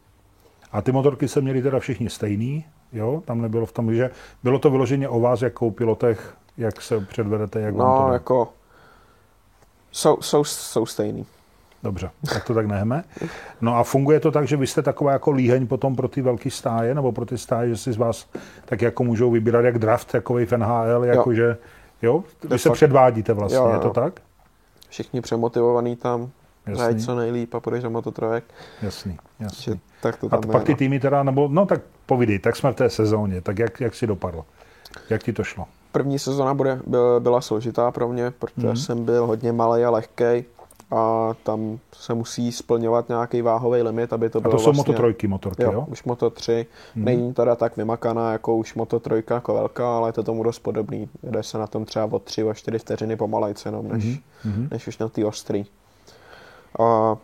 [0.73, 3.23] A ty motorky se měly teda všichni stejný, jo?
[3.25, 4.11] Tam nebylo v tom, že
[4.43, 8.09] bylo to vyloženě o vás jako o pilotech, jak se předvedete, jak vám to No,
[8.09, 8.13] jde.
[8.13, 8.49] jako
[9.93, 11.27] jsou, jsou, jsou stejný.
[11.83, 13.05] Dobře, tak to tak nehme.
[13.61, 16.51] No a funguje to tak, že vy jste taková jako líheň potom pro ty velké
[16.51, 18.27] stáje, nebo pro ty stáje, že si z vás
[18.65, 21.57] tak jako můžou vybírat jak draft, takový v NHL, jakože,
[22.03, 22.25] jo?
[22.43, 23.93] Vy De se předvádíte vlastně, Jo, je to jo.
[23.93, 24.21] tak?
[24.89, 26.31] Všichni přemotivovaný tam,
[26.73, 28.45] zajet co nejlíp a půjdeš do mototrojek.
[28.83, 29.81] jasný, Že jasný.
[30.03, 30.79] tak to A tam t- je, pak ty no.
[30.79, 34.07] týmy teda, nebo, no tak povídej, tak jsme v té sezóně, tak jak, jak si
[34.07, 34.45] dopadlo?
[35.11, 35.67] Jak ti to šlo?
[35.93, 38.77] První sezona bude, byl, byla složitá pro mě, protože mm.
[38.77, 40.45] jsem byl hodně malý a lehký
[40.93, 44.81] a tam se musí splňovat nějaký váhový limit, aby to A bylo to jsou vlastně,
[44.81, 45.85] Moto trojky motorky, Jo, jo?
[45.89, 46.67] už Moto 3.
[46.95, 47.05] Mhm.
[47.05, 50.59] Není teda tak vymakaná jako už Moto 3 jako velká, ale je to tomu dost
[50.59, 51.09] podobný.
[51.23, 54.69] Jede se na tom třeba o 3 o 4 vteřiny pomalejc jenom, než, Mhm, mhm.
[54.71, 55.67] než už na ty ostrý.
[56.81, 57.17] A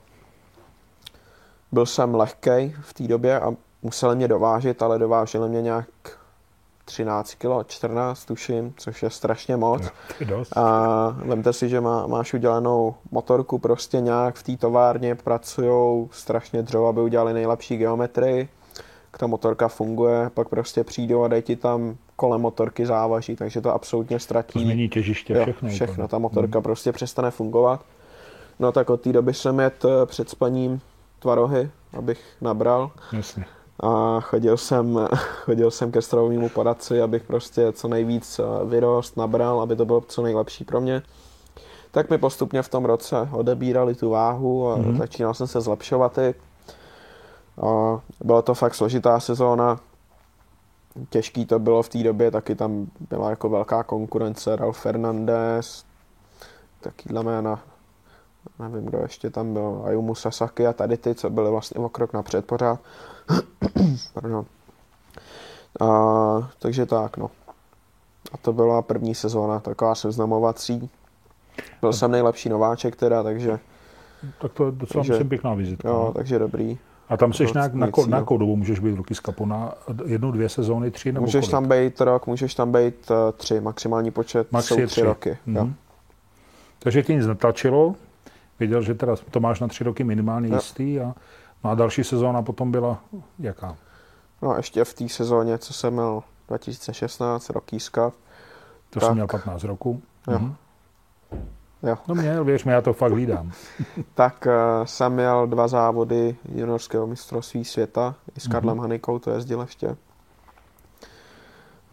[1.72, 5.88] byl jsem lehký v té době a museli mě dovážet, ale dováželi mě nějak
[6.88, 9.82] 13 kg, 14 tuším, což je strašně moc.
[10.18, 10.56] To dost.
[10.56, 16.62] A vemte si, že má, máš udělanou motorku prostě nějak v té továrně, pracují strašně
[16.62, 18.48] dřevo, aby udělali nejlepší geometrii.
[19.18, 23.74] Ta motorka funguje, pak prostě přijdou a dají ti tam kolem motorky závaží, takže to
[23.74, 24.60] absolutně To ztratí.
[24.62, 25.68] změní těžiště, Jo, všechno.
[25.68, 26.08] všechno.
[26.08, 27.80] Ta motorka prostě přestane fungovat.
[28.58, 30.80] No tak od té doby jsem jet eh, před spaním
[31.18, 32.90] tvarohy, abych nabral.
[33.12, 33.44] Jasně.
[33.82, 39.60] A chodil jsem, chodil jsem ke stravovému poradci, abych prostě co nejvíc eh, vyrost, nabral,
[39.60, 41.02] aby to bylo co nejlepší pro mě.
[41.90, 44.84] Tak mi postupně v tom roce odebírali tu váhu a Mhm.
[44.84, 44.98] mm-hmm.
[44.98, 46.34] začínal jsem se zlepšovat i.
[47.62, 49.80] A byla to fakt složitá sezóna.
[51.10, 55.84] Těžký to bylo v té době, taky tam byla jako velká konkurence, Ralf Fernandez,
[56.80, 57.60] takýhle jména,
[58.58, 62.12] nevím, kdo ještě tam byl, Ayumu Sasaki a tady ty, co byly vlastně o krok
[62.12, 62.80] napřed pořád.
[64.14, 64.44] Pardon.
[65.80, 65.86] A,
[66.58, 67.30] takže tak, no.
[68.32, 70.90] A to byla první sezóna, taková seznamovací.
[71.80, 73.58] Byl jsem nejlepší nováček teda, takže,
[74.40, 75.88] Tak to je docela Takže- myslím pěkná vizitka.
[75.88, 76.12] jo, no.
[76.12, 76.78] takže dobrý.
[77.08, 79.46] A tam seš to nějak, na, ko, na dobu můžeš být v Rookies Cupu?
[79.46, 79.72] Na
[80.04, 81.50] jednu, dvě sezóny, tři nebo Můžeš kolik?
[81.50, 85.02] tam být rok, můžeš tam být uh, tři, maximální počet Max jsou tři, tři.
[85.02, 85.30] roky.
[85.46, 85.64] Jo.
[85.64, 85.74] Mhm.
[86.78, 87.94] Takže ti nic netlačilo,
[88.58, 90.54] věděl, že teda to máš na tři roky minimálně Jo.
[90.54, 91.14] jistý a,
[91.64, 93.00] No a další sezóna potom byla
[93.38, 93.76] jaká?
[94.42, 98.14] No a ještě v té sezóně, co jsem měl 2016, Rockies Cup.
[98.90, 100.02] To tak, jsem měl 15 roku.
[100.28, 100.38] Jo.
[100.38, 100.54] Mhm.
[101.82, 101.96] Jo.
[102.08, 103.52] No měl, věř mi, já to fakt hlídám.
[104.14, 108.80] tak uh, jsem měl dva závody juniorského mistrovství světa i s Karlem mm-hmm.
[108.80, 109.96] Hanikou, to jezdil ještě.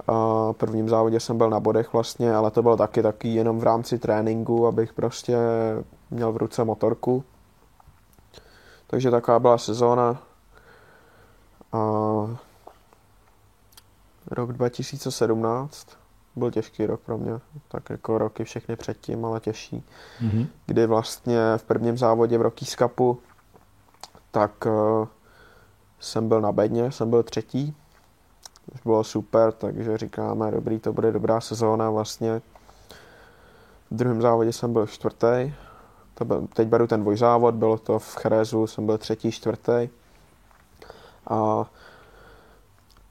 [0.09, 3.63] Uh, prvním závodě jsem byl na bodech vlastně, ale to bylo taky taky jenom v
[3.63, 5.37] rámci tréninku, abych prostě
[6.11, 7.23] měl v ruce motorku.
[8.87, 10.21] Takže taková byla sezóna.
[11.71, 11.79] A
[14.31, 15.87] rok 2017
[16.35, 19.83] byl těžký rok pro mě, tak jako roky všechny předtím, ale těžší.
[20.21, 20.47] Mm-hmm.
[20.65, 23.19] Kdy vlastně v prvním závodě v Rockies Cupu
[24.31, 25.07] tak uh,
[25.99, 27.75] jsem byl na bedně, jsem byl třetí,
[28.71, 32.41] což bylo super, takže říkáme, dobrý, to bude dobrá sezóna vlastně.
[33.91, 35.53] V druhém závodě jsem byl čtvrtý,
[36.13, 39.89] to byl, teď beru ten dvojzávod, bylo to v Cherezu, jsem byl třetí, čtvrtý.
[41.27, 41.65] A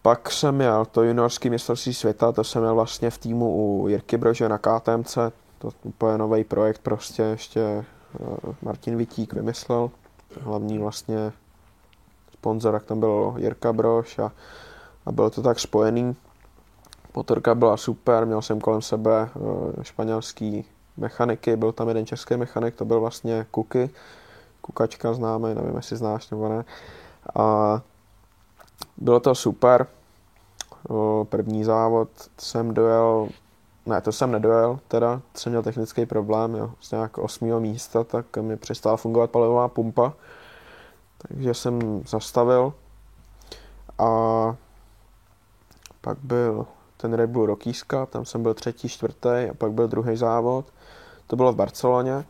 [0.03, 4.17] pak jsem měl to juniorský mistrovství světa, to jsem měl vlastně v týmu u Jirky
[4.17, 5.19] Brože na KTMC,
[5.59, 7.85] to úplně nový projekt prostě ještě eh,
[8.63, 9.91] Martin Vitík vymyslel,
[10.41, 11.33] hlavní vlastně
[12.33, 14.33] sponzor, jak tam byl Jirka Brož a,
[15.07, 16.17] a bylo to tak spojený.
[17.15, 20.65] Motorka byla super, měl jsem kolem sebe eh, španělský
[20.97, 23.91] mechaniky, byl tam jeden český mechanik, to byl vlastně Kuky,
[24.61, 26.65] Kukačka známe, nevím, jestli znáš nebo ne.
[27.35, 27.81] A
[28.97, 29.87] bylo to super.
[31.29, 33.29] První závod jsem dojel,
[33.87, 38.37] ne, to jsem nedojel, teda jsem měl technický problém, jo, z nějak osmého místa, tak
[38.37, 40.13] mi přestala fungovat palivová pumpa,
[41.19, 42.73] takže jsem zastavil
[43.99, 44.57] a
[46.05, 49.89] pak byl ten Red Bull Rockies Cup, tam jsem byl třetí, čtvrtý a pak byl
[49.89, 50.65] druhý závod,
[51.27, 52.25] to bylo v Barceloně.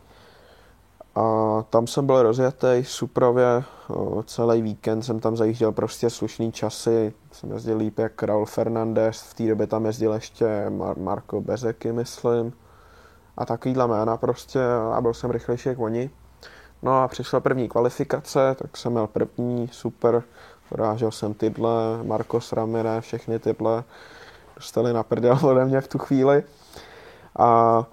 [1.15, 3.63] A tam jsem byl rozjetý suprově,
[4.25, 9.33] celý víkend jsem tam zajížděl prostě slušný časy, jsem jezdil líp jak Raul Fernandez, v
[9.33, 12.53] té době tam jezdil ještě Mar- Marco Bezeky, myslím,
[13.37, 14.59] a takovýhle jména prostě
[14.93, 16.09] a byl jsem rychlejší jak oni.
[16.83, 20.23] No a přišla první kvalifikace, tak jsem měl první, super,
[20.69, 23.83] porážel jsem tyhle, Marcos Ramire, všechny tyhle,
[24.55, 26.43] dostali na prdel ode mě v tu chvíli.
[27.39, 27.83] A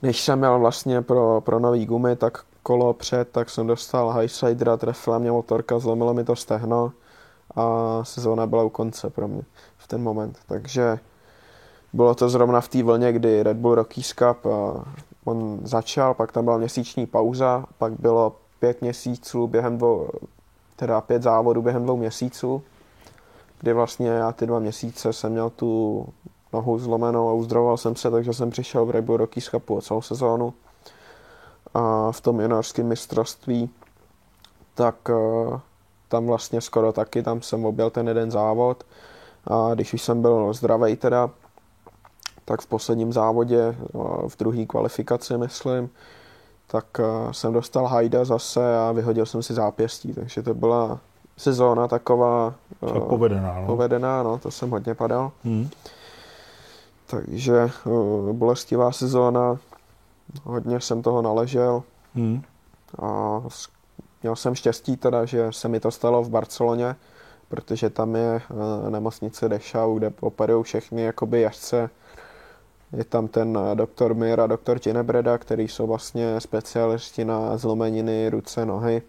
[0.00, 4.76] když jsem měl vlastně pro, pro nový gumy, tak kolo před, tak jsem dostal highsidera,
[4.76, 6.92] trefila mě motorka, zlomilo mi to stehno
[7.56, 7.64] a
[8.04, 9.42] sezóna byla u konce pro mě
[9.78, 10.38] v ten moment.
[10.46, 10.98] Takže
[11.92, 14.46] bylo to zrovna v té vlně, kdy Red Bull Rockies Cup
[15.24, 20.08] on začal, pak tam byla měsíční pauza, pak bylo pět měsíců během dvou,
[20.80, 22.62] teda pět závodů během dvou měsíců,
[23.60, 26.06] kdy vlastně já ty dva měsíce jsem měl tu
[26.52, 29.80] nohu zlomenou a uzdravoval jsem se, takže jsem přišel v Red Bull Rockies Cupu o
[29.80, 30.54] celou sezónu.
[31.74, 33.70] A v tom juniorském mistrovství,
[34.74, 35.60] tak uh,
[36.08, 38.84] tam vlastně skoro taky, tam jsem objel ten jeden závod
[39.46, 41.30] a když už jsem byl zdravý teda,
[42.44, 45.90] tak v posledním závodě, uh, v druhé kvalifikaci myslím,
[46.70, 50.98] tak uh, jsem dostal hajda zase a vyhodil jsem si zápěstí, takže to byla
[51.36, 53.66] sezóna taková uh, povedená, no.
[53.66, 55.32] povedená, no, to jsem hodně padal.
[55.44, 55.68] Hmm.
[57.06, 59.58] Takže uh, bolestivá sezóna,
[60.44, 61.82] hodně jsem toho naležel
[62.14, 62.42] hmm.
[63.02, 63.40] a
[64.22, 66.96] měl jsem štěstí teda, že se mi to stalo v Barceloně,
[67.48, 71.90] protože tam je uh, nemocnice Dešau, kde operují všechny jakoby jažce.
[72.92, 78.66] Je tam ten doktor Mir a doktor Ginebreda, který jsou vlastně specialisti na zlomeniny ruce,
[78.66, 79.02] nohy.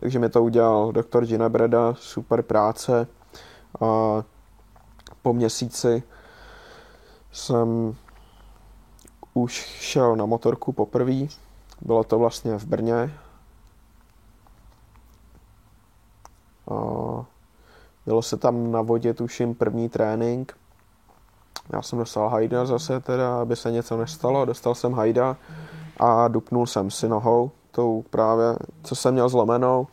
[0.00, 3.06] Takže mi to udělal doktor Ginebreda, super práce.
[3.80, 4.22] A
[5.22, 6.02] po měsíci
[7.32, 7.96] jsem
[9.34, 11.26] už šel na motorku poprvé.
[11.80, 13.14] Bylo to vlastně v Brně.
[16.70, 16.74] A
[18.06, 20.56] bylo se tam na vodě, tuším, první trénink.
[21.72, 24.44] Já jsem dostal hajda zase teda, aby se něco nestalo.
[24.44, 25.36] Dostal jsem hajda
[26.00, 29.86] a dupnul jsem si nohou, tou právě, co jsem měl zlomenou.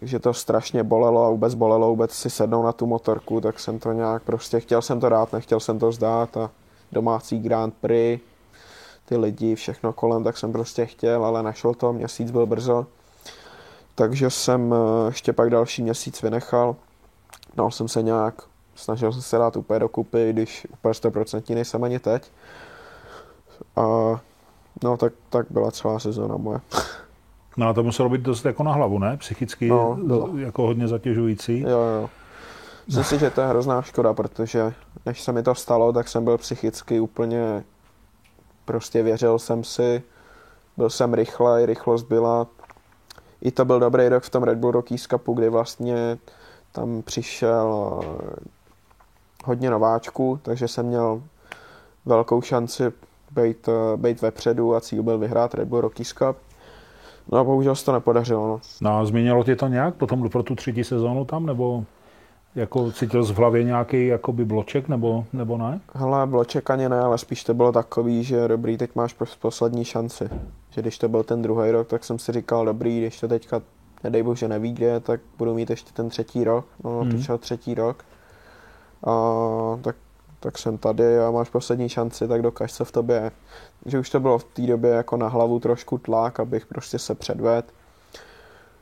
[0.00, 3.78] Takže to strašně bolelo a vůbec bolelo vůbec si sednout na tu motorku, tak jsem
[3.78, 6.50] to nějak prostě, chtěl jsem to dát, nechtěl jsem to zdát a
[6.92, 8.22] domácí Grand Prix,
[9.04, 12.86] ty lidi, všechno kolem, tak jsem prostě chtěl, ale našel to, měsíc byl brzo.
[13.94, 16.76] Takže jsem eh, ještě pak další měsíc vynechal.
[17.54, 18.42] Dal jsem se nějak,
[18.76, 22.30] snažil jsem se dát úplně dokupy, když úplně 100% nejsem ani teď.
[23.76, 23.82] A
[24.84, 26.60] no tak, tak byla celá sezóna moje.
[27.56, 29.16] No a to muselo být dost jako na hlavu, ne?
[29.16, 31.60] Psychicky no, jako hodně zatěžující.
[31.60, 32.10] Jo, jo.
[32.86, 34.74] Myslím si, že to je hrozná škoda, protože
[35.06, 37.64] než se mi to stalo, tak jsem byl psychicky úplně,
[38.64, 40.02] prostě věřil jsem si,
[40.76, 42.46] byl jsem rychlej, rychlost byla,
[43.42, 46.18] i to byl dobrý rok v tom Red Bull Rockies Cupu, kdy vlastně
[46.72, 48.00] tam přišel
[49.46, 51.22] hodně nováčků, takže jsem měl
[52.06, 52.92] velkou šanci
[53.30, 56.36] být, eh, být vepředu a cíl byl vyhrát Red Bull Rockies Cup.
[57.32, 58.46] No a bohužel se to nepodařilo.
[58.48, 58.60] No.
[58.80, 61.84] no a změnilo tě to nějak potom pro tu třetí sezónu tam, nebo
[62.54, 65.80] jako cítil z v hlavě nějaký jakoby bloček, nebo, nebo ne?
[65.94, 70.28] Hele, bloček ani ne, ale spíš to bylo takový, že dobrý, teď máš poslední šanci.
[70.70, 73.62] Že když to byl ten druhý rok, tak jsem si říkal, dobrý, když to teďka,
[74.04, 76.66] nedej bože, nevíde, tak budu mít ještě ten třetí rok.
[76.84, 77.08] No, hmm.
[77.08, 78.04] přišel třetí rok.
[79.04, 79.12] A
[79.82, 79.96] tak,
[80.40, 83.32] tak jsem tady a máš poslední šanci, tak dokaž se v tobě.
[83.86, 87.14] Že už to bylo v té době jako na hlavu trošku tlak, abych prostě se
[87.14, 87.68] předvedl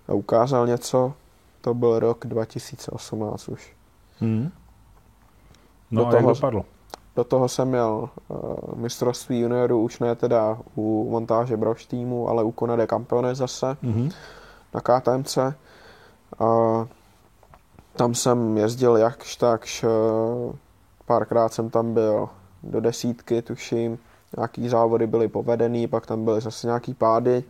[0.08, 1.12] a ukázal něco
[1.64, 3.72] to byl rok 2018 už.
[4.20, 4.50] Hmm.
[5.90, 6.64] No do a toho, jak dopadlo?
[7.16, 8.38] Do toho jsem měl uh,
[8.74, 14.12] mistrovství juniorů, už ne teda u montáže Broš týmu, ale u Konade Campione zase mm-hmm.
[14.74, 15.38] na KTMC.
[15.38, 15.56] A
[17.96, 20.54] tam jsem jezdil jakž takž, uh,
[21.06, 22.28] párkrát jsem tam byl
[22.62, 23.98] do desítky, tuším,
[24.36, 27.44] nějaký závody byly povedený, pak tam byly zase nějaký pády,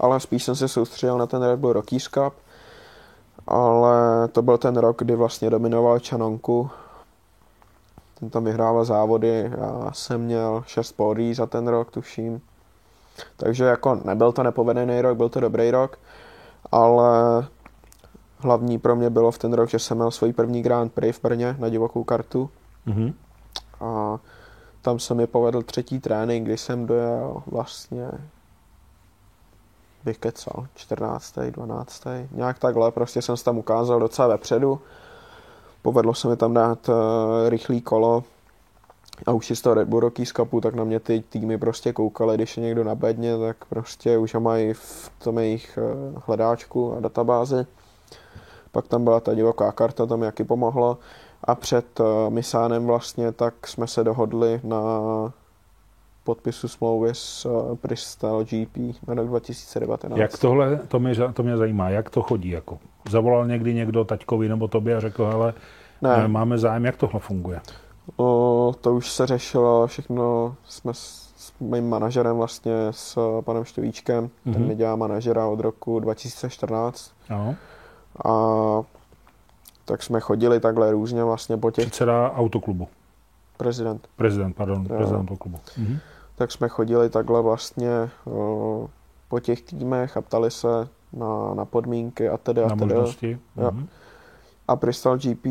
[0.00, 2.34] ale spíš jsem se soustředil na ten Red Bull Rockies Cup,
[3.46, 6.70] ale to byl ten rok, kdy vlastně dominoval Čanonku.
[8.20, 12.40] Ten tam vyhrával závody, já jsem měl 6 pódií za ten rok, tuším.
[13.36, 15.98] Takže jako nebyl to nepovedený rok, byl to dobrý rok,
[16.72, 17.46] ale
[18.38, 21.22] hlavní pro mě bylo v ten rok, že jsem měl svůj první Grand Prix v
[21.22, 22.50] Brně na divokou kartu.
[22.86, 23.12] Mm-hmm.
[23.80, 24.18] A
[24.82, 28.10] tam se mi povedl třetí trénink, kdy jsem dojel vlastně
[30.04, 31.38] bych kecal, 14.
[31.50, 32.04] 12.
[32.30, 34.80] Nějak takhle, prostě jsem se tam ukázal docela vepředu.
[35.82, 36.94] Povedlo se mi tam dát uh,
[37.48, 38.24] rychlý kolo
[39.26, 41.92] a už si z toho Red Bull Rockies Cupu, tak na mě ty týmy prostě
[41.92, 46.22] koukali, když je někdo na bedně, tak prostě už ho mají v tom jejich uh,
[46.26, 47.66] hledáčku a databázi.
[48.72, 50.98] Pak tam byla ta divoká karta, tam jaký pomohlo.
[51.44, 54.82] A před uh, Misánem vlastně tak jsme se dohodli na
[56.24, 58.76] podpisu smlouvy s uh, Bristol GP
[59.08, 60.18] na rok 2019.
[60.18, 62.50] Jak tohle, to mě, to mě zajímá, jak to chodí?
[62.50, 62.78] Jako?
[63.10, 65.54] Zavolal někdy někdo taťkovi nebo tobě a řekl, hele,
[66.02, 66.24] ne.
[66.24, 67.60] Eh, máme zájem, jak tohle funguje?
[68.16, 74.24] O, to už se řešilo všechno, jsme s, s mým manažerem vlastně, s panem Štovíčkem,
[74.24, 74.52] mm-hmm.
[74.52, 74.68] ten mhm.
[74.68, 77.12] mi dělá manažera od roku 2014.
[77.30, 77.56] No.
[78.24, 78.32] A
[79.84, 81.84] tak jsme chodili takhle různě vlastně po těch...
[81.84, 82.88] Předseda autoklubu.
[83.56, 84.08] Prezident.
[84.16, 84.96] Prezident, pardon, jo.
[84.96, 85.58] prezident autoklubu.
[85.78, 85.98] Mm-hmm
[86.38, 88.10] tak jsme chodili takhle vlastně
[89.28, 92.80] po těch týmech a ptali se na, na podmínky a tedy a tedy.
[92.80, 93.38] možnosti.
[93.56, 93.88] Mhm.
[94.68, 95.44] A Bristol GP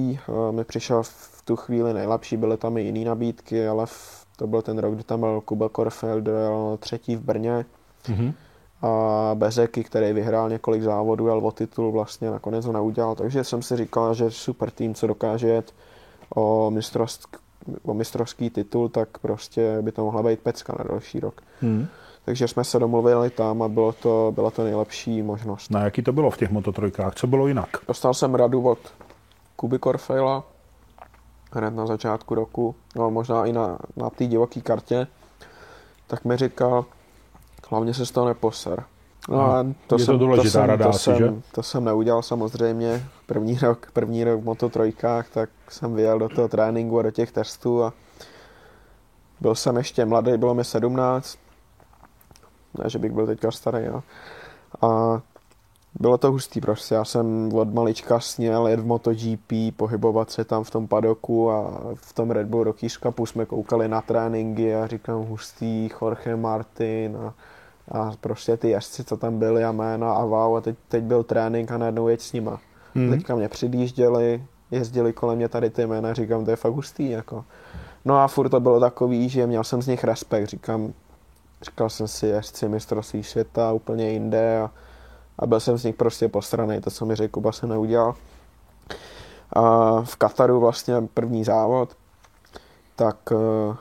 [0.51, 4.61] mi přišel v tu chvíli nejlepší, byly tam i jiné nabídky, ale v, to byl
[4.61, 7.65] ten rok, kdy tam byl Kuba Korfeld, byl třetí v Brně.
[8.05, 8.33] Mm-hmm.
[8.81, 13.15] A Bezeky, který vyhrál několik závodů, ale o titul vlastně nakonec ho neudělal.
[13.15, 15.73] Takže jsem si říkal, že super tým, co dokáže jet
[16.35, 17.39] o mistrovství
[17.83, 21.41] o mistrovský titul, tak prostě by to mohla být pecka na další rok.
[21.61, 21.87] Hmm.
[22.25, 25.71] Takže jsme se domluvili tam a bylo to, byla to nejlepší možnost.
[25.71, 27.15] Na jaký to bylo v těch mototrojkách?
[27.15, 27.69] Co bylo jinak?
[27.87, 28.79] Dostal jsem radu od
[29.55, 30.43] Kuby Korfejla
[31.51, 35.07] hned na začátku roku, no možná i na, na té divoké kartě,
[36.07, 36.85] tak mi říkal,
[37.69, 38.83] hlavně se z toho neposer.
[39.29, 41.33] No a to je jsem, to důležitá to jsem, rada to asi, jsem, že?
[41.51, 43.03] To jsem neudělal samozřejmě.
[43.25, 47.31] První rok, první rok v Moto3, tak jsem vyjel do toho tréninku a do těch
[47.31, 47.93] testů a
[49.39, 51.37] byl jsem ještě mladý, bylo mi 17.
[52.83, 54.03] Ne, že bych byl teďka starý, jo.
[54.81, 55.21] A
[55.99, 60.63] bylo to hustý prostě, já jsem od malička sněl jet v MotoGP, pohybovat se tam
[60.63, 64.87] v tom padoku a v tom Red Bull Rockies Cupu jsme koukali na tréninky a
[64.87, 67.33] říkám hustý Jorge Martin a
[67.91, 71.23] a prostě ty jezdci, co tam byli a jména a wow, a teď, teď byl
[71.23, 72.59] trénink a najednou jeď s nima.
[72.95, 73.09] Hmm.
[73.09, 77.45] Teďka mě přidjížděli, jezdili kolem mě tady ty jména, říkám, to je fakt hustý, jako.
[78.05, 80.93] No a furt to bylo takový, že měl jsem z nich respekt, říkám,
[81.61, 84.71] říkal jsem si jezdci mistrovství světa úplně jinde a,
[85.39, 88.15] a byl jsem z nich prostě postraný, to, co mi řekl Kuba, se neudělal.
[89.53, 91.95] A v Kataru vlastně první závod,
[92.95, 93.75] tak uh,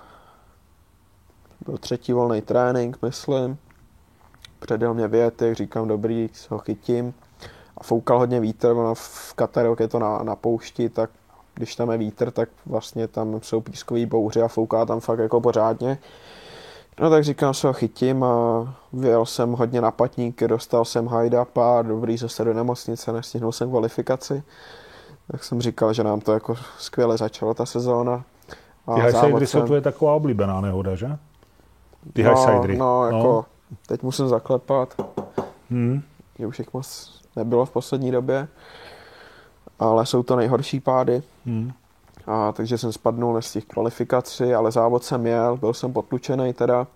[1.66, 3.58] byl třetí volný trénink, myslím,
[4.66, 7.14] předěl mě větek, říkám dobrý, se ho chytím.
[7.78, 11.10] A foukal hodně vítr, ono v Kataru, je to na, na poušti, tak
[11.54, 15.40] když tam je vítr, tak vlastně tam jsou pískový bouře a fouká tam fakt jako
[15.40, 15.98] pořádně.
[17.00, 21.44] No tak říkám, se ho chytím a vyjel jsem hodně na patníky, dostal jsem hajda
[21.44, 24.42] pár, dobrý zase do nemocnice, nestihnul jsem kvalifikaci.
[25.30, 28.24] Tak jsem říkal, že nám to jako skvěle začalo ta sezóna.
[28.86, 31.18] A Ty highsidery jsou tvoje taková oblíbená nehoda, že?
[32.12, 33.44] Ty no, No, jako no.
[33.86, 34.94] Teď musím zaklepat.
[35.70, 36.02] Hmm.
[36.38, 38.48] že už jich moc nebylo v poslední době,
[39.78, 41.22] ale jsou to nejhorší pády.
[41.46, 41.72] Hmm.
[42.26, 46.86] A, takže jsem spadnul na těch kvalifikaci, ale závod jsem jel, byl jsem potlučený teda.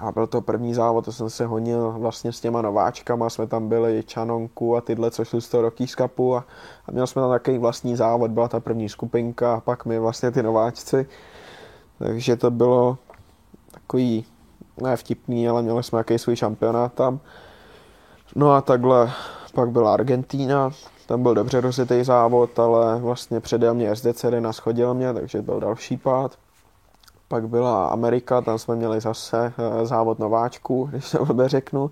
[0.00, 3.68] A byl to první závod, to jsem se honil vlastně s těma nováčkama, jsme tam
[3.68, 6.44] byli Čanonku a tyhle, co šli z toho Cupu a,
[6.86, 10.30] a měl jsme tam takový vlastní závod, byla ta první skupinka a pak my vlastně
[10.30, 11.06] ty nováčci.
[11.98, 12.98] Takže to bylo
[13.70, 14.24] takový,
[14.80, 17.20] ne vtipný, ale měli jsme nějaký svůj šampionát tam.
[18.36, 19.12] No a takhle
[19.54, 20.70] pak byla Argentína,
[21.06, 25.96] tam byl dobře rozjetý závod, ale vlastně přede mě SDC schodil mě, takže byl další
[25.96, 26.38] pád.
[27.28, 31.90] Pak byla Amerika, tam jsme měli zase eh, závod nováčků, když se blbě řeknu.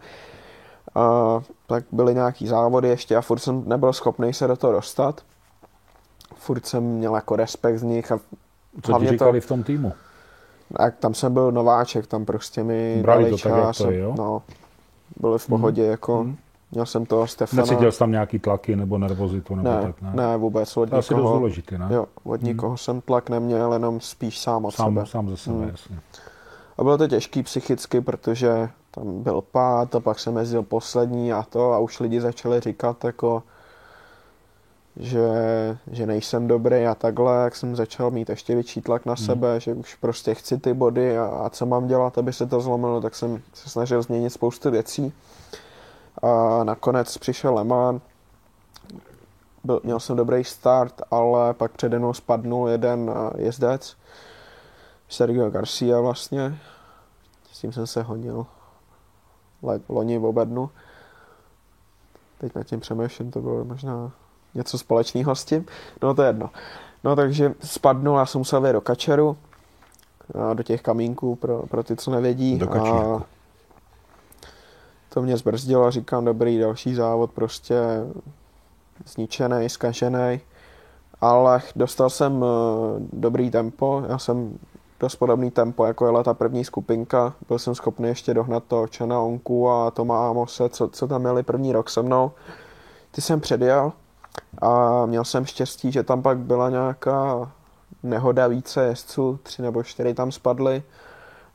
[0.94, 5.22] A pak byly nějaký závody ještě a furt jsem nebyl schopný se do toho dostat.
[6.34, 8.12] Furt jsem měl jako respekt z nich.
[8.12, 8.18] A
[8.82, 9.92] Co ti říkali to, v tom týmu?
[10.76, 13.78] Tak tam jsem byl nováček, tam prostě mi Brali dali to čas.
[13.78, 14.14] Tak, to je, jo?
[14.18, 14.42] No,
[15.20, 15.90] byli v pohodě, mm.
[15.90, 16.24] jako...
[16.24, 16.36] Mm
[16.72, 17.62] Měl jsem toho Stefana.
[17.62, 19.54] Necítil jsi tam nějaký tlaky nebo nervozitu?
[19.54, 20.12] Nebo ne, tak, ne?
[20.14, 20.76] ne, vůbec.
[20.76, 21.88] Od to je nikoho, důležitý, ne?
[21.90, 25.06] Jo, od nikoho jsem tlak neměl, jenom spíš sám od sám, sebe.
[25.06, 25.68] Sám ze sebe, hmm.
[25.68, 25.98] jasně.
[26.78, 31.42] A bylo to těžký psychicky, protože tam byl pád a pak jsem jezdil poslední a
[31.42, 33.42] to a už lidi začali říkat jako,
[34.96, 35.28] že,
[35.90, 39.26] že nejsem dobrý a takhle, jak jsem začal mít ještě větší tlak na hmm.
[39.26, 42.60] sebe, že už prostě chci ty body a, a co mám dělat, aby se to
[42.60, 45.12] zlomilo, tak jsem se snažil změnit spoustu věcí.
[46.22, 48.02] A nakonec přišel Le Mans,
[49.64, 53.96] byl, měl jsem dobrý start, ale pak přede mnou spadnul jeden eh, jezdec,
[55.08, 56.58] Sergio Garcia vlastně,
[57.52, 58.46] s tím jsem se honil
[59.88, 60.70] loni v obednu.
[62.38, 64.12] Teď nad tím přemýšlím, to bylo možná
[64.54, 65.66] něco společného s tím.
[66.02, 66.50] No to je jedno.
[67.04, 69.36] No takže spadnul, já jsem musel do kačeru,
[70.54, 72.58] do těch kamínků pro, pro ty, co nevědí.
[72.58, 73.22] Do a
[75.08, 77.76] to mě zbrzdilo, říkám, dobrý, další závod, prostě
[79.06, 80.40] zničený, zkažený,
[81.20, 84.58] ale dostal jsem eh, dobrý tempo, já jsem
[85.00, 89.20] dost podobný tempo, jako jela ta první skupinka, byl jsem schopný ještě dohnat to Čena
[89.20, 92.30] Onku a Toma Amose, co, co tam měli první rok se mnou.
[93.10, 93.92] Ty jsem předjel
[94.62, 97.52] a měl jsem štěstí, že tam pak byla nějaká
[98.02, 100.82] nehoda více jezdců, tři nebo čtyři tam spadly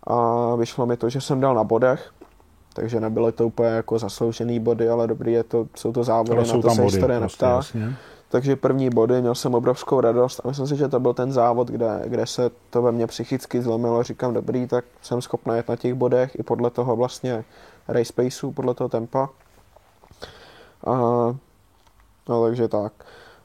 [0.03, 2.11] a vyšlo mi to, že jsem dal na bodech,
[2.73, 6.61] takže nebyly to úplně jako zasloužený body, ale dobrý je to, jsou to závody, na
[6.61, 7.61] to se historie prostě, neptá.
[8.29, 11.67] Takže první body, měl jsem obrovskou radost a myslím si, že to byl ten závod,
[11.67, 14.03] kde, kde se to ve mně psychicky zlomilo.
[14.03, 17.45] Říkám, dobrý, tak jsem schopný jet na těch bodech i podle toho vlastně
[17.87, 19.29] race paceu, podle toho tempa.
[20.87, 21.35] A,
[22.29, 22.93] no takže tak.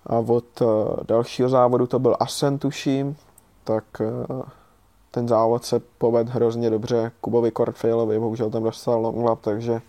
[0.06, 0.68] A od uh,
[1.06, 3.16] dalšího závodu to byl Asen, tuším,
[3.64, 4.42] tak uh,
[5.10, 9.80] ten závod se poved hrozně dobře Kubovi Kortfailovi, bohužel tam dostal long lap, takže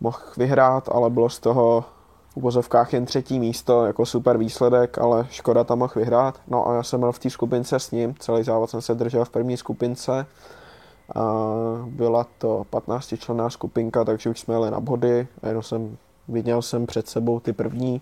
[0.00, 1.84] mohl vyhrát, ale bylo z toho
[2.28, 6.40] v uvozovkách jen třetí místo, jako super výsledek, ale Škoda tam mohl vyhrát.
[6.48, 9.24] No a já jsem byl v té skupince s ním, celý závod jsem se držel
[9.24, 10.26] v první skupince.
[11.14, 11.22] A
[11.86, 15.96] byla to 15 členná skupinka, takže už jsme jeli na body a jenom jsem
[16.28, 18.00] viděl jsem před sebou ty první,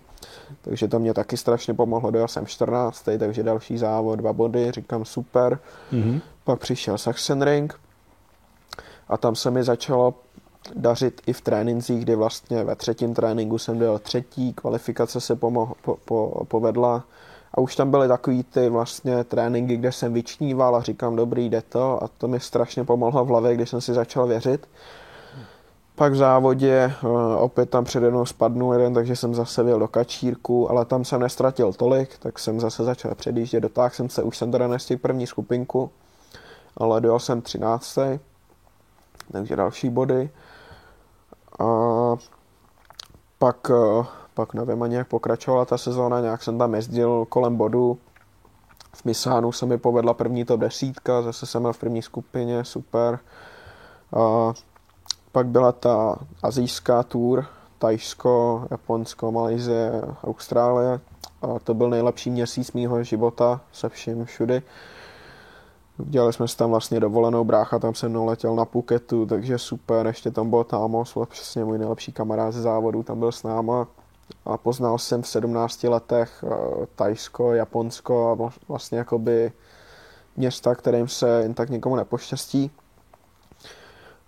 [0.61, 3.09] takže to mě taky strašně pomohlo, dojel jsem 14.
[3.19, 5.59] takže další závod, dva body, říkám super.
[5.93, 6.21] Mm-hmm.
[6.43, 7.79] Pak přišel Sachsenring
[9.07, 10.13] a tam se mi začalo
[10.75, 15.69] dařit i v trénincích, kdy vlastně ve třetím tréninku jsem byl třetí, kvalifikace se pomoh,
[15.81, 17.03] po, po, povedla
[17.53, 21.61] a už tam byly takový ty vlastně tréninky, kde jsem vyčníval a říkám, dobrý, jde
[21.61, 24.67] to a to mi strašně pomohlo v hlavě, když jsem si začal věřit.
[25.97, 29.87] Pak v závodě uh, opět tam přede mnou spadnul jeden, takže jsem zase vyjel do
[29.87, 34.37] kačírku, ale tam jsem nestratil tolik, tak jsem zase začal předjíždět, dotáhl jsem se, už
[34.37, 35.91] jsem teda nestihl první skupinku,
[36.77, 37.97] ale dojel jsem 13.
[39.31, 40.29] Takže další body.
[41.59, 41.65] A
[43.39, 47.97] pak, uh, pak nevím ani jak pokračovala ta sezóna, nějak jsem tam jezdil kolem bodu.
[48.93, 53.19] V Misánu se mi povedla první top desítka, zase jsem byl v první skupině, super.
[54.11, 54.53] Uh,
[55.37, 57.45] pak byla ta azijská tour,
[57.77, 59.91] Tajsko, Japonsko, Malajzie,
[60.23, 60.99] Austrálie.
[61.41, 64.61] A to byl nejlepší měsíc mýho života se vším všudy.
[65.97, 70.07] Dělali jsme si tam vlastně dovolenou, brácha tam se mnou letěl na Phuketu, takže super,
[70.07, 73.87] ještě tam byl Támos, přesně můj nejlepší kamarád ze závodu, tam byl s náma
[74.45, 79.51] a poznal jsem v 17 letech uh, Tajsko, Japonsko a vlastně jakoby
[80.37, 82.71] města, kterým se jen tak někomu nepoštěstí.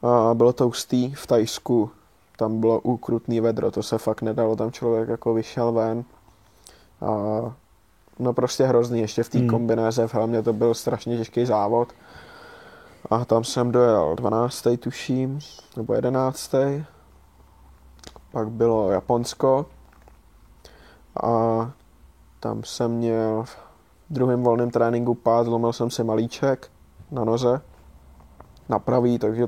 [0.02, 1.92] A bylo to hustý v Tajsku,
[2.38, 6.04] tam bylo ukrutný vedro, to se fakt nedalo, tam člověk jako vyšel ven.
[7.02, 7.12] A
[8.20, 9.50] no prostě hrozný, ještě v té hmm.
[9.50, 11.94] kombinéze v Helmě to byl strašně těžký závod.
[13.10, 14.68] A tam jsem dojel 12.
[14.80, 15.40] tuším,
[15.78, 16.52] nebo 11.
[18.32, 19.66] pak bylo Japonsko
[21.24, 21.72] a
[22.40, 23.58] tam jsem měl v
[24.10, 26.72] druhém volném tréninku pás, zlomil jsem si malíček
[27.12, 27.62] na noze,
[28.70, 29.48] na pravý, takže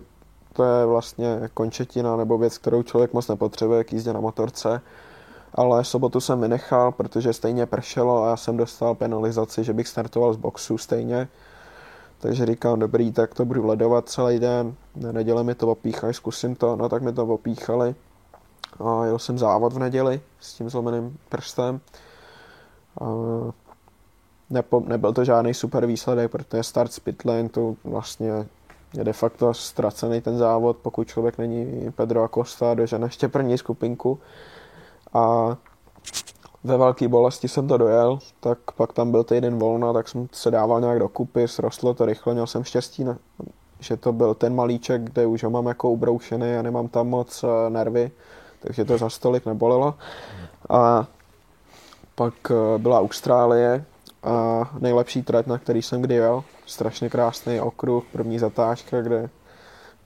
[0.54, 4.82] to je vlastně končetina nebo věc, kterou člověk moc nepotřebuje k jízdě na motorce.
[5.56, 10.34] Ale sobotu jsem vynechal, protože stejně pršelo a já jsem dostal penalizaci, že bych startoval
[10.34, 11.28] z boxu stejně.
[12.20, 16.56] Takže říkám, dobrý, tak to budu ledovat celý den, na neděli mi to opíchají, zkusím
[16.56, 17.96] to, no tak mi to opíchali.
[18.80, 21.80] A jel jsem závod v neděli s tím zlomeným prstem.
[23.02, 23.06] A
[24.86, 28.48] nebyl to žádný super výsledek, protože start z pitlane to vlastně
[28.94, 34.20] je de facto ztracený ten závod, pokud člověk není Pedro Acosta, dožene ještě první skupinku.
[35.14, 35.56] A
[36.64, 40.52] ve velké bolesti jsem to dojel, tak pak tam byl týden volna, tak jsem se
[40.52, 43.18] dával nějak dokupy, srostlo to rychle, měl jsem štěstí, na,
[43.80, 47.44] že to byl ten malíček, kde už ho mám jako ubroušený a nemám tam moc
[47.44, 48.12] eh, nervy,
[48.60, 49.96] takže to za stolik nebolelo.
[50.70, 51.08] A
[52.16, 53.86] pak eh, byla Austrálie
[54.24, 56.44] a nejlepší trať, na který jsem kdy jel.
[56.66, 59.30] Strašně krásný okruh, první zatáčka, kde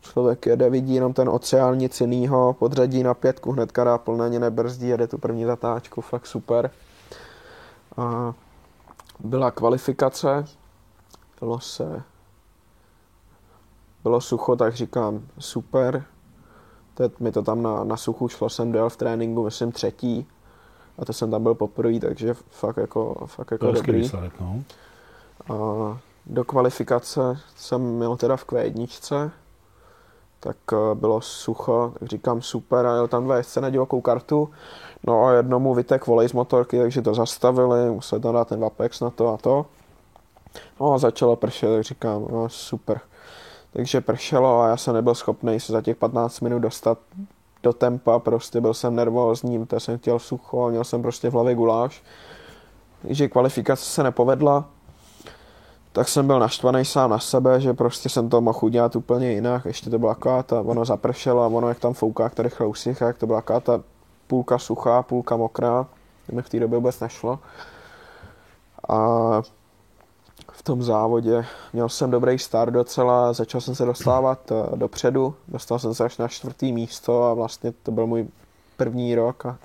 [0.02, 4.88] člověk jede, vidí jenom ten oceán, nic jinýho, podřadí na pětku, hnedka dá plně nebrzdí,
[4.88, 6.72] jede tu první zatáčku, fakt super.
[7.98, 8.34] A
[9.20, 10.46] byla kvalifikace,
[11.40, 12.04] bylo se
[14.06, 16.06] bylo sucho, tak říkám super.
[16.94, 20.28] Teď mi to tam na, na suchu šlo, jsem dojel v tréninku, myslím třetí.
[20.98, 24.00] A to jsem tam byl poprvé, takže fakt jako, fakt jako dobrý.
[24.00, 24.64] Výsledek, no.
[25.50, 29.32] A do kvalifikace jsem měl teda v Q1,
[30.40, 34.50] tak eh, bylo sucho, tak říkám super, a jel tam dva jezdce na divokou kartu,
[35.04, 39.00] no a jednomu vytek volej z motorky, takže to zastavili, museli tam dát ten Vapex
[39.00, 39.66] na to a to.
[40.80, 43.00] No a začalo pršet, tak říkám, no super.
[43.74, 46.98] Takže pršelo a já jsem nebyl schopný se za těch 15 minut dostat
[47.64, 51.56] do tempa, prostě byl jsem nervózní, to jsem chtěl sucho, měl jsem prostě v hlavě
[51.56, 52.04] guláš.
[53.02, 54.66] Takže kvalifikace se nepovedla,
[55.92, 59.66] tak jsem byl naštvaný sám na sebe, že prostě jsem to mohl udělat úplně jinak.
[59.66, 63.18] Ještě to byla káta, ono zapršelo a ono jak tam fouká, jak tady chlousích, jak
[63.18, 63.82] to byla káta
[64.28, 65.88] půlka suchá, půlka mokrá.
[66.32, 67.40] Mi v té době vůbec nešlo.
[68.90, 68.98] A
[70.56, 75.80] v tom závodě měl jsem dobrý start docela, začal jsem se dostávat eh, dopředu, dostal
[75.80, 78.28] jsem se až na čtvrtý místo a vlastně to byl můj
[78.78, 79.58] první rok a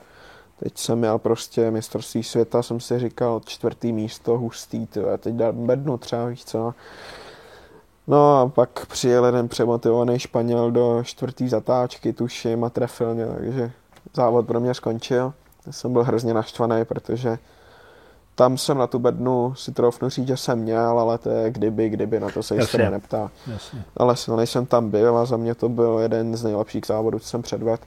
[0.61, 5.67] Teď jsem měl prostě mistrovství světa, jsem si říkal čtvrtý místo, hustý, tyhle, teď dám
[5.67, 6.75] bednu třeba, víš co.
[8.07, 13.73] No a pak přijel jeden přemotivovaný Španěl do čtvrtý zatáčky, tuším, a trefil mě, takže
[14.15, 15.33] závod pro mě skončil.
[15.67, 17.39] Já jsem byl hrozně naštvaný, protože
[18.35, 21.89] tam jsem na tu bednu si troufnu říct, že jsem měl, ale to je kdyby,
[21.89, 23.31] kdyby, na to se jistě neptá.
[23.47, 23.85] Jasně.
[23.97, 27.29] Ale silný jsem tam byl a za mě to byl jeden z nejlepších závodů, co
[27.29, 27.83] jsem předvedl.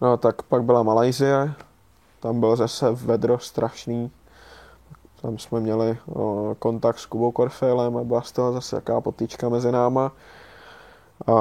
[0.00, 1.52] No tak pak byla Malajzie,
[2.20, 4.10] tam byl zase vedro strašný.
[5.22, 9.48] Tam jsme měli o, kontakt s Kubou Korfejlem a byla z toho zase jaká potýčka
[9.48, 10.12] mezi náma.
[11.26, 11.32] A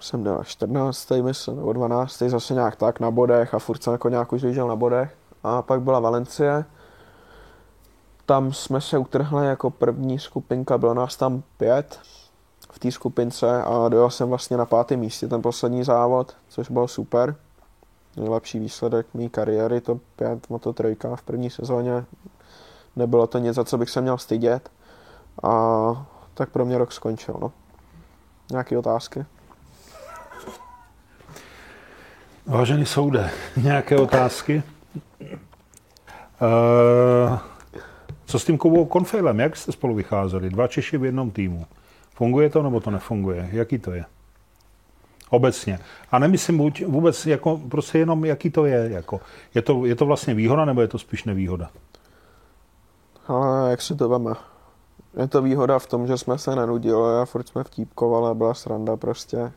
[0.00, 1.10] jsem dal 14.
[1.10, 2.18] myslím, nebo 12.
[2.18, 5.16] zase nějak tak na bodech a furt jsem jako nějak už na bodech.
[5.46, 6.64] A pak byla Valencie.
[8.26, 12.00] Tam jsme se utrhli jako první skupinka, bylo nás tam pět
[12.72, 16.88] v té skupince a dojel jsem vlastně na pátém místě ten poslední závod, což byl
[16.88, 17.36] super.
[18.16, 22.04] Nejlepší výsledek mé kariéry, to pět moto trojka v první sezóně.
[22.96, 24.70] Nebylo to nic, za co bych se měl stydět.
[25.42, 27.36] A tak pro mě rok skončil.
[27.40, 27.52] No.
[28.50, 29.26] Nějaké otázky?
[32.46, 34.62] Vážený soude, nějaké otázky?
[36.42, 37.38] Uh,
[38.24, 39.40] co s tím Kubou Konfejlem?
[39.40, 40.50] Jak jste spolu vycházeli?
[40.50, 41.66] Dva Češi v jednom týmu.
[42.14, 43.48] Funguje to nebo to nefunguje?
[43.52, 44.04] Jaký to je?
[45.30, 45.78] Obecně.
[46.10, 48.90] A nemyslím buď vůbec jako prostě jenom, jaký to je.
[48.90, 49.20] Jako.
[49.54, 51.70] Je, to, je to vlastně výhoda nebo je to spíš nevýhoda?
[53.26, 54.32] Ale jak se to veme?
[55.20, 58.96] Je to výhoda v tom, že jsme se nenudili a furt jsme vtípkovali byla sranda
[58.96, 59.52] prostě.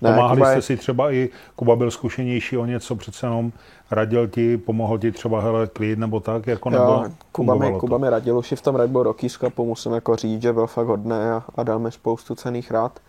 [0.00, 0.62] Ne, Pomáhali Kuba jste je...
[0.62, 3.52] si třeba i, Kuba byl zkušenější o něco, přece jenom
[3.90, 7.98] radil ti, pomohl ti třeba hele, klid nebo tak, jako nebo jo, Kuba mi, Kuba
[7.98, 10.86] mi radil už v tom Red Bull Rockies Cupu, musím jako říct, že byl fakt
[10.86, 13.00] hodný a, a dal mi spoustu cených rád.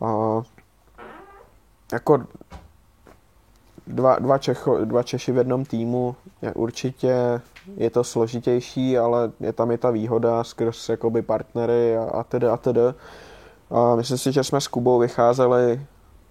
[0.00, 0.42] A
[1.92, 2.24] jako
[3.86, 7.40] dva, dva, Čecho, dva Češi v jednom týmu, je určitě
[7.76, 12.46] je to složitější, ale je tam i ta výhoda skrz jakoby partnery a, a tedy
[12.46, 12.80] a tedy.
[13.70, 15.80] A myslím si, že jsme s Kubou vycházeli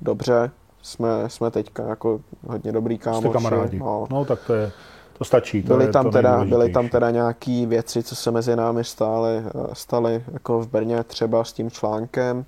[0.01, 0.51] dobře.
[0.81, 3.27] Jsme, jsme teďka jako hodně dobrý kámoši.
[3.27, 3.79] Jste kamarádi.
[3.79, 4.07] No.
[4.09, 4.71] no, tak to je,
[5.17, 5.63] to stačí.
[5.63, 8.83] To byly, je tam to teda, byly tam teda nějaké věci, co se mezi námi
[8.83, 9.43] stály,
[9.73, 12.45] staly, jako v Brně třeba s tím článkem,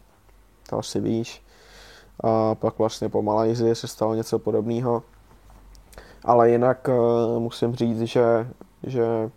[0.70, 1.44] to asi víš.
[2.24, 5.03] a pak vlastně po Malajzii se stalo něco podobného.
[6.26, 8.48] Ale jinak uh, musím říct, že,
[8.84, 9.30] že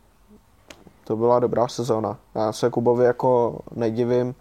[1.04, 2.18] to byla dobrá sezóna.
[2.34, 4.34] Já se Kubovi jako nedivím,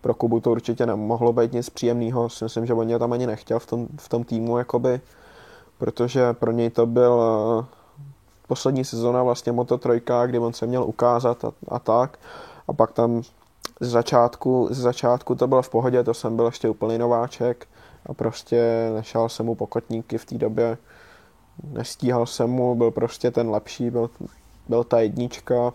[0.00, 2.28] pro Kubu to určitě nemohlo být nic příjemného.
[2.42, 5.00] Myslím, že on mě tam ani nechtěl v tom, v tom týmu, jakoby,
[5.78, 7.64] protože pro něj to byl uh,
[8.48, 12.18] poslední sezóna vlastně Moto trojka, kdy on se měl ukázat a, a tak.
[12.68, 13.22] A pak tam
[13.80, 17.66] z začátku, z začátku to bylo v pohodě, to jsem byl ještě úplný nováček
[18.06, 20.78] a prostě nešel jsem mu pokotníky v té době.
[21.72, 24.10] Nestíhal jsem mu, byl prostě ten lepší, byl,
[24.68, 25.72] byl ta jednička.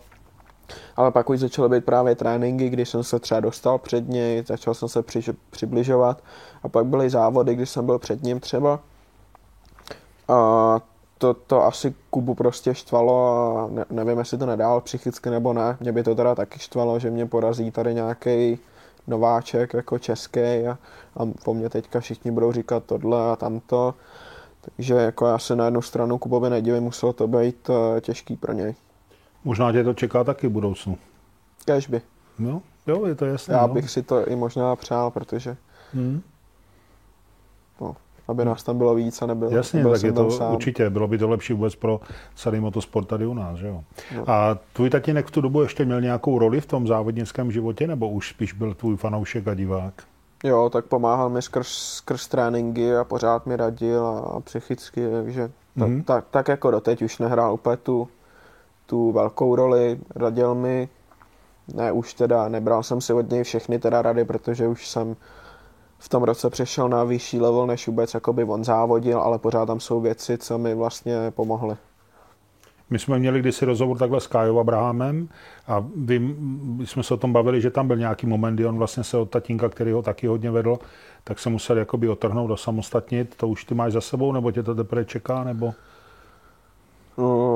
[0.95, 4.73] Ale pak už začaly být právě tréninky, kdy jsem se třeba dostal před něj, začal
[4.73, 6.23] jsem se při, přibližovat
[6.63, 8.79] a pak byly závody, kdy jsem byl před ním třeba.
[10.27, 10.79] A
[11.17, 15.77] to, to asi Kubu prostě štvalo a ne, nevím, jestli to nedál psychicky nebo ne.
[15.79, 18.59] Mě by to teda taky štvalo, že mě porazí tady nějaký
[19.07, 20.77] nováček jako český a,
[21.17, 23.93] a po mně teďka všichni budou říkat tohle a tamto.
[24.61, 28.53] Takže jako já se na jednu stranu Kubovi nedivím, muselo to být uh, těžký pro
[28.53, 28.75] něj.
[29.43, 30.97] Možná tě to čeká taky v budoucnu.
[31.65, 32.01] Kežby.
[32.39, 33.55] No, jo, je to jasné.
[33.55, 33.73] Já no.
[33.73, 35.57] bych si to i možná přál, protože
[35.93, 36.21] hmm
[38.31, 40.53] aby nás tam bylo víc a nebyl, Jasně, nebyl tak je to sám.
[40.53, 41.99] určitě, bylo by to lepší vůbec pro
[42.35, 43.83] celý motosport tady u nás, že jo.
[44.15, 44.29] No.
[44.29, 48.09] A tvůj tatínek v tu dobu ještě měl nějakou roli v tom závodnickém životě, nebo
[48.09, 49.93] už spíš byl tvůj fanoušek a divák?
[50.43, 55.89] Jo, tak pomáhal mi skrz, skrz tréninky a pořád mi radil a psychicky, takže tak,
[55.89, 56.03] mm-hmm.
[56.03, 58.07] tak, tak jako doteď už nehrál úplně tu,
[58.91, 60.89] tu velkou roli, radil mi,
[61.73, 65.15] ne už teda, nebral jsem si od něj všechny teda rady, protože už jsem
[65.99, 69.79] v tom roce přešel na vyšší level, než vůbec jakoby on závodil, ale pořád tam
[69.79, 71.75] jsou věci, co mi vlastně pomohly.
[72.89, 75.29] My jsme měli kdysi rozhovor takhle s Kájou Abrahamem
[75.67, 78.77] a vy, my jsme se o tom bavili, že tam byl nějaký moment, kdy on
[78.77, 80.77] vlastně se od tatínka, který ho taky hodně vedl,
[81.23, 83.35] tak se musel jakoby otrhnout a samostatnit.
[83.35, 85.73] To už ty máš za sebou, nebo tě to teprve čeká, nebo?
[87.17, 87.50] No,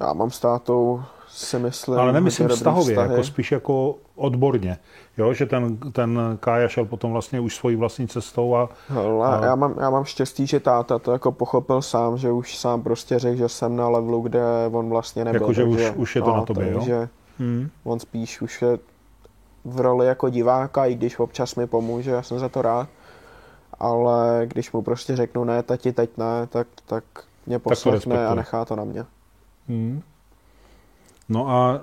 [0.00, 1.98] já mám s tátou si myslím.
[1.98, 3.10] Ale nemyslím vztahově, vztahy.
[3.10, 4.78] jako spíš jako odborně.
[5.18, 8.68] Jo, že ten, ten Kája šel potom vlastně už svojí vlastní cestou a...
[8.88, 9.44] Hele, a...
[9.44, 13.18] Já, mám, já mám štěstí, že táta to jako pochopil sám, že už sám prostě
[13.18, 14.40] řekl, že jsem na levelu, kde
[14.72, 15.40] on vlastně nebyl.
[15.40, 17.08] Jako, že už, už je to no, na tobě, takže jo?
[17.38, 17.70] Hmm.
[17.84, 18.78] On spíš už je
[19.64, 22.88] v roli jako diváka, i když občas mi pomůže, já jsem za to rád.
[23.78, 27.04] Ale když mu prostě řeknu ne, tati, teď ne, tak, tak
[27.46, 29.04] mě poslechne a nechá to na mě.
[29.68, 30.02] Hmm.
[31.28, 31.80] No a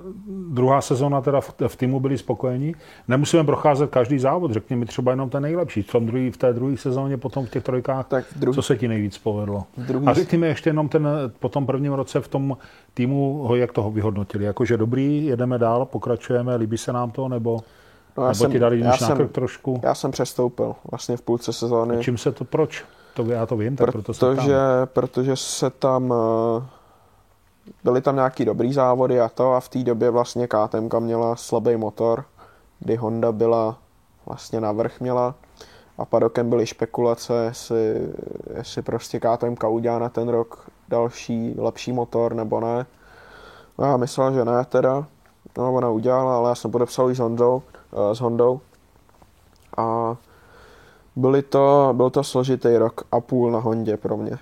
[0.49, 2.75] druhá sezóna teda v, v týmu byli spokojení.
[3.07, 5.81] Nemusíme procházet každý závod, řekni mi třeba jenom ten nejlepší.
[5.81, 8.77] V, tom druhý, v té druhé sezóně, potom v těch trojkách, tak druhý, co se
[8.77, 9.63] ti nejvíc povedlo?
[9.77, 10.07] Druhý...
[10.07, 11.07] A řekni mi ještě jenom ten,
[11.39, 12.57] po tom prvním roce v tom
[12.93, 14.45] týmu, jak toho vyhodnotili?
[14.45, 17.59] Jakože dobrý, jedeme dál, pokračujeme, líbí se nám to, nebo,
[18.17, 19.79] no, nebo jsem, ti dali já jsem, trošku?
[19.83, 21.97] Já jsem přestoupil vlastně v půlce sezóny.
[21.97, 22.85] A čím se to, proč?
[23.13, 24.55] To já to vím, tak protože, proto se protože,
[24.85, 26.63] protože se tam uh,
[27.83, 31.77] byly tam nějaký dobrý závody a to a v té době vlastně KTM měla slabý
[31.77, 32.25] motor,
[32.79, 33.77] kdy Honda byla
[34.25, 35.35] vlastně na vrch měla
[35.97, 38.11] a padokem byly špekulace, jestli,
[38.57, 42.85] jestli prostě KTM udělá na ten rok další, lepší motor nebo ne.
[43.77, 45.05] No já myslel, že ne teda,
[45.57, 47.61] no ona udělala, ale já jsem podepsal i s Hondou,
[47.91, 48.59] uh, s Hondou
[49.77, 50.15] a
[51.15, 54.37] byly to, byl to složitý rok a půl na Hondě pro mě.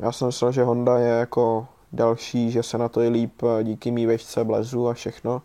[0.00, 3.64] Já jsem myslel, že Honda je jako další, že se na to je líp eh,
[3.64, 5.42] díky mý vešce, blezu a všechno.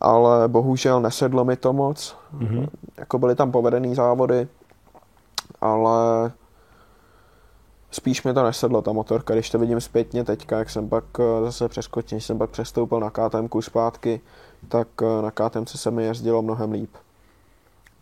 [0.00, 2.16] Ale bohužel nesedlo mi to moc.
[2.38, 2.68] Mm-hmm.
[2.96, 4.48] Jako byly tam povedený závody,
[5.60, 6.32] ale
[7.90, 9.34] spíš mi to nesedlo, ta motorka.
[9.34, 13.10] Když to vidím zpětně teďka, jak jsem pak eh, zase přeskočil, jsem pak přestoupil na
[13.10, 14.20] KTM zpátky,
[14.68, 16.90] tak eh, na KTM se mi jezdilo mnohem líp.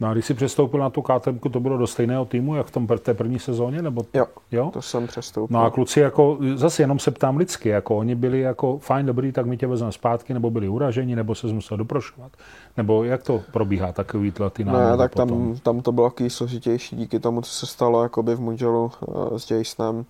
[0.00, 2.70] No a když jsi přestoupil na tu KTM, to bylo do stejného týmu, jak v
[2.70, 3.82] tom té první sezóně?
[3.82, 4.02] Nebo...
[4.14, 5.58] Jo, jo, to jsem přestoupil.
[5.58, 9.32] No a kluci, jako, zase jenom se ptám lidsky, jako oni byli jako fajn, dobrý,
[9.32, 12.32] tak my tě vezmeme zpátky, nebo byli uraženi, nebo se musel doprošovat?
[12.76, 17.20] Nebo jak to probíhá takový ty Ne, tak tam, tam, to bylo takový složitější díky
[17.20, 20.04] tomu, co se stalo jakoby v Mugellu uh, s Jasonem,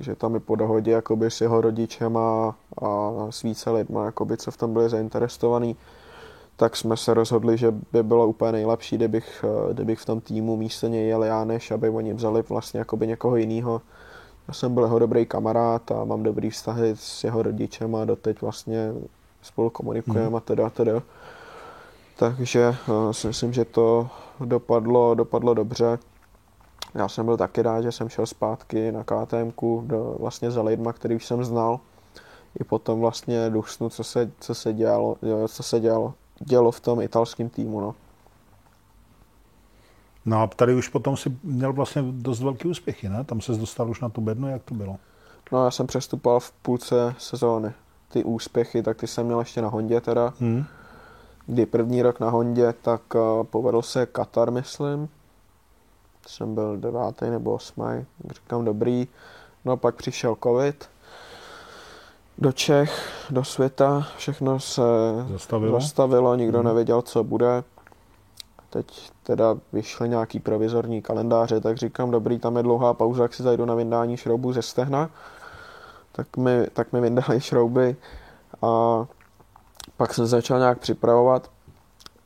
[0.00, 4.36] že tam je po dohodě jakoby s jeho rodičem a, a s více lidma, jakoby,
[4.36, 5.76] co v tom byli zainteresovaní
[6.56, 10.56] tak jsme se rozhodli, že by bylo úplně nejlepší, kdybych, eh, kdybych v tom týmu
[10.56, 13.82] místo něj jel já, než aby oni vzali vlastně jakoby někoho jiného.
[14.48, 18.40] Já jsem byl jeho dobrý kamarád a mám dobrý vztahy s jeho rodičem a doteď
[18.40, 18.92] vlastně
[19.42, 20.34] spolu komunikujeme hmm.
[20.34, 21.02] a teda, teda.
[22.16, 24.08] Takže uh, si myslím, že to
[24.40, 25.98] dopadlo, dopadlo dobře.
[26.94, 29.52] Já jsem byl taky rád, že jsem šel zpátky na KTM
[29.82, 31.80] do, vlastně za lidma, který už jsem znal.
[32.60, 35.16] I potom vlastně dusnu, co se, co se dělalo,
[35.48, 37.80] co se dělalo dělo v tom italském týmu.
[37.80, 37.94] No.
[40.24, 43.24] No a tady už potom si měl vlastně dost velký úspěchy, ne?
[43.24, 44.96] Tam se dostal už na tu bednu, jak to bylo?
[45.52, 47.72] No já jsem přestupoval v půlce sezóny.
[48.08, 50.32] Ty úspěchy, tak ty jsem měl ještě na Hondě teda.
[50.40, 50.64] Hmm.
[51.46, 55.08] Kdy první rok na Hondě, tak uh, povedl se Katar, myslím.
[56.26, 59.08] Jsem byl devátý nebo osmý, říkám dobrý.
[59.64, 60.90] No a pak přišel covid
[62.38, 64.82] do Čech, do světa, všechno se
[65.32, 66.66] zastavilo, zastavilo nikdo hmm.
[66.66, 67.64] nevěděl, co bude.
[68.70, 73.42] Teď teda vyšly nějaký provizorní kalendáře, tak říkám, dobrý, tam je dlouhá pauza, jak si
[73.42, 75.10] zajdu na vyndání šroubů ze stehna.
[76.12, 77.96] Tak mi, tak mi vyndali šrouby
[78.62, 79.04] a
[79.96, 81.50] pak jsem začal nějak připravovat,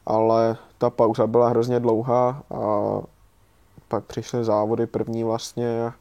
[0.06, 2.92] ale ta pauza byla hrozně dlouhá a
[3.88, 5.92] pak přišly závody první vlastně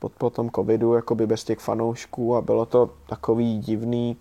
[0.00, 4.16] pod po tom covidu, jakoby bez těch fanoušků a bylo to takový divný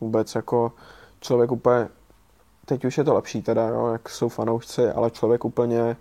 [0.00, 0.72] vůbec jako
[1.20, 1.88] člověk úplně
[2.64, 5.96] teď už je to lepší teda, jo, jak jsou fanoušci, ale člověk úplně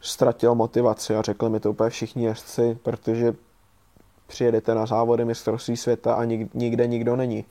[0.00, 3.34] ztratil motivaci a řekli mi to úplně všichni jezdci, protože
[4.26, 7.44] přijedete na závody mistrovství světa a nik, nikde nikdo není.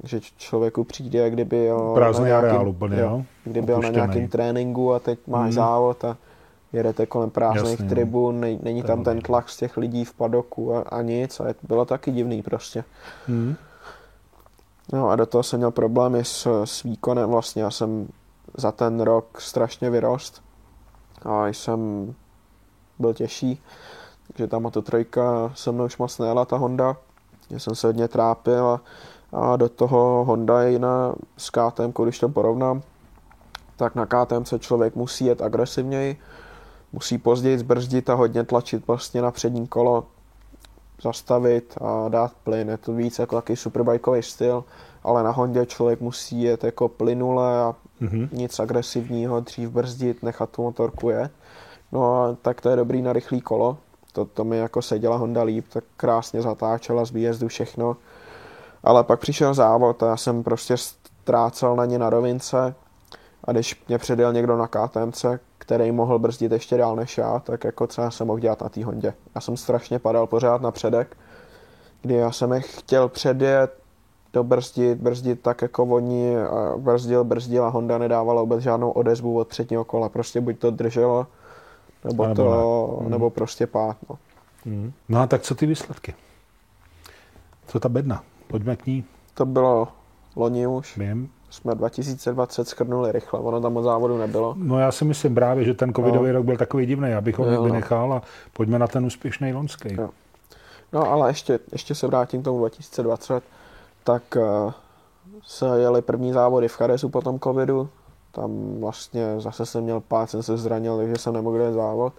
[0.00, 3.24] Takže člověku přijde, kdyby jel Prázdný na nějakým, areál úplně, jo?
[3.44, 5.52] Kdyby byl na nějakém tréninku a teď máš mm.
[5.52, 6.16] závod a
[6.72, 10.76] jedete kolem prázdných Jasně, tribun, ne, není tam ten tlak z těch lidí v padoku
[10.76, 12.84] a, a nic a je, bylo taky divný prostě.
[13.28, 13.56] Mm.
[14.92, 17.62] No a do toho jsem měl problémy s, s výkonem vlastně.
[17.62, 18.08] Já jsem
[18.56, 20.42] za ten rok strašně vyrost
[21.22, 22.14] a jsem
[22.98, 23.62] byl těžší.
[24.28, 26.96] Takže ta Moto trojka se mnou už moc nejela ta Honda.
[27.50, 28.80] Já jsem se hodně trápil a,
[29.32, 32.82] a do toho Honda je jiná s KTM, když to porovnám,
[33.76, 36.16] tak na KTM se člověk musí jet agresivněji,
[36.92, 40.06] musí později zbrzdit a hodně tlačit vlastně na přední kolo,
[41.02, 42.68] zastavit a dát plyn.
[42.68, 44.64] Je to víc jako takový superbajkový styl,
[45.04, 48.28] ale na Hondě člověk musí jet jako plynule a mm-hmm.
[48.32, 51.32] nic agresivního, dřív brzdit, nechat tu motorku jet.
[51.92, 53.78] No a tak to je dobrý na rychlý kolo.
[54.12, 57.96] To, to mi jako seděla Honda líp, tak krásně zatáčela z výjezdu všechno.
[58.84, 62.74] Ale pak přišel závod a já jsem prostě ztrácel na ně na rovince
[63.44, 65.24] a když mě předjel někdo na KTMC,
[65.68, 68.84] který mohl brzdit ještě dál než já, tak jako já jsem mohl dělat na té
[68.84, 69.14] Hondě.
[69.34, 71.16] Já jsem strašně padal pořád na předek,
[72.02, 73.78] kdy já jsem je chtěl předjet,
[74.32, 76.34] dobrzdit, brzdit tak jako oni,
[76.76, 81.26] brzdil, brzdil a Honda nedávala vůbec žádnou odezvu od předního kola, prostě buď to drželo,
[82.04, 83.10] nebo, nebo to, ne.
[83.10, 83.34] nebo mhm.
[83.34, 83.96] prostě pát.
[84.10, 84.18] No.
[84.64, 84.92] Mm.
[85.08, 86.14] no a tak co ty výsledky?
[87.66, 88.24] Co ta bedna?
[88.46, 89.04] Pojďme k ní.
[89.34, 89.88] To bylo
[90.36, 90.96] loni už.
[90.96, 94.54] Vím jsme 2020 skrnuli rychle, ono tam od závodu nebylo.
[94.58, 96.32] No já si myslím právě, že ten covidový no.
[96.32, 98.22] rok byl takový divný, abych ho jo, vynechal a
[98.52, 99.94] pojďme na ten úspěšný lonský.
[99.98, 100.10] Jo.
[100.92, 103.44] No ale ještě, ještě se vrátím k tomu 2020,
[104.04, 104.72] tak uh,
[105.46, 107.88] se jeli první závody v Charesu po tom covidu,
[108.32, 112.12] tam vlastně zase jsem měl pát, jsem se zranil, takže jsem nemohl jít závod.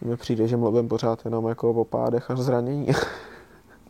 [0.00, 2.86] Mně přijde, že mluvím pořád jenom jako o pádech a zranění.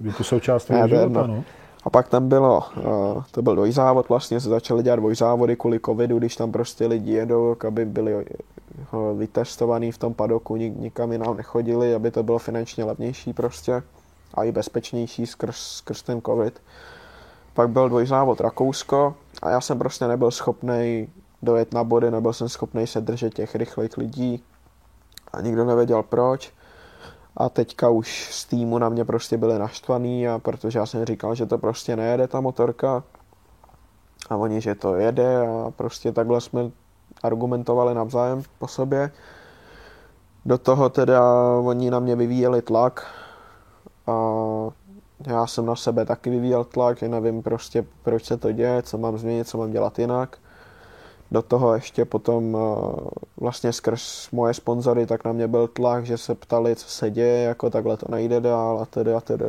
[0.00, 1.44] Je to součást tvého života, no.
[1.84, 6.18] A pak tam bylo, uh, to byl dvojzávod vlastně, se začaly dělat dvojzávody kvůli covidu,
[6.18, 11.36] když tam prostě lidi jedou, aby byli uh, vytestovaní v tom padoku, nik, nikam jinam
[11.36, 13.82] nechodili, aby to bylo finančně levnější prostě
[14.34, 16.62] a i bezpečnější skrz, skrz ten covid.
[17.54, 21.08] Pak byl dvojzávod Rakousko a já jsem prostě nebyl schopný
[21.42, 24.42] dojet na body, nebyl jsem schopný se držet těch rychlých lidí
[25.32, 26.52] a nikdo nevěděl proč
[27.36, 31.34] a teďka už z týmu na mě prostě byli naštvaný a protože já jsem říkal,
[31.34, 33.02] že to prostě nejede ta motorka
[34.30, 36.70] a oni, že to jede a prostě takhle jsme
[37.22, 39.10] argumentovali navzájem po sobě.
[40.44, 41.22] Do toho teda
[41.64, 43.06] oni na mě vyvíjeli tlak
[44.06, 44.12] a
[45.26, 48.98] já jsem na sebe taky vyvíjel tlak, že nevím prostě proč se to děje, co
[48.98, 50.38] mám změnit, co mám dělat jinak
[51.30, 56.18] do toho ještě potom eh, vlastně skrz moje sponzory, tak na mě byl tlak, že
[56.18, 59.44] se ptali, co se děje, jako takhle to nejde dál a tedy a tedy.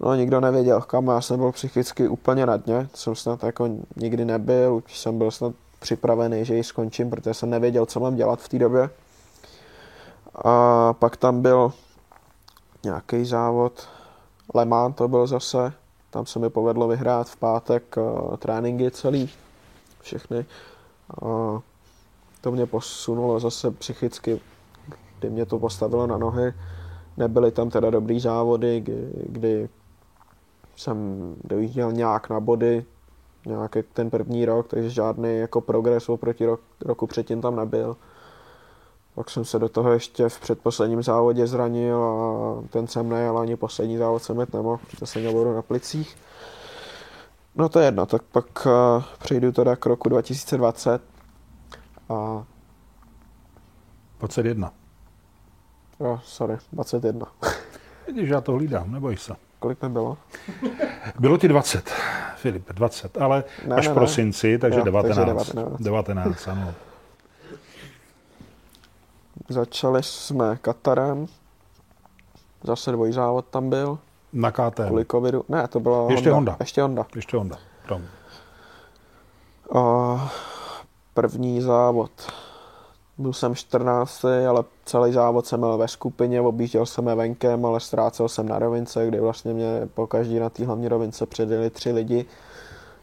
[0.00, 4.24] No nikdo nevěděl kam, já jsem byl psychicky úplně na dně, jsem snad jako nikdy
[4.24, 8.40] nebyl, už jsem byl snad připravený, že ji skončím, protože jsem nevěděl, co mám dělat
[8.40, 8.90] v té době.
[10.44, 11.72] A pak tam byl
[12.84, 13.88] nějaký závod,
[14.54, 15.72] Le Mans to byl zase,
[16.10, 19.30] tam se mi povedlo vyhrát v pátek uh, tréninky celý,
[20.00, 20.46] všechny.
[21.10, 21.60] A
[22.40, 24.40] to mě posunulo zase psychicky,
[25.18, 26.54] kdy mě to postavilo na nohy.
[27.16, 29.68] Nebyly tam teda dobrý závody, kdy, kdy
[30.76, 32.84] jsem dojížděl nějak na body,
[33.46, 37.96] nějaký ten první rok, takže žádný jako progres oproti rok, roku předtím tam nebyl.
[39.14, 43.56] Pak jsem se do toho ještě v předposledním závodě zranil a ten jsem nejel ani
[43.56, 46.16] poslední závod jsem jet nemohl, protože jsem měl na plicích.
[47.56, 51.02] No to je jedno, tak pak uh, přejdu teda k roku 2020
[52.08, 52.44] a
[54.18, 54.72] 21.
[56.00, 57.26] Jo, sorry, 21.
[58.06, 59.32] Vidíš, já to hlídám, neboj se.
[59.58, 60.18] Kolik mi bylo?
[61.18, 61.90] Bylo ti 20,
[62.36, 64.00] Filip, 20, ale Ne, až ne, v ne.
[64.00, 65.54] prosinci, takže Jo, takže 19.
[65.54, 65.80] 19.
[65.80, 66.74] 19, ano.
[69.48, 71.26] Začali jsme Katarem.
[72.62, 73.98] Zase dvojzávod tam byl.
[74.36, 74.86] Na KTM.
[74.86, 75.44] Kvůli covidu.
[75.48, 76.56] Ne, to byla Ještě Honda.
[76.60, 77.06] Ještě Honda.
[77.14, 77.56] Ještě Honda.
[77.88, 78.02] Tom.
[79.74, 80.32] A
[81.14, 82.10] první závod.
[83.18, 87.80] Byl jsem 14, ale celý závod jsem měl ve skupině, objížděl jsem je venkem, ale
[87.80, 91.92] ztrácel jsem na rovince, kdy vlastně mě po každý na té hlavní rovince předjeli tři
[91.92, 92.26] lidi.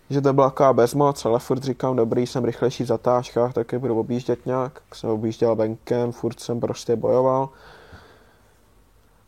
[0.09, 3.79] Že to byla taková bezmoc, ale furt říkám, dobrý, jsem rychlejší v zatáčkách, tak je
[3.79, 4.73] budu objíždět nějak.
[4.73, 7.49] Tak jsem objížděl venkem, furt jsem prostě bojoval.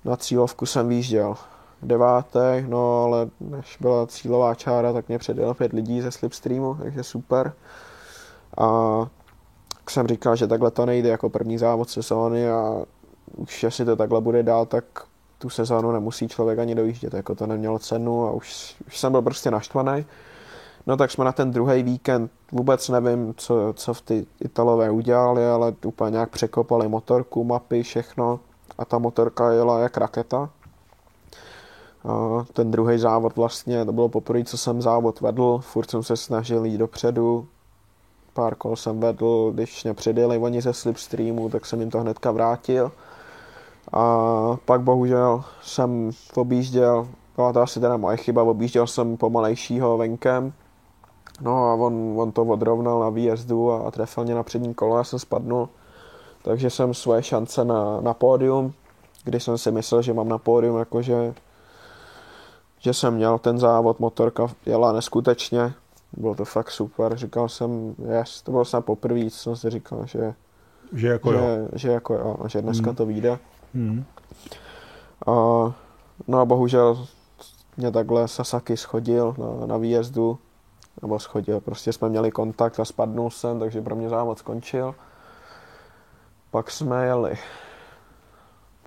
[0.05, 1.35] Na cílovku jsem výjížděl
[1.85, 6.77] v devátech, no ale než byla cílová čára, tak mě předjelo pět lidí ze slipstreamu,
[6.81, 7.53] takže super.
[8.57, 8.67] A
[9.77, 12.83] tak jsem říkal, že takhle to nejde jako první závod sezóny a
[13.35, 14.85] už jestli to takhle bude dál, tak
[15.37, 19.21] tu sezónu nemusí člověk ani dojíždět, jako to nemělo cenu a už, už jsem byl
[19.21, 20.05] prostě naštvaný.
[20.87, 25.47] No tak jsme na ten druhý víkend, vůbec nevím, co, co v ty Italové udělali,
[25.47, 28.39] ale úplně nějak překopali motorku, mapy, všechno
[28.77, 30.49] a ta motorka jela jak raketa.
[32.53, 36.65] Ten druhý závod vlastně, to bylo poprvé, co jsem závod vedl, furt jsem se snažil
[36.65, 37.47] jít dopředu,
[38.33, 42.31] pár kol jsem vedl, když mě předjeli oni ze slipstreamu, tak jsem jim to hnedka
[42.31, 42.91] vrátil.
[43.93, 50.53] A pak bohužel jsem objížděl, byla to asi teda moje chyba, objížděl jsem pomalejšího venkem,
[51.41, 54.97] no a on, on to odrovnal na výjezdu a, a trefil mě na přední kolo,
[54.97, 55.69] já jsem spadnul.
[56.41, 58.73] Takže jsem svoje šance na, na pódium,
[59.23, 61.33] když jsem si myslel, že mám na pódium, jakože
[62.79, 65.73] že jsem měl ten závod, motorka jela neskutečně,
[66.17, 70.05] bylo to fakt super, říkal jsem, yes, to bylo snad poprvé, co jsem si říkal,
[70.05, 70.33] že,
[70.93, 71.39] Že jako jo.
[71.39, 72.95] že, že, jako jo, že dneska Mm.
[72.95, 73.39] to vyjde.
[73.73, 74.05] Hmm.
[75.27, 75.31] A,
[76.27, 77.07] no a bohužel
[77.77, 80.39] mě takhle Sasaki schodil na, na výjezdu,
[81.01, 84.95] nebo schodil, prostě jsme měli kontakt a spadnul jsem, takže pro mě závod skončil.
[86.51, 87.37] Pak jsme jeli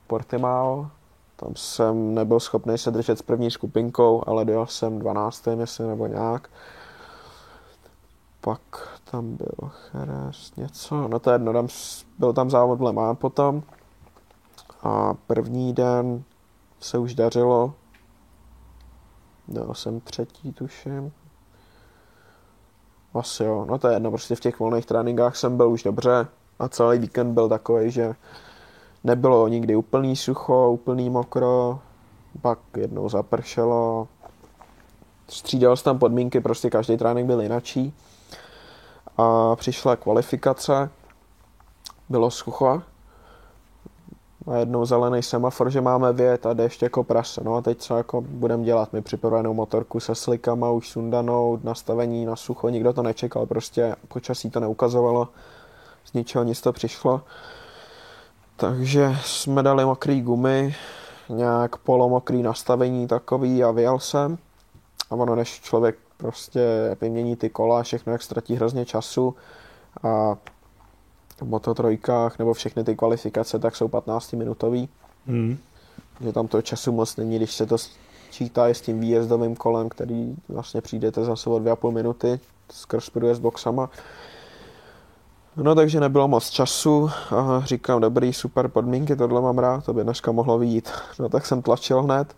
[0.06, 0.86] Portimao,
[1.40, 5.46] tam jsem nebyl schopný se držet s první skupinkou, ale dojel jsem 12.
[5.46, 6.48] myslím, nebo nějak.
[8.40, 8.60] Pak
[9.10, 11.68] tam byl Jerez, něco, no to je jedno, tam
[12.18, 13.62] byl tam závod Le Mans potom.
[14.82, 16.22] A první den
[16.80, 17.74] se už dařilo.
[19.48, 21.12] Dal jsem třetí, tuším.
[23.14, 26.26] Asi jo, no to je jedno, prostě v těch volných tréninkách jsem byl už dobře
[26.58, 28.14] a celý víkend byl takový, že
[29.04, 31.78] nebylo nikdy úplný sucho, úplný mokro,
[32.42, 34.08] pak jednou zapršelo.
[35.28, 37.94] Střídal jsem tam podmínky, prostě každý trénink byl jinačí.
[39.16, 40.90] A přišla kvalifikace,
[42.08, 42.82] bylo sucho,
[44.46, 47.40] najednou zelený semafor, že máme vět a déšť jako prase.
[47.44, 48.92] No a teď co jako budeme dělat?
[48.92, 54.50] My připravenou motorku se slikama už sundanou, nastavení na sucho, nikdo to nečekal, prostě počasí
[54.50, 55.28] to neukazovalo,
[56.04, 57.20] z ničeho nic to přišlo.
[58.60, 60.74] Takže jsme dali mokrý gumy,
[61.28, 64.38] nějak polomokrý nastavení takový a vyjel jsem.
[65.10, 66.60] A ono, než člověk prostě
[67.00, 69.36] vymění ty kola, všechno, jak ztratí hrozně času
[70.02, 70.36] a
[71.40, 74.88] v mototrojkách nebo všechny ty kvalifikace, tak jsou 15 minutový.
[75.26, 75.58] Hmm.
[76.20, 77.76] Že tam toho času moc není, když se to
[78.30, 82.40] čítá s tím výjezdovým kolem, který vlastně přijdete zase o dvě a půl minuty
[82.72, 83.90] skrz průjezd boxama.
[85.62, 90.04] No takže nebylo moc času a říkám, dobrý, super podmínky, tohle mám rád, to by
[90.04, 90.90] dneska mohlo vyjít.
[91.18, 92.36] No tak jsem tlačil hned.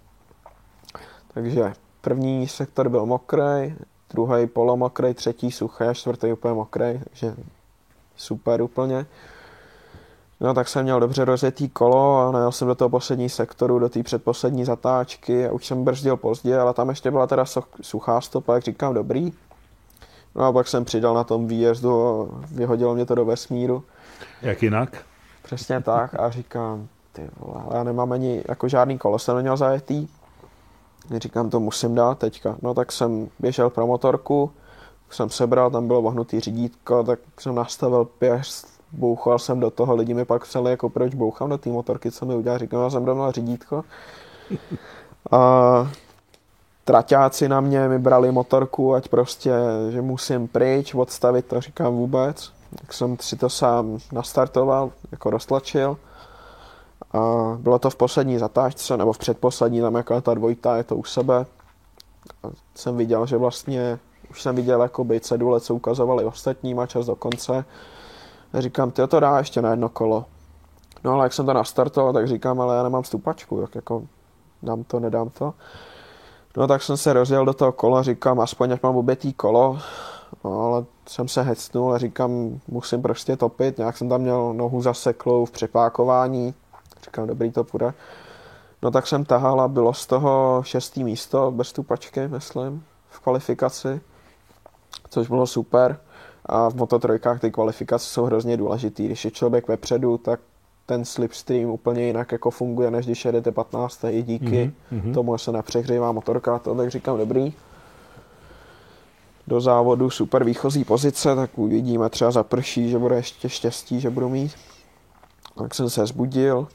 [1.35, 3.75] Takže první sektor byl mokrý,
[4.11, 7.35] druhý polomokrý, třetí suchý a čtvrtý úplně mokrý, takže
[8.17, 9.07] super úplně.
[10.41, 13.89] No tak jsem měl dobře rozjetý kolo a najel jsem do toho poslední sektoru, do
[13.89, 17.45] té předposlední zatáčky a už jsem brzdil pozdě, ale tam ještě byla teda
[17.83, 19.33] suchá stopa, jak říkám, dobrý.
[20.35, 23.85] No a pak jsem přidal na tom výjezdu a vyhodilo mě to do vesmíru.
[24.43, 25.05] Jak jinak?
[25.43, 30.09] Přesně tak a říkám, ty vole, já nemám ani jako žádný kolo, jsem neměl zajetý.
[31.17, 32.57] Říkám, to musím dát teďka.
[32.63, 34.51] No tak jsem běžel pro motorku,
[35.11, 40.15] jsem sebral, tam bylo vohnutý řídítko, tak jsem nastavil pěst, bouchal jsem do toho, lidi
[40.15, 43.05] mi pak psali, jako proč bouchám do té motorky, co mi udělal, říkám, já jsem
[43.05, 43.85] dal řídítko.
[45.31, 45.91] A
[46.91, 49.53] traťáci na mě mi brali motorku, ať prostě,
[49.91, 52.53] že musím pryč, odstavit to, říkám vůbec.
[52.81, 55.97] Tak jsem si to sám nastartoval, jako roztlačil.
[57.13, 57.19] A
[57.59, 61.05] bylo to v poslední zatáčce, nebo v předposlední, tam jaká ta dvojita, je to u
[61.05, 61.47] sebe.
[62.43, 63.99] A jsem viděl, že vlastně,
[64.31, 67.65] už jsem viděl jakoby cedule, co ukazovali ostatní, má čas do konce.
[68.53, 70.25] A říkám, ty to dá ještě na jedno kolo.
[71.05, 74.03] No ale jak jsem to nastartoval, tak říkám, ale já nemám stupačku, tak jako
[74.63, 75.55] dám to, nedám to.
[76.57, 79.79] No tak jsem se rozjel do toho kola, říkám, aspoň jak mám obětý kolo,
[80.45, 84.83] no, ale jsem se hecnul a říkám, musím prostě topit, nějak jsem tam měl nohu
[84.83, 86.55] zaseklou v přepákování,
[87.05, 87.95] říkám, dobrý to půjde.
[88.83, 94.01] No tak jsem tahal a bylo z toho šestý místo bez stupačky, myslím, v kvalifikaci,
[95.11, 96.01] což bylo super.
[96.47, 99.07] A v mototrojkách ty kvalifikace jsou hrozně důležitý.
[99.07, 100.41] Když je člověk vepředu, tak
[100.91, 104.05] ten slipstream úplně jinak jako funguje, než když jedete 15.
[104.11, 105.15] i díky mm-hmm.
[105.15, 107.55] tomu, že se nepřehřívá motorka, to tak říkám dobrý.
[109.47, 114.29] Do závodu super výchozí pozice, tak uvidíme, třeba zaprší, že bude ještě štěstí, že budu
[114.29, 114.53] mít.
[115.59, 116.69] Tak jsem se zbudil,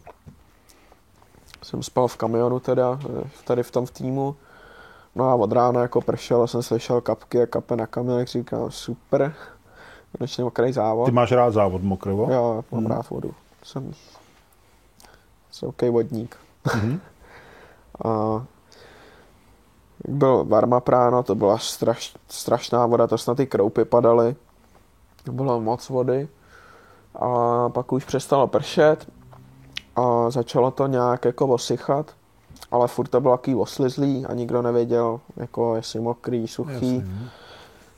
[1.64, 3.00] jsem spal v kamionu teda,
[3.44, 4.36] tady v tom v týmu.
[5.16, 8.72] No a od rána jako pršelo, jsem slyšel kapky a kape na kamion, jak říkám,
[8.72, 9.34] super.
[10.18, 11.06] Konečně mokrý závod.
[11.06, 12.28] Ty máš rád závod mokrovo?
[12.32, 12.92] Jo, mám hmm.
[12.92, 13.34] rád vodu.
[13.66, 13.92] Jsem,
[15.52, 16.38] jsem OK vodník.
[16.66, 17.00] Hmm.
[18.06, 18.44] a
[20.08, 24.36] byl varma práno, to byla straš, strašná voda, to snad ty kroupy padaly.
[25.32, 26.28] Bylo moc vody.
[27.16, 29.12] A pak už přestalo pršet
[29.96, 32.12] a začalo to nějak jako osychat,
[32.72, 36.96] ale furt to bylo takový oslizlý a nikdo nevěděl, jako jestli mokrý, suchý.
[36.96, 37.30] Jasně.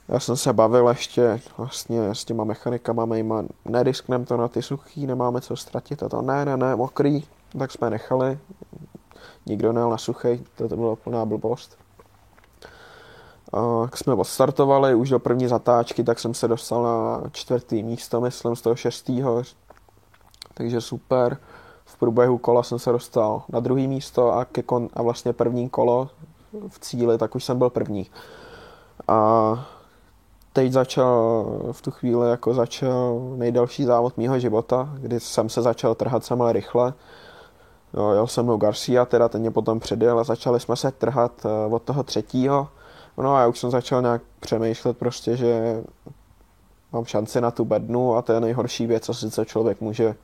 [0.10, 5.08] Já jsem se bavil ještě vlastně s těma mechanikama mýma, neriskneme to na ty suchý,
[5.08, 7.24] nemáme co ztratit a to ne, ne, ne, mokrý,
[7.60, 8.40] tak jsme nechali.
[9.46, 11.78] Nikdo nejel na suchý, to, to byla plná blbost.
[13.54, 18.22] A jak jsme odstartovali už do první zatáčky, tak jsem se dostal na čtvrtý místo,
[18.22, 19.44] myslím, z toho šestýho.
[20.54, 21.38] Takže super
[21.86, 25.70] v průběhu kola jsem se dostal na druhý místo a, ke kon, a vlastně první
[25.70, 26.10] kolo
[26.68, 28.10] v cíli, tak už jsem byl první.
[29.08, 29.77] A
[30.58, 35.96] teď začal v tu chvíli jako začal nejdelší závod mýho života, kdy jsem se začal
[35.96, 36.94] trhat sama rychle.
[37.94, 41.46] Jo, jel jsem mnou Garcia, teda ten mě potom předjel a začali jsme se trhat
[41.46, 42.68] eh, od toho třetího.
[43.18, 45.82] No a já už jsem začal nějak přemýšlet prostě, že
[46.94, 50.16] mám šanci na tu bednu a to je nejhorší věc, co si co člověk může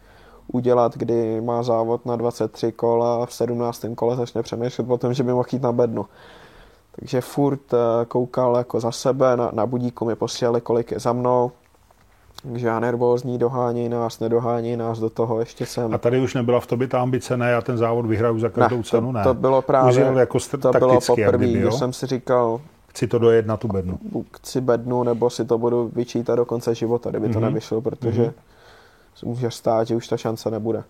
[0.48, 3.86] udělat, kdy má závod na 23 kol a v 17.
[3.96, 6.06] kole začne přemýšlet o tom, že by mohl jít na bednu.
[7.00, 11.14] Takže furt eh, koukal jako za sebe, na, na budíku mi posílali, kolik je za
[11.14, 11.52] mnou,
[12.44, 15.94] takže já nervózní, dohání nás, nedohání nás do toho, ještě jsem...
[15.94, 18.78] A tady už nebyla v tobě ta ambice, ne, já ten závod vyhraju za každou
[18.78, 19.24] ne, cenu, ne?
[19.24, 23.48] To bylo právě, jako st- to bylo poprvé, když jsem si říkal, chci to dojet
[23.48, 24.00] na tu bednu.
[24.36, 27.34] Chci bednu, nebo si to budu vyčítat do konce života, kdyby mm-hmm.
[27.34, 27.48] to mhm.
[27.48, 28.34] nevyšlo, protože mm-hmm
[29.16, 30.84] se může stát, že už ta šance nebude.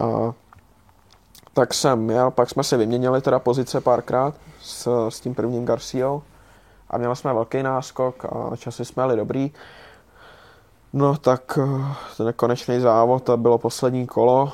[0.00, 0.32] A,
[1.52, 4.34] tak jsem jel, pak jsme si vyměnili teda pozice párkrát
[4.66, 6.22] s, s tím prvním Garciou
[6.90, 9.52] a měli jsme velký náskok a časy jsme jeli dobrý.
[10.92, 14.52] No tak eh, ten konečný závod, to bylo poslední kolo,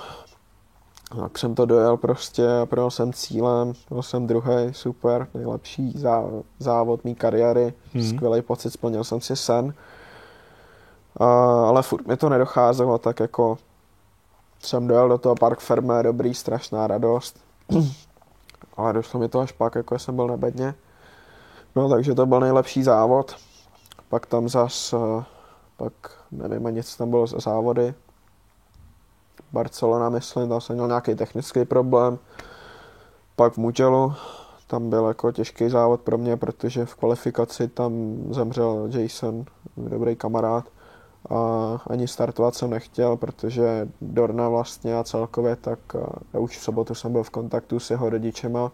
[1.20, 6.02] tak jsem to dojel prostě a projel jsem cílem, byl jsem druhý, super, nejlepší
[6.59, 8.02] závod mý kariéry, hmm.
[8.02, 9.74] skvělý pocit, splnil jsem si sen.
[11.20, 11.26] Uh,
[11.68, 13.59] ale furt mi to nedocházelo, tak jako
[14.59, 17.36] jsem dojel do toho Park Ferme, dobrý, strašná radost.
[18.76, 20.74] ale došlo mi to až pak, jako jsem byl na bedně.
[21.76, 23.36] No, takže to byl nejlepší závod.
[24.08, 25.24] Pak tam zas, uh,
[25.76, 25.92] pak
[26.30, 27.94] nevím ani, co tam bylo za závody.
[29.52, 32.18] Barcelona, myslím, tam jsem měl nějaký technický problém.
[33.36, 34.14] Pak v Mugello,
[34.66, 39.44] tam byl jako těžký závod pro mě, protože v kvalifikaci tam zemřel Jason,
[39.76, 40.64] dobrý kamarád
[41.30, 45.78] a ani startovat jsem nechtěl, protože Dorna vlastně a celkově, tak
[46.32, 48.72] já už v sobotu jsem byl v kontaktu s jeho rodičema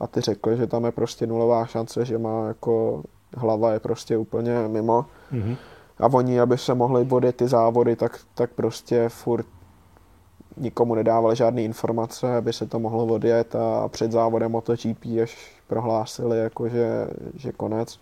[0.00, 3.02] a ty řekli, že tam je prostě nulová šance, že má jako
[3.36, 5.06] hlava je prostě úplně mimo.
[5.32, 5.56] Mm-hmm.
[6.00, 9.46] A oni, aby se mohli vodit ty závody, tak, tak prostě furt
[10.56, 16.38] nikomu nedávali žádné informace, aby se to mohlo odjet a před závodem MotoGP až prohlásili,
[16.38, 17.98] jako že, že konec.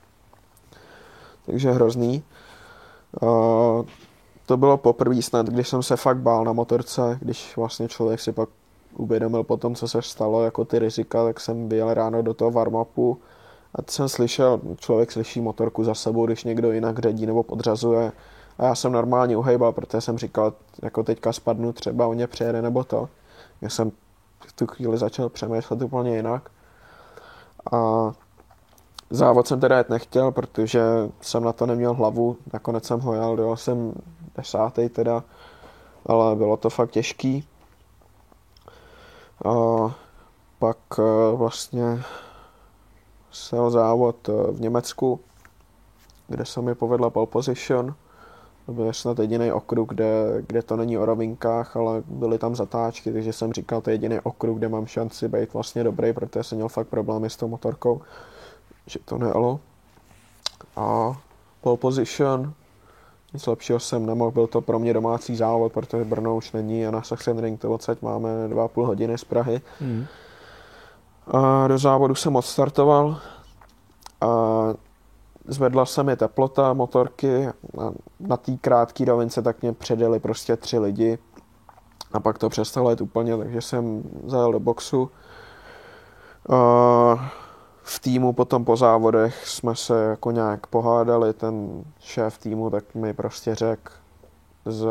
[1.46, 2.22] Takže hrozný.
[3.22, 3.84] Uh,
[4.46, 8.32] to bylo poprvé snad, když jsem se fakt bál na motorce, když vlastně člověk si
[8.32, 8.48] pak
[8.96, 12.50] uvědomil po tom, co se stalo, jako ty rizika, tak jsem vyjel ráno do toho
[12.50, 13.16] warm-upu
[13.74, 18.12] a jsem slyšel, člověk slyší motorku za sebou, když někdo jinak řadí nebo podřazuje
[18.58, 20.52] a já jsem normálně uhejbal, protože jsem říkal,
[20.82, 23.08] jako teďka spadnu, třeba o ně přejede nebo to.
[23.60, 23.92] Já jsem
[24.46, 26.50] v tu chvíli začal přemýšlet úplně jinak.
[27.72, 28.12] A
[29.10, 30.82] Závod jsem teda jet nechtěl, protože
[31.20, 33.92] jsem na to neměl hlavu, nakonec jsem ho jel, dojel jsem
[34.36, 35.24] desátý teda,
[36.06, 37.48] ale bylo to fakt těžký.
[39.44, 39.54] A
[40.58, 41.02] pak e,
[41.36, 42.02] vlastně
[43.32, 45.20] se závod e, v Německu,
[46.28, 47.94] kde se mi povedla pole position,
[48.66, 53.12] To byl snad jediný okruh, kde, kde to není o rovinkách, ale byly tam zatáčky,
[53.12, 56.56] takže jsem říkal, to je jediný okruh, kde mám šanci být vlastně dobrý, protože jsem
[56.56, 58.02] měl fakt problémy s tou motorkou,
[58.86, 59.60] že to nejelo.
[60.76, 61.12] A
[61.60, 62.52] pole position,
[63.32, 66.90] nic lepšího jsem nemohl, byl to pro mě domácí závod, protože Brno už není a
[66.90, 69.60] na Sachsenring to odsaď máme 2,5 hodiny z Prahy.
[69.80, 70.06] Mm.
[71.26, 73.20] A do závodu jsem odstartoval
[74.20, 74.28] a
[75.44, 77.52] zvedla se mi teplota motorky a
[78.20, 81.18] na té krátké rovince tak mě předjeli prostě tři lidi
[82.12, 85.10] a pak to přestalo jít úplně, takže jsem zajel do boxu.
[86.50, 87.32] A
[87.88, 93.14] v týmu potom po závodech jsme se jako nějak pohádali, ten šéf týmu tak mi
[93.14, 93.92] prostě řekl,
[94.64, 94.86] z,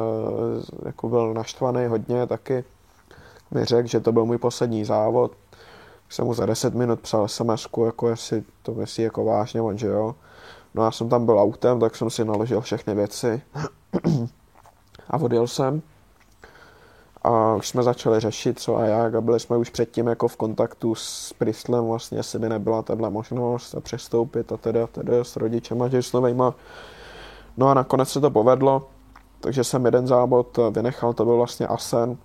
[0.85, 2.63] jako byl naštvaný hodně taky,
[3.51, 5.31] mi řekl, že to byl můj poslední závod.
[6.09, 9.88] Jsem mu za 10 minut psal sms jako jestli to myslí jako vážně, on že
[9.88, 10.15] jo.
[10.73, 13.41] No já jsem tam byl autem, tak jsem si naložil všechny věci
[15.09, 15.81] a odjel jsem.
[17.26, 20.38] A už jsme začali řešit, co a jak, a byli jsme už předtím jako v
[20.38, 25.35] kontaktu s Prislem, vlastně, jestli by nebyla tahle možnost a přestoupit a teda, teda s
[25.35, 26.56] rodičema Žislovejma.
[27.57, 28.88] No a nakonec se to povedlo,
[29.39, 32.18] takže jsem jeden závod vynechal, to byl vlastně Asen,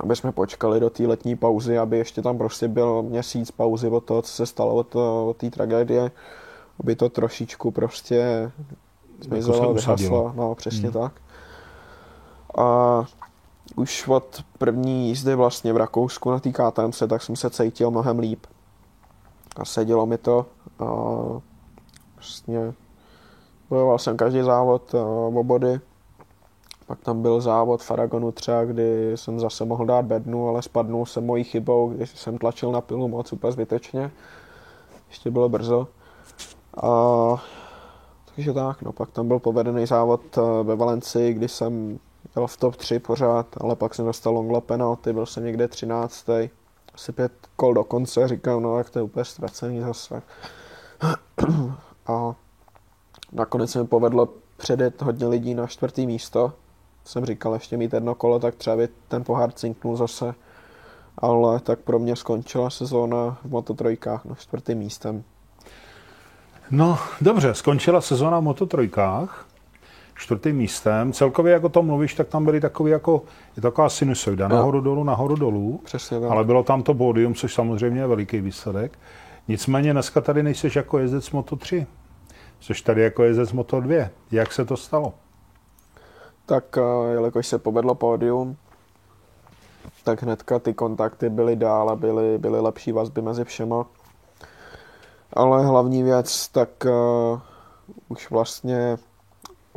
[0.00, 4.04] aby jsme počkali do té letní pauzy, aby ještě tam prostě byl měsíc pauzy od
[4.04, 4.96] toho, co se stalo od,
[5.26, 6.10] od té tragédie,
[6.80, 8.50] aby to trošičku prostě
[9.20, 11.02] zmizelo, vyhaslo, no přesně hmm.
[11.02, 11.12] tak.
[12.58, 13.04] A
[13.76, 18.18] už od první jízdy vlastně v Rakousku na té KTM, tak jsem se cítil mnohem
[18.18, 18.46] líp.
[19.56, 20.46] A sedělo mi to.
[20.78, 20.84] A
[22.16, 22.74] vlastně
[23.70, 24.94] bojoval jsem každý závod
[25.34, 25.80] o body.
[26.86, 31.06] Pak tam byl závod v Aragonu třeba, kdy jsem zase mohl dát bednu, ale spadnul
[31.06, 34.10] jsem mojí chybou, když jsem tlačil na pilu moc úplně zbytečně.
[35.08, 35.88] Ještě bylo brzo.
[36.82, 37.42] A,
[38.34, 40.20] takže tak, no pak tam byl povedený závod
[40.62, 41.98] ve Valencii, kdy jsem
[42.34, 46.26] byl v top 3 pořád, ale pak jsem dostal longla penalty, byl jsem někde 13.
[46.94, 50.22] Asi pět kol do konce, říkám, no jak to je úplně ztracený zase.
[52.06, 52.34] A
[53.32, 56.52] nakonec se mi povedlo předjet hodně lidí na čtvrtý místo.
[57.04, 60.34] Jsem říkal, ještě mít jedno kolo, tak třeba by ten pohár cinknul zase.
[61.18, 65.24] Ale tak pro mě skončila sezóna v mototrojkách na čtvrtým místem.
[66.70, 69.45] No, dobře, skončila sezóna v mototrojkách
[70.16, 71.12] čtvrtým místem.
[71.12, 73.22] Celkově, jako to mluvíš, tak tam byly takový jako,
[73.56, 75.80] je taková sinusoida, nahoru dolů, nahoru dolů.
[75.84, 76.30] Přesně tak.
[76.30, 78.98] Ale bylo tam to pódium, což samozřejmě je veliký výsledek.
[79.48, 81.86] Nicméně dneska tady nejseš jako jezdec Moto 3,
[82.58, 84.08] což tady jako jezdec Moto 2.
[84.30, 85.14] Jak se to stalo?
[86.46, 88.56] Tak eh, jelikož se povedlo pódium,
[90.04, 93.86] tak hnedka ty kontakty byly dál a byly, byly lepší vazby mezi všema.
[95.32, 97.40] Ale hlavní věc, tak uh,
[98.08, 98.96] už vlastně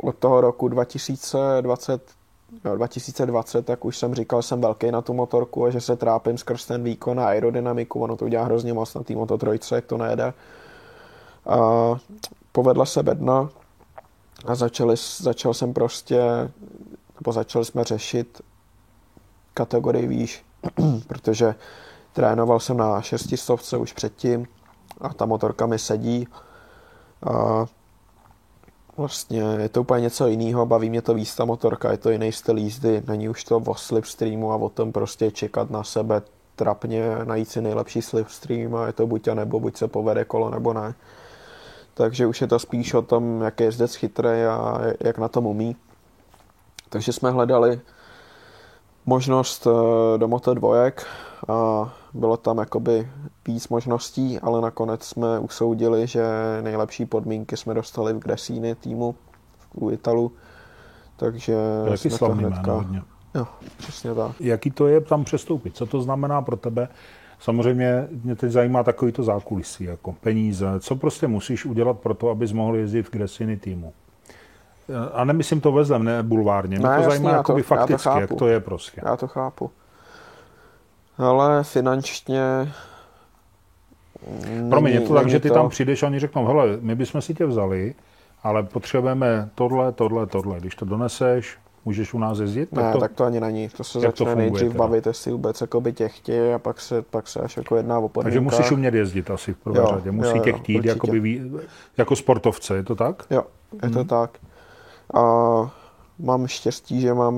[0.02, 2.02] od toho roku 2020,
[2.64, 6.38] no 2020, tak už jsem říkal, jsem velký na tu motorku a že se trápím
[6.38, 9.84] skrz ten výkon a aerodynamiku, ono to udělá hrozně moc na té Moto 3, jak
[9.86, 10.32] to nejde.
[11.46, 11.58] A
[12.52, 13.48] povedla se bedna
[14.46, 16.50] a začali, začal jsem prostě,
[17.20, 18.42] nebo začali jsme řešit
[19.54, 20.44] kategorii výš,
[21.06, 21.54] protože
[22.12, 24.46] trénoval jsem na šestistovce už předtím
[25.00, 26.28] a ta motorka mi sedí.
[27.26, 27.66] A
[29.00, 32.32] Vlastně je to úplně něco jiného, baví mě to víc ta motorka, je to jiný
[32.32, 36.22] styl jízdy, není už to o slipstreamu a o tom prostě čekat na sebe
[36.56, 40.50] trapně, najít si nejlepší slipstream a je to buď a nebo, buď se povede kolo
[40.50, 40.94] nebo ne.
[41.94, 45.46] Takže už je to spíš o tom, jak je jezdec chytrý a jak na tom
[45.46, 45.76] umí.
[46.88, 47.80] Takže jsme hledali
[49.06, 51.06] možnost eh, do Moto dvojek
[51.48, 53.08] a bylo tam jakoby
[53.46, 56.24] víc možností, ale nakonec jsme usoudili, že
[56.62, 59.14] nejlepší podmínky jsme dostali v Gresíny týmu
[59.74, 60.32] u Italu,
[61.16, 62.72] takže Jaký jsme to hnedka...
[62.72, 63.02] Hodně.
[63.34, 63.46] Jo,
[63.76, 64.32] přesně tak.
[64.40, 65.76] Jaký to je tam přestoupit?
[65.76, 66.88] Co to znamená pro tebe?
[67.38, 70.66] Samozřejmě mě teď zajímá takový to zákulisí, jako peníze.
[70.80, 73.92] Co prostě musíš udělat pro to, abys mohl jezdit v Gresiny týmu?
[75.12, 76.78] A nemyslím to vezlem, ne bulvárně.
[76.78, 79.00] Mě ne, to jasný, zajímá jako fakticky, to jak to je prostě.
[79.04, 79.70] Já to chápu.
[81.20, 82.72] Ale finančně...
[84.70, 85.54] Promiň, je to tak, že ty to...
[85.54, 87.94] tam přijdeš a oni řeknou, hele, my bychom si tě vzali,
[88.42, 90.60] ale potřebujeme tohle, tohle, tohle.
[90.60, 92.72] Když to doneseš, můžeš u nás jezdit?
[92.72, 93.68] Ne, tak to, tak to ani není.
[93.68, 94.78] To se začne to nejdřív teda?
[94.78, 98.08] bavit, jestli vůbec by tě chtějí a pak se, pak se až jako jedná o
[98.08, 98.24] podmínkách.
[98.24, 100.10] Takže musíš umět jezdit asi v prvé řadě.
[100.10, 101.50] Musí jo, tě chtít jakoby,
[101.96, 103.22] jako sportovce, je to tak?
[103.30, 103.42] Jo,
[103.72, 103.92] je hmm.
[103.92, 104.38] to tak.
[105.14, 105.22] A
[106.18, 107.34] mám štěstí, že mám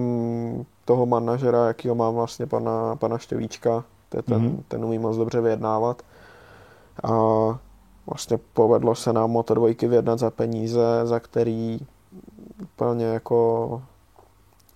[0.84, 4.62] toho manažera, jakýho mám vlastně pana, pana Štěvíčka, to ten, mm-hmm.
[4.68, 6.02] ten umí moc dobře vyjednávat.
[7.04, 7.10] A
[8.06, 11.80] vlastně povedlo se nám Moto dvojky vyjednat za peníze, za který
[12.62, 13.82] úplně jako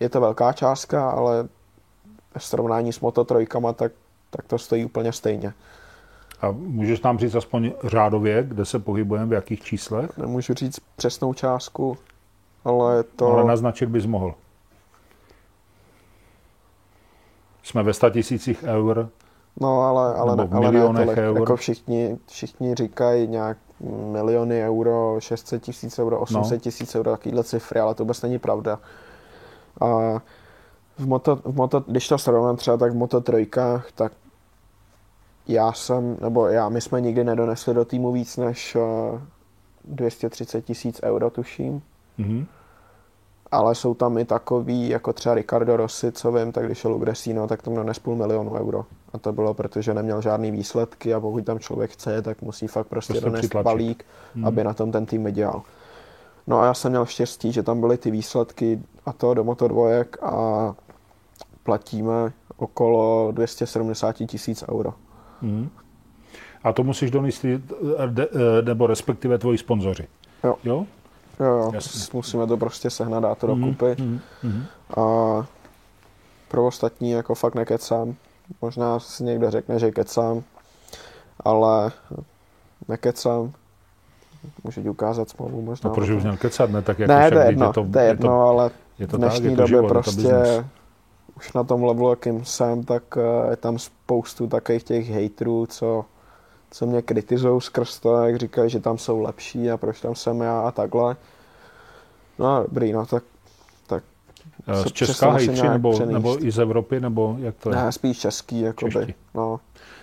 [0.01, 1.49] je to velká částka, ale
[2.35, 3.93] ve srovnání s Moto trojkama, tak,
[4.31, 5.53] tak to stojí úplně stejně.
[6.41, 10.19] A můžeš nám říct aspoň řádově, kde se pohybujeme, v jakých číslech?
[10.19, 11.99] Nemůžu říct přesnou částku,
[12.65, 13.33] ale to...
[13.33, 14.35] Ale naznačit bys mohl.
[17.67, 19.09] Jsme ve 100 tisících eur.
[19.61, 21.19] No, ale, ale, Nebo v ale ne tolik.
[21.19, 21.39] eur.
[21.39, 23.59] Jako všichni, všichni říkají nějak
[24.13, 28.79] miliony euro, 600 tisíc euro, 800 tisíc euro, takovýhle cifry, ale to vůbec není pravda.
[29.81, 29.87] A
[30.99, 34.13] v moto, v moto, když to srovnám třeba tak v Moto trojkách, tak
[35.49, 39.21] já jsem, nebo já, my jsme nikdy nedonesli do týmu víc než eh,
[39.85, 41.83] 230 tisíc euro, tuším.
[42.19, 42.47] Mhm.
[43.51, 46.99] Ale jsou tam i takový, jako třeba Ricardo Rossi, co vím, tak když šel u
[46.99, 48.85] Gresino, tak tam dones půl milionu euro.
[49.13, 52.87] A to bylo, protože neměl žádný výsledky a pokud tam člověk chce, tak musí fakt
[52.87, 53.65] prostě, Prostě donést přitlačit.
[53.65, 54.05] balík,
[54.35, 54.47] Mhm.
[54.47, 55.63] aby na tom ten tým vydělal.
[56.47, 59.69] No a já jsem měl štěstí, že tam byly ty výsledky a to do Moto
[59.69, 60.75] dvojek a
[61.63, 64.95] platíme okolo 270 tisíc euro.
[65.43, 65.69] Mhm.
[66.65, 67.59] A to musíš donést, eh,
[68.19, 70.07] eh, nebo respektive tvoji sponzoři.
[70.45, 70.55] Jo.
[70.65, 70.87] jo?
[71.41, 72.07] Jo, jo, Jasně.
[72.13, 73.97] musíme to prostě sehnat, dát to dokupy.
[73.99, 74.65] mhm, mhm.
[74.97, 75.03] A
[76.49, 78.15] pro ostatní jako fakt nekecám.
[78.63, 80.43] Možná si někdo řekne, že kecám,
[81.45, 81.93] ale
[82.89, 83.53] nekecám.
[84.65, 85.89] Můžu ti ukázat smlouvu možná.
[85.89, 86.83] No, proč už měl kecat, ne?
[86.83, 89.21] Tak jako ne, však, to je jedno, to, to je jedno, ale je to v
[89.21, 90.65] tak, dnešní je to době život, je to prostě business.
[91.37, 96.05] už na tom levelu, jakým jsem, tak eh, je tam spoustu takových těch hejtrů, co,
[96.77, 100.41] co mě kritizují skrz to, jak říkají, že tam jsou lepší a proč tam jsem
[100.41, 101.17] já a takhle.
[102.39, 103.23] No dobrý, no tak
[104.69, 107.77] Eh, se Z Česká hejtři, nebo, nebo i z Evropy, nebo jak to je?
[107.77, 108.93] ne, spíš český, jakoby.
[108.93, 109.15] Čeští.
[109.35, 109.61] No.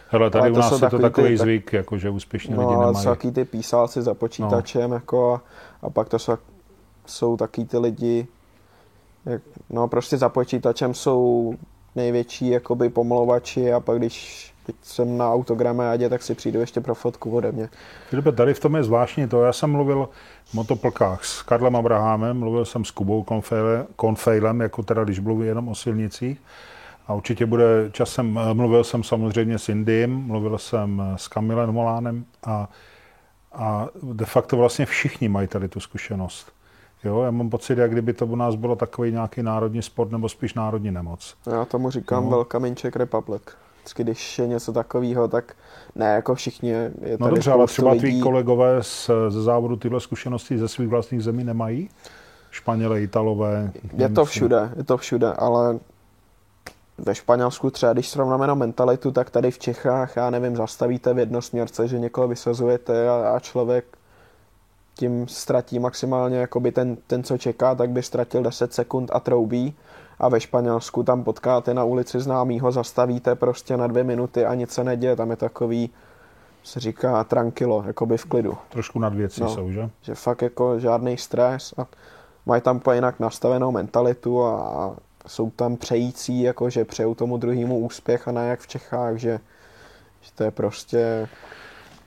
[0.09, 2.09] Hele, tady Ale u to nás jsou je to takový ty- tak- zvyk, jako že
[2.09, 3.03] úspěšní lidi No, ale nemají.
[3.03, 4.95] jsou taky ty písálci za počítačem, no.
[4.95, 5.41] jako, a,
[5.81, 6.33] a pak to jsou,
[7.05, 8.27] jsou taky ty lidi,
[9.25, 11.53] jak, no prostě za počítačem jsou
[11.95, 16.95] největší jakoby pomlouvači a pak když teď jsem na autogramiádě, tak si přijdu ještě pro
[16.95, 17.69] fotku ode mě.
[18.09, 19.43] Filipe, tady v tom je zvláštní to.
[19.43, 20.09] Já jsem mluvil
[20.45, 25.47] v motoplkách s Karlem Abrahamem, mluvil jsem s Kubou Konfejle- Konfejlem, jako teda když mluví
[25.47, 26.41] jenom o silnicích.
[27.07, 32.69] A určitě bude časem, mluvil jsem samozřejmě s Indiem, mluvil jsem s Kamilem Molánem a,
[33.53, 36.51] a de facto vlastně všichni mají tady tu zkušenost.
[37.03, 40.29] Jo, já mám pocit, jak kdyby to u nás bylo takový nějaký národní sport nebo
[40.29, 41.35] spíš národní nemoc.
[41.51, 42.45] Já tomu říkám No.
[42.75, 43.41] Czech Republic.
[43.83, 45.53] Vždycky, když je něco takového, tak
[45.95, 46.69] ne jako všichni.
[46.69, 50.67] Je No tady dobře, ale třeba lidí, tví kolegové z, ze závodu tyhle zkušenosti ze
[50.67, 51.89] svých vlastních zemí nemají?
[52.51, 53.71] Španělé, Italové?
[53.97, 55.79] Je to všude, je to všude, ale
[56.97, 61.19] ve Španělsku třeba, když srovnáme na mentalitu, tak tady v Čechách, já nevím, zastavíte v
[61.19, 63.85] jednosměrce, že někoho vysazujete a, a člověk
[65.03, 69.73] tím ztratí maximálně, jakoby ten, ten, co čeká, tak by ztratil 10 sekund a troubí.
[70.19, 74.71] A ve Španělsku tam potkáte na ulici známýho, zastavíte prostě na dvě minuty a nic
[74.71, 75.15] se neděje.
[75.15, 75.89] Tam je takový,
[76.63, 79.49] se říká tranquilo, jakoby v klidu Trošku nad věcí No.
[79.49, 79.89] jsou, že?
[80.01, 81.85] že fakt jako žádný stres a
[82.45, 84.95] mají tam úplně jinak nastavenou mentalitu a, a
[85.27, 89.39] jsou tam přející, jako že přejou tomu druhému úspěch a ne jak v Čechách, že,
[90.21, 91.27] že to je prostě,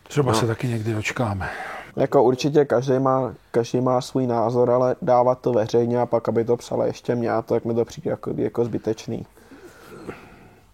[0.09, 0.39] Třeba No.
[0.39, 1.49] se taky někdy dočkáme.
[1.97, 6.45] Jako určitě každý má, každý má svůj názor, ale dávat to veřejně a pak, aby
[6.45, 9.27] to psala ještě mě, a to jak mi to přijde jako, jako zbytečný.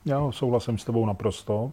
[0.04, 1.70] Já souhlasím s tebou naprosto.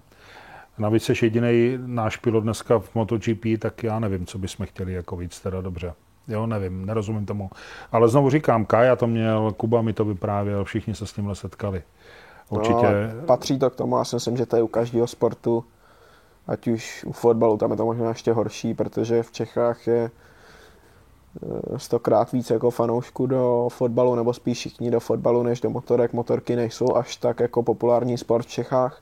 [0.77, 5.17] Navíc jsi jediný náš pilot dneska v MotoGP, tak já nevím, co bychom chtěli jako
[5.17, 5.93] víc, teda dobře.
[6.27, 7.49] Jo, nevím, nerozumím tomu.
[7.91, 11.83] Ale znovu říkám, Kaja to měl, Kuba mi to vyprávěl, všichni se s tímhle setkali.
[12.49, 15.63] Určitě, No, patří to k tomu, já si myslím, že to je u každého sportu,
[16.49, 21.79] ať už u fotbalu, tam je to možná ještě horší, protože v Čechách je eh,
[21.79, 26.13] stokrát víc jako fanoušků do fotbalu, nebo spíš všichni do fotbalu, než do motorek.
[26.13, 29.01] Motorky nejsou až tak jako populární sport v Čechách,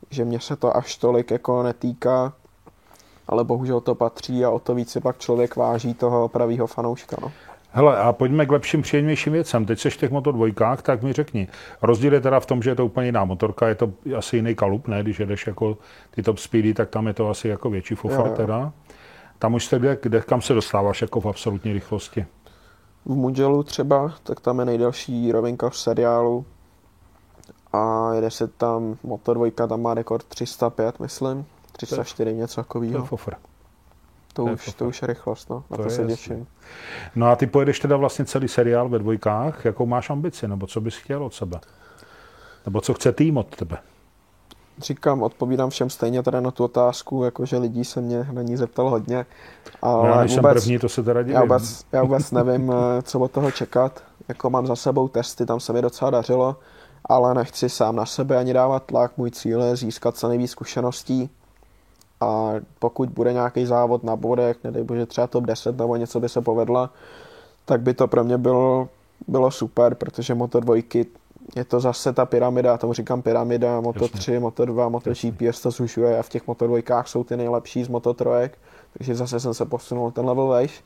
[0.00, 2.32] takže mě se to až tolik jako netýká,
[3.28, 7.16] ale bohužel to patří a o to víc si pak člověk váží toho pravýho fanouška.
[7.22, 7.32] No.
[7.76, 9.66] Hele, a pojďme k lepším, příjemnějším věcem.
[9.66, 11.48] Teď seš v těch Moto dvojkách, tak mi řekni.
[11.82, 14.54] Rozdíl je teda v tom, že je to úplně jiná motorka, je to asi jiný
[14.54, 15.02] kalup, ne?
[15.02, 15.78] Když jedeš jako
[16.10, 18.34] ty top speedy, tak tam je to asi jako větší jo.
[18.36, 18.72] teda.
[19.38, 22.26] Tam už se kde, kde, kam se dostáváš jako v absolutní rychlosti?
[23.04, 26.46] v Mugellu třeba, tak tam je nejdelší rovinka v seriálu
[27.72, 32.64] a jede se tam, Moto 2 tam má rekord 305, myslím, 304, něco To je
[32.64, 33.06] takového.
[33.06, 33.34] fofr.
[34.34, 36.46] To, to už, to už je rychlost, no, na To to, je se těším.
[37.16, 39.64] No a ty pojedeš teda vlastně celý seriál ve dvojkách.
[39.64, 41.60] Jakou máš ambici, nebo co bys chtěl od sebe?
[42.66, 43.78] Nebo co chce tým od tebe?
[44.78, 48.90] říkám, odpovídám všem stejně teda na tu otázku, jakože lidí se mě na ní zeptal
[48.90, 49.26] hodně.
[49.82, 51.34] Ale já, vůbec, jsem první, to se teda divím.
[51.34, 54.02] Já vůbec, já vůbec nevím, eh, co od toho čekat.
[54.28, 56.56] Jako mám za sebou testy, tam se mi docela dařilo,
[57.04, 59.12] ale nechci sám na sebe ani dávat tlak.
[59.16, 61.30] Můj cíl je získat co nejvíc zkušeností
[62.24, 66.28] a pokud bude nějaký závod na bodech, nedej bože třeba top 10 nebo něco by
[66.28, 66.90] se povedla,
[67.64, 68.88] tak by to pro mě bylo,
[69.28, 71.06] bylo super, protože Moto dvojky
[71.56, 75.60] je to zase ta pyramida, já tomu říkám pyramida, Moto 3, Moto 2, Moto GPS
[75.60, 78.58] to zužuje a v těch Moto dvojkách jsou ty nejlepší z Moto trojek,
[78.98, 80.84] takže zase jsem se posunul ten level vejš.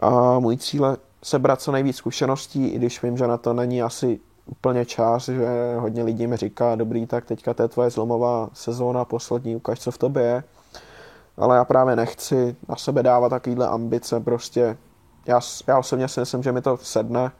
[0.00, 3.82] A můj cíl je sebrat co nejvíc zkušeností, i když vím, že na to není
[3.82, 8.50] asi úplně čas, že hodně lidí mi říká, dobrý, tak teďka to je tvoje zlomová
[8.52, 10.44] sezóna, poslední, ukaž, co v tobě je.
[11.36, 14.76] Ale já právě nechci na sebe dávat takovýhle ambice, prostě
[15.26, 17.30] já, já osobně si myslím, že mi to sedne,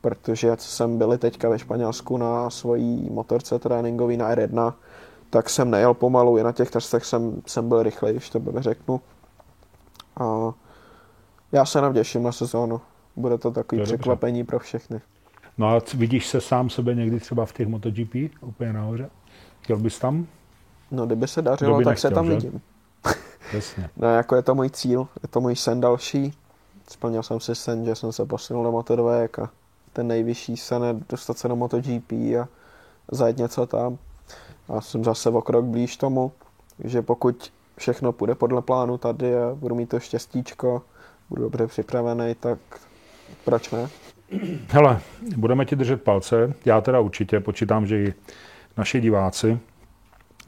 [0.00, 4.72] protože co jsem byli teďka ve Španělsku na svojí motorce tréninkový na R1,
[5.30, 8.62] tak jsem nejel pomalu, i na těch testech jsem, jsem byl rychlej, když to by
[8.62, 9.00] řeknu.
[10.16, 10.52] A
[11.52, 12.80] já se navděším na sezónu.
[13.16, 14.48] Bude to takový překvapení dobře.
[14.48, 15.00] pro všechny.
[15.58, 19.10] No a vidíš se sám sebe někdy třeba v těch MotoGP úplně nahoře?
[19.60, 20.26] Chtěl bys tam?
[20.90, 22.34] No, kdyby se dařilo, tak nechtěl, se tam že?
[22.34, 22.60] vidím.
[23.52, 23.90] Jasně.
[23.96, 26.34] no, jako je to můj cíl, je to můj sen další.
[26.88, 29.50] Splnil jsem si sen, že jsem se posunul do Moto2 a
[29.92, 32.48] ten nejvyšší sen je dostat se do MotoGP a
[33.10, 33.98] zajet něco tam.
[34.68, 36.32] A jsem zase o krok blíž tomu,
[36.84, 40.82] že pokud všechno půjde podle plánu tady a budu mít to štěstíčko,
[41.30, 42.58] budu dobře připravený, tak
[43.44, 43.88] proč ne?
[44.68, 45.00] Hele,
[45.36, 46.54] budeme ti držet palce.
[46.64, 48.14] Já teda určitě počítám, že i
[48.76, 49.58] naši diváci.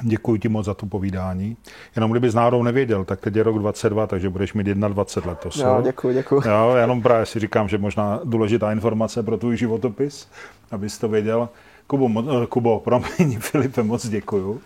[0.03, 1.57] Děkuji ti moc za to povídání.
[1.97, 5.57] Jenom kdyby z náhodou nevěděl, tak teď je rok 22, takže budeš mít 21 letos.
[5.57, 6.43] Jo, děkuji, děkuji.
[6.49, 10.29] Jo, jenom právě si říkám, že možná důležitá informace pro tvůj životopis,
[10.71, 11.49] abys to věděl.
[11.87, 14.61] Kubo, eh, Kubo, promiň, Filipe, moc děkuju.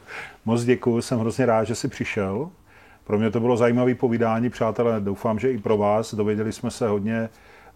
[0.44, 2.50] Moc děkuju, jsem hrozně rád, že jsi přišel.
[3.04, 6.14] Pro mě to bylo zajímavé povídání, přátelé, doufám, že i pro vás.
[6.14, 7.28] Dověděli jsme se hodně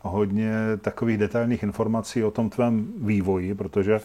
[0.03, 4.01] hodně takových detailních informací o tom tvém vývoji, protože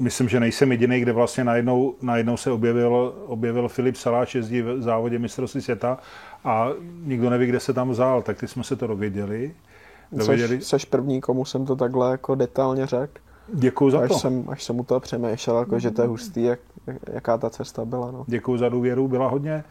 [0.00, 4.82] myslím, že nejsem jediný, kde vlastně najednou, najednou se objevil, objevil Filip Saláč, jezdí v
[4.82, 5.98] závodě mistrovství světa
[6.44, 6.68] a
[7.04, 9.54] nikdo neví, kde se tam vzal, tak ty jsme se to dověděli.
[10.12, 10.56] dověděli.
[10.56, 13.12] Seš, seš první, komu jsem to takhle jako detailně řekl.
[13.54, 14.14] Děkuji za až to.
[14.14, 16.60] Jsem, až jsem u toho přemýšlel, jako, že to je hustý, jak,
[17.12, 18.10] jaká ta cesta byla.
[18.10, 18.24] No.
[18.26, 19.64] Děkuji za důvěru, byla hodně,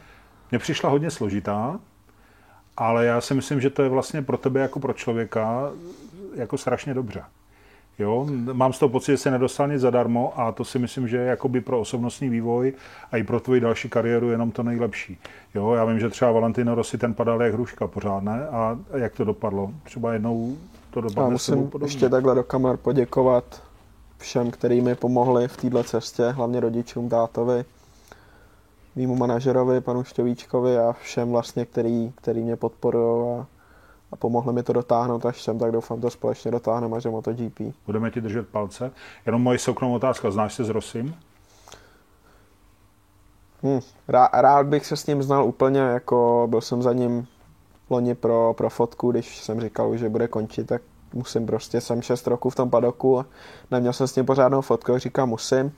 [0.52, 1.80] mně přišla hodně složitá,
[2.77, 5.72] ale já si myslím, že to je vlastně pro tebe jako pro člověka
[6.35, 7.23] jako strašně dobře.
[7.99, 11.18] Jo, mám z toho pocit, že se nedostal nic zadarmo a to si myslím, že
[11.18, 12.73] je jakoby pro osobnostní vývoj
[13.11, 15.18] a i pro tvoji další kariéru jenom to nejlepší.
[15.56, 18.47] Jo, já vím, že třeba Valentino Rossi ten padal jak hruška pořád, ne?
[18.47, 19.72] A jak to dopadlo?
[19.84, 20.57] Třeba jednou
[20.91, 23.61] to dopadne Já musím ještě takhle do kamer poděkovat
[24.18, 27.65] všem, kteří mi pomohli v této cestě, hlavně rodičům, tátovi,
[28.96, 33.48] mýmu manažerovi, panu Šťovíčkovi a všem vlastně, který, který mě podporují a,
[34.12, 37.60] a pomohli mi to dotáhnout až sem, tak doufám, to společně dotáhneme až do MotoGP.
[37.86, 38.92] Budeme ti držet palce.
[39.26, 41.16] Jenom moje soukromá otázka, znáš se s Rosim?
[43.64, 47.28] Hmm, rád, rád bych se s ním znal úplně, jako byl jsem za ním
[47.90, 50.82] loni pro, pro fotku, když jsem říkal, že bude končit, tak
[51.14, 53.26] musím prostě, jsem 6 roků v tom padoku a
[53.72, 55.72] neměl jsem s ním pořádnou fotku, říkám musím.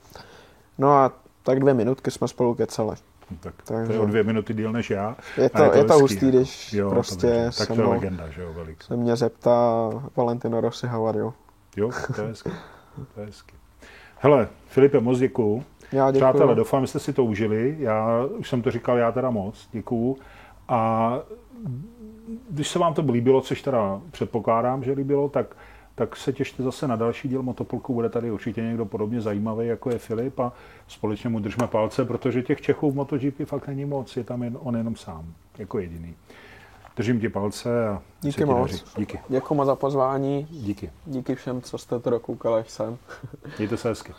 [0.78, 1.12] No a
[1.48, 2.96] tak dvě minutky jsme spolu kecali.
[3.30, 3.86] No tak Takže...
[3.86, 5.16] to je o dvě minuty díl než já.
[5.36, 8.42] Je to, je to, je to hustý, když jo, prostě tak to je legenda, že
[8.42, 8.82] jo, velik.
[8.82, 11.34] Se mě zeptá Valentino Rossi, you?
[11.76, 12.50] Jo, to je hezky.
[13.14, 13.54] To je hezky.
[14.18, 15.64] Hele, Filipe, moc děkuju.
[15.92, 16.32] Já děkuju.
[16.32, 17.76] Přátelé, doufám, že jste si to užili.
[17.78, 19.68] Já už jsem to říkal, já teda moc.
[19.72, 20.16] Děkuju.
[20.68, 21.12] A
[22.50, 25.56] když se vám to líbilo, což teda předpokládám, že líbilo, tak
[25.98, 27.94] tak se těšte zase na další díl Motopolku.
[27.94, 30.52] Bude tady určitě někdo podobně zajímavý, jako je Filip a
[30.88, 34.58] společně mu držme palce, protože těch Čechů v MotoGP fakt není moc, je tam jen,
[34.60, 36.14] on jenom sám, jako jediný.
[36.96, 38.70] Držím ti palce a Díky moc.
[38.70, 38.84] Daří.
[38.96, 39.20] Díky.
[39.28, 40.46] Děkuji za pozvání.
[40.50, 40.90] Díky.
[41.06, 42.98] Díky všem, co jste to dokoukali až sem.
[43.58, 44.12] Mějte se hezky.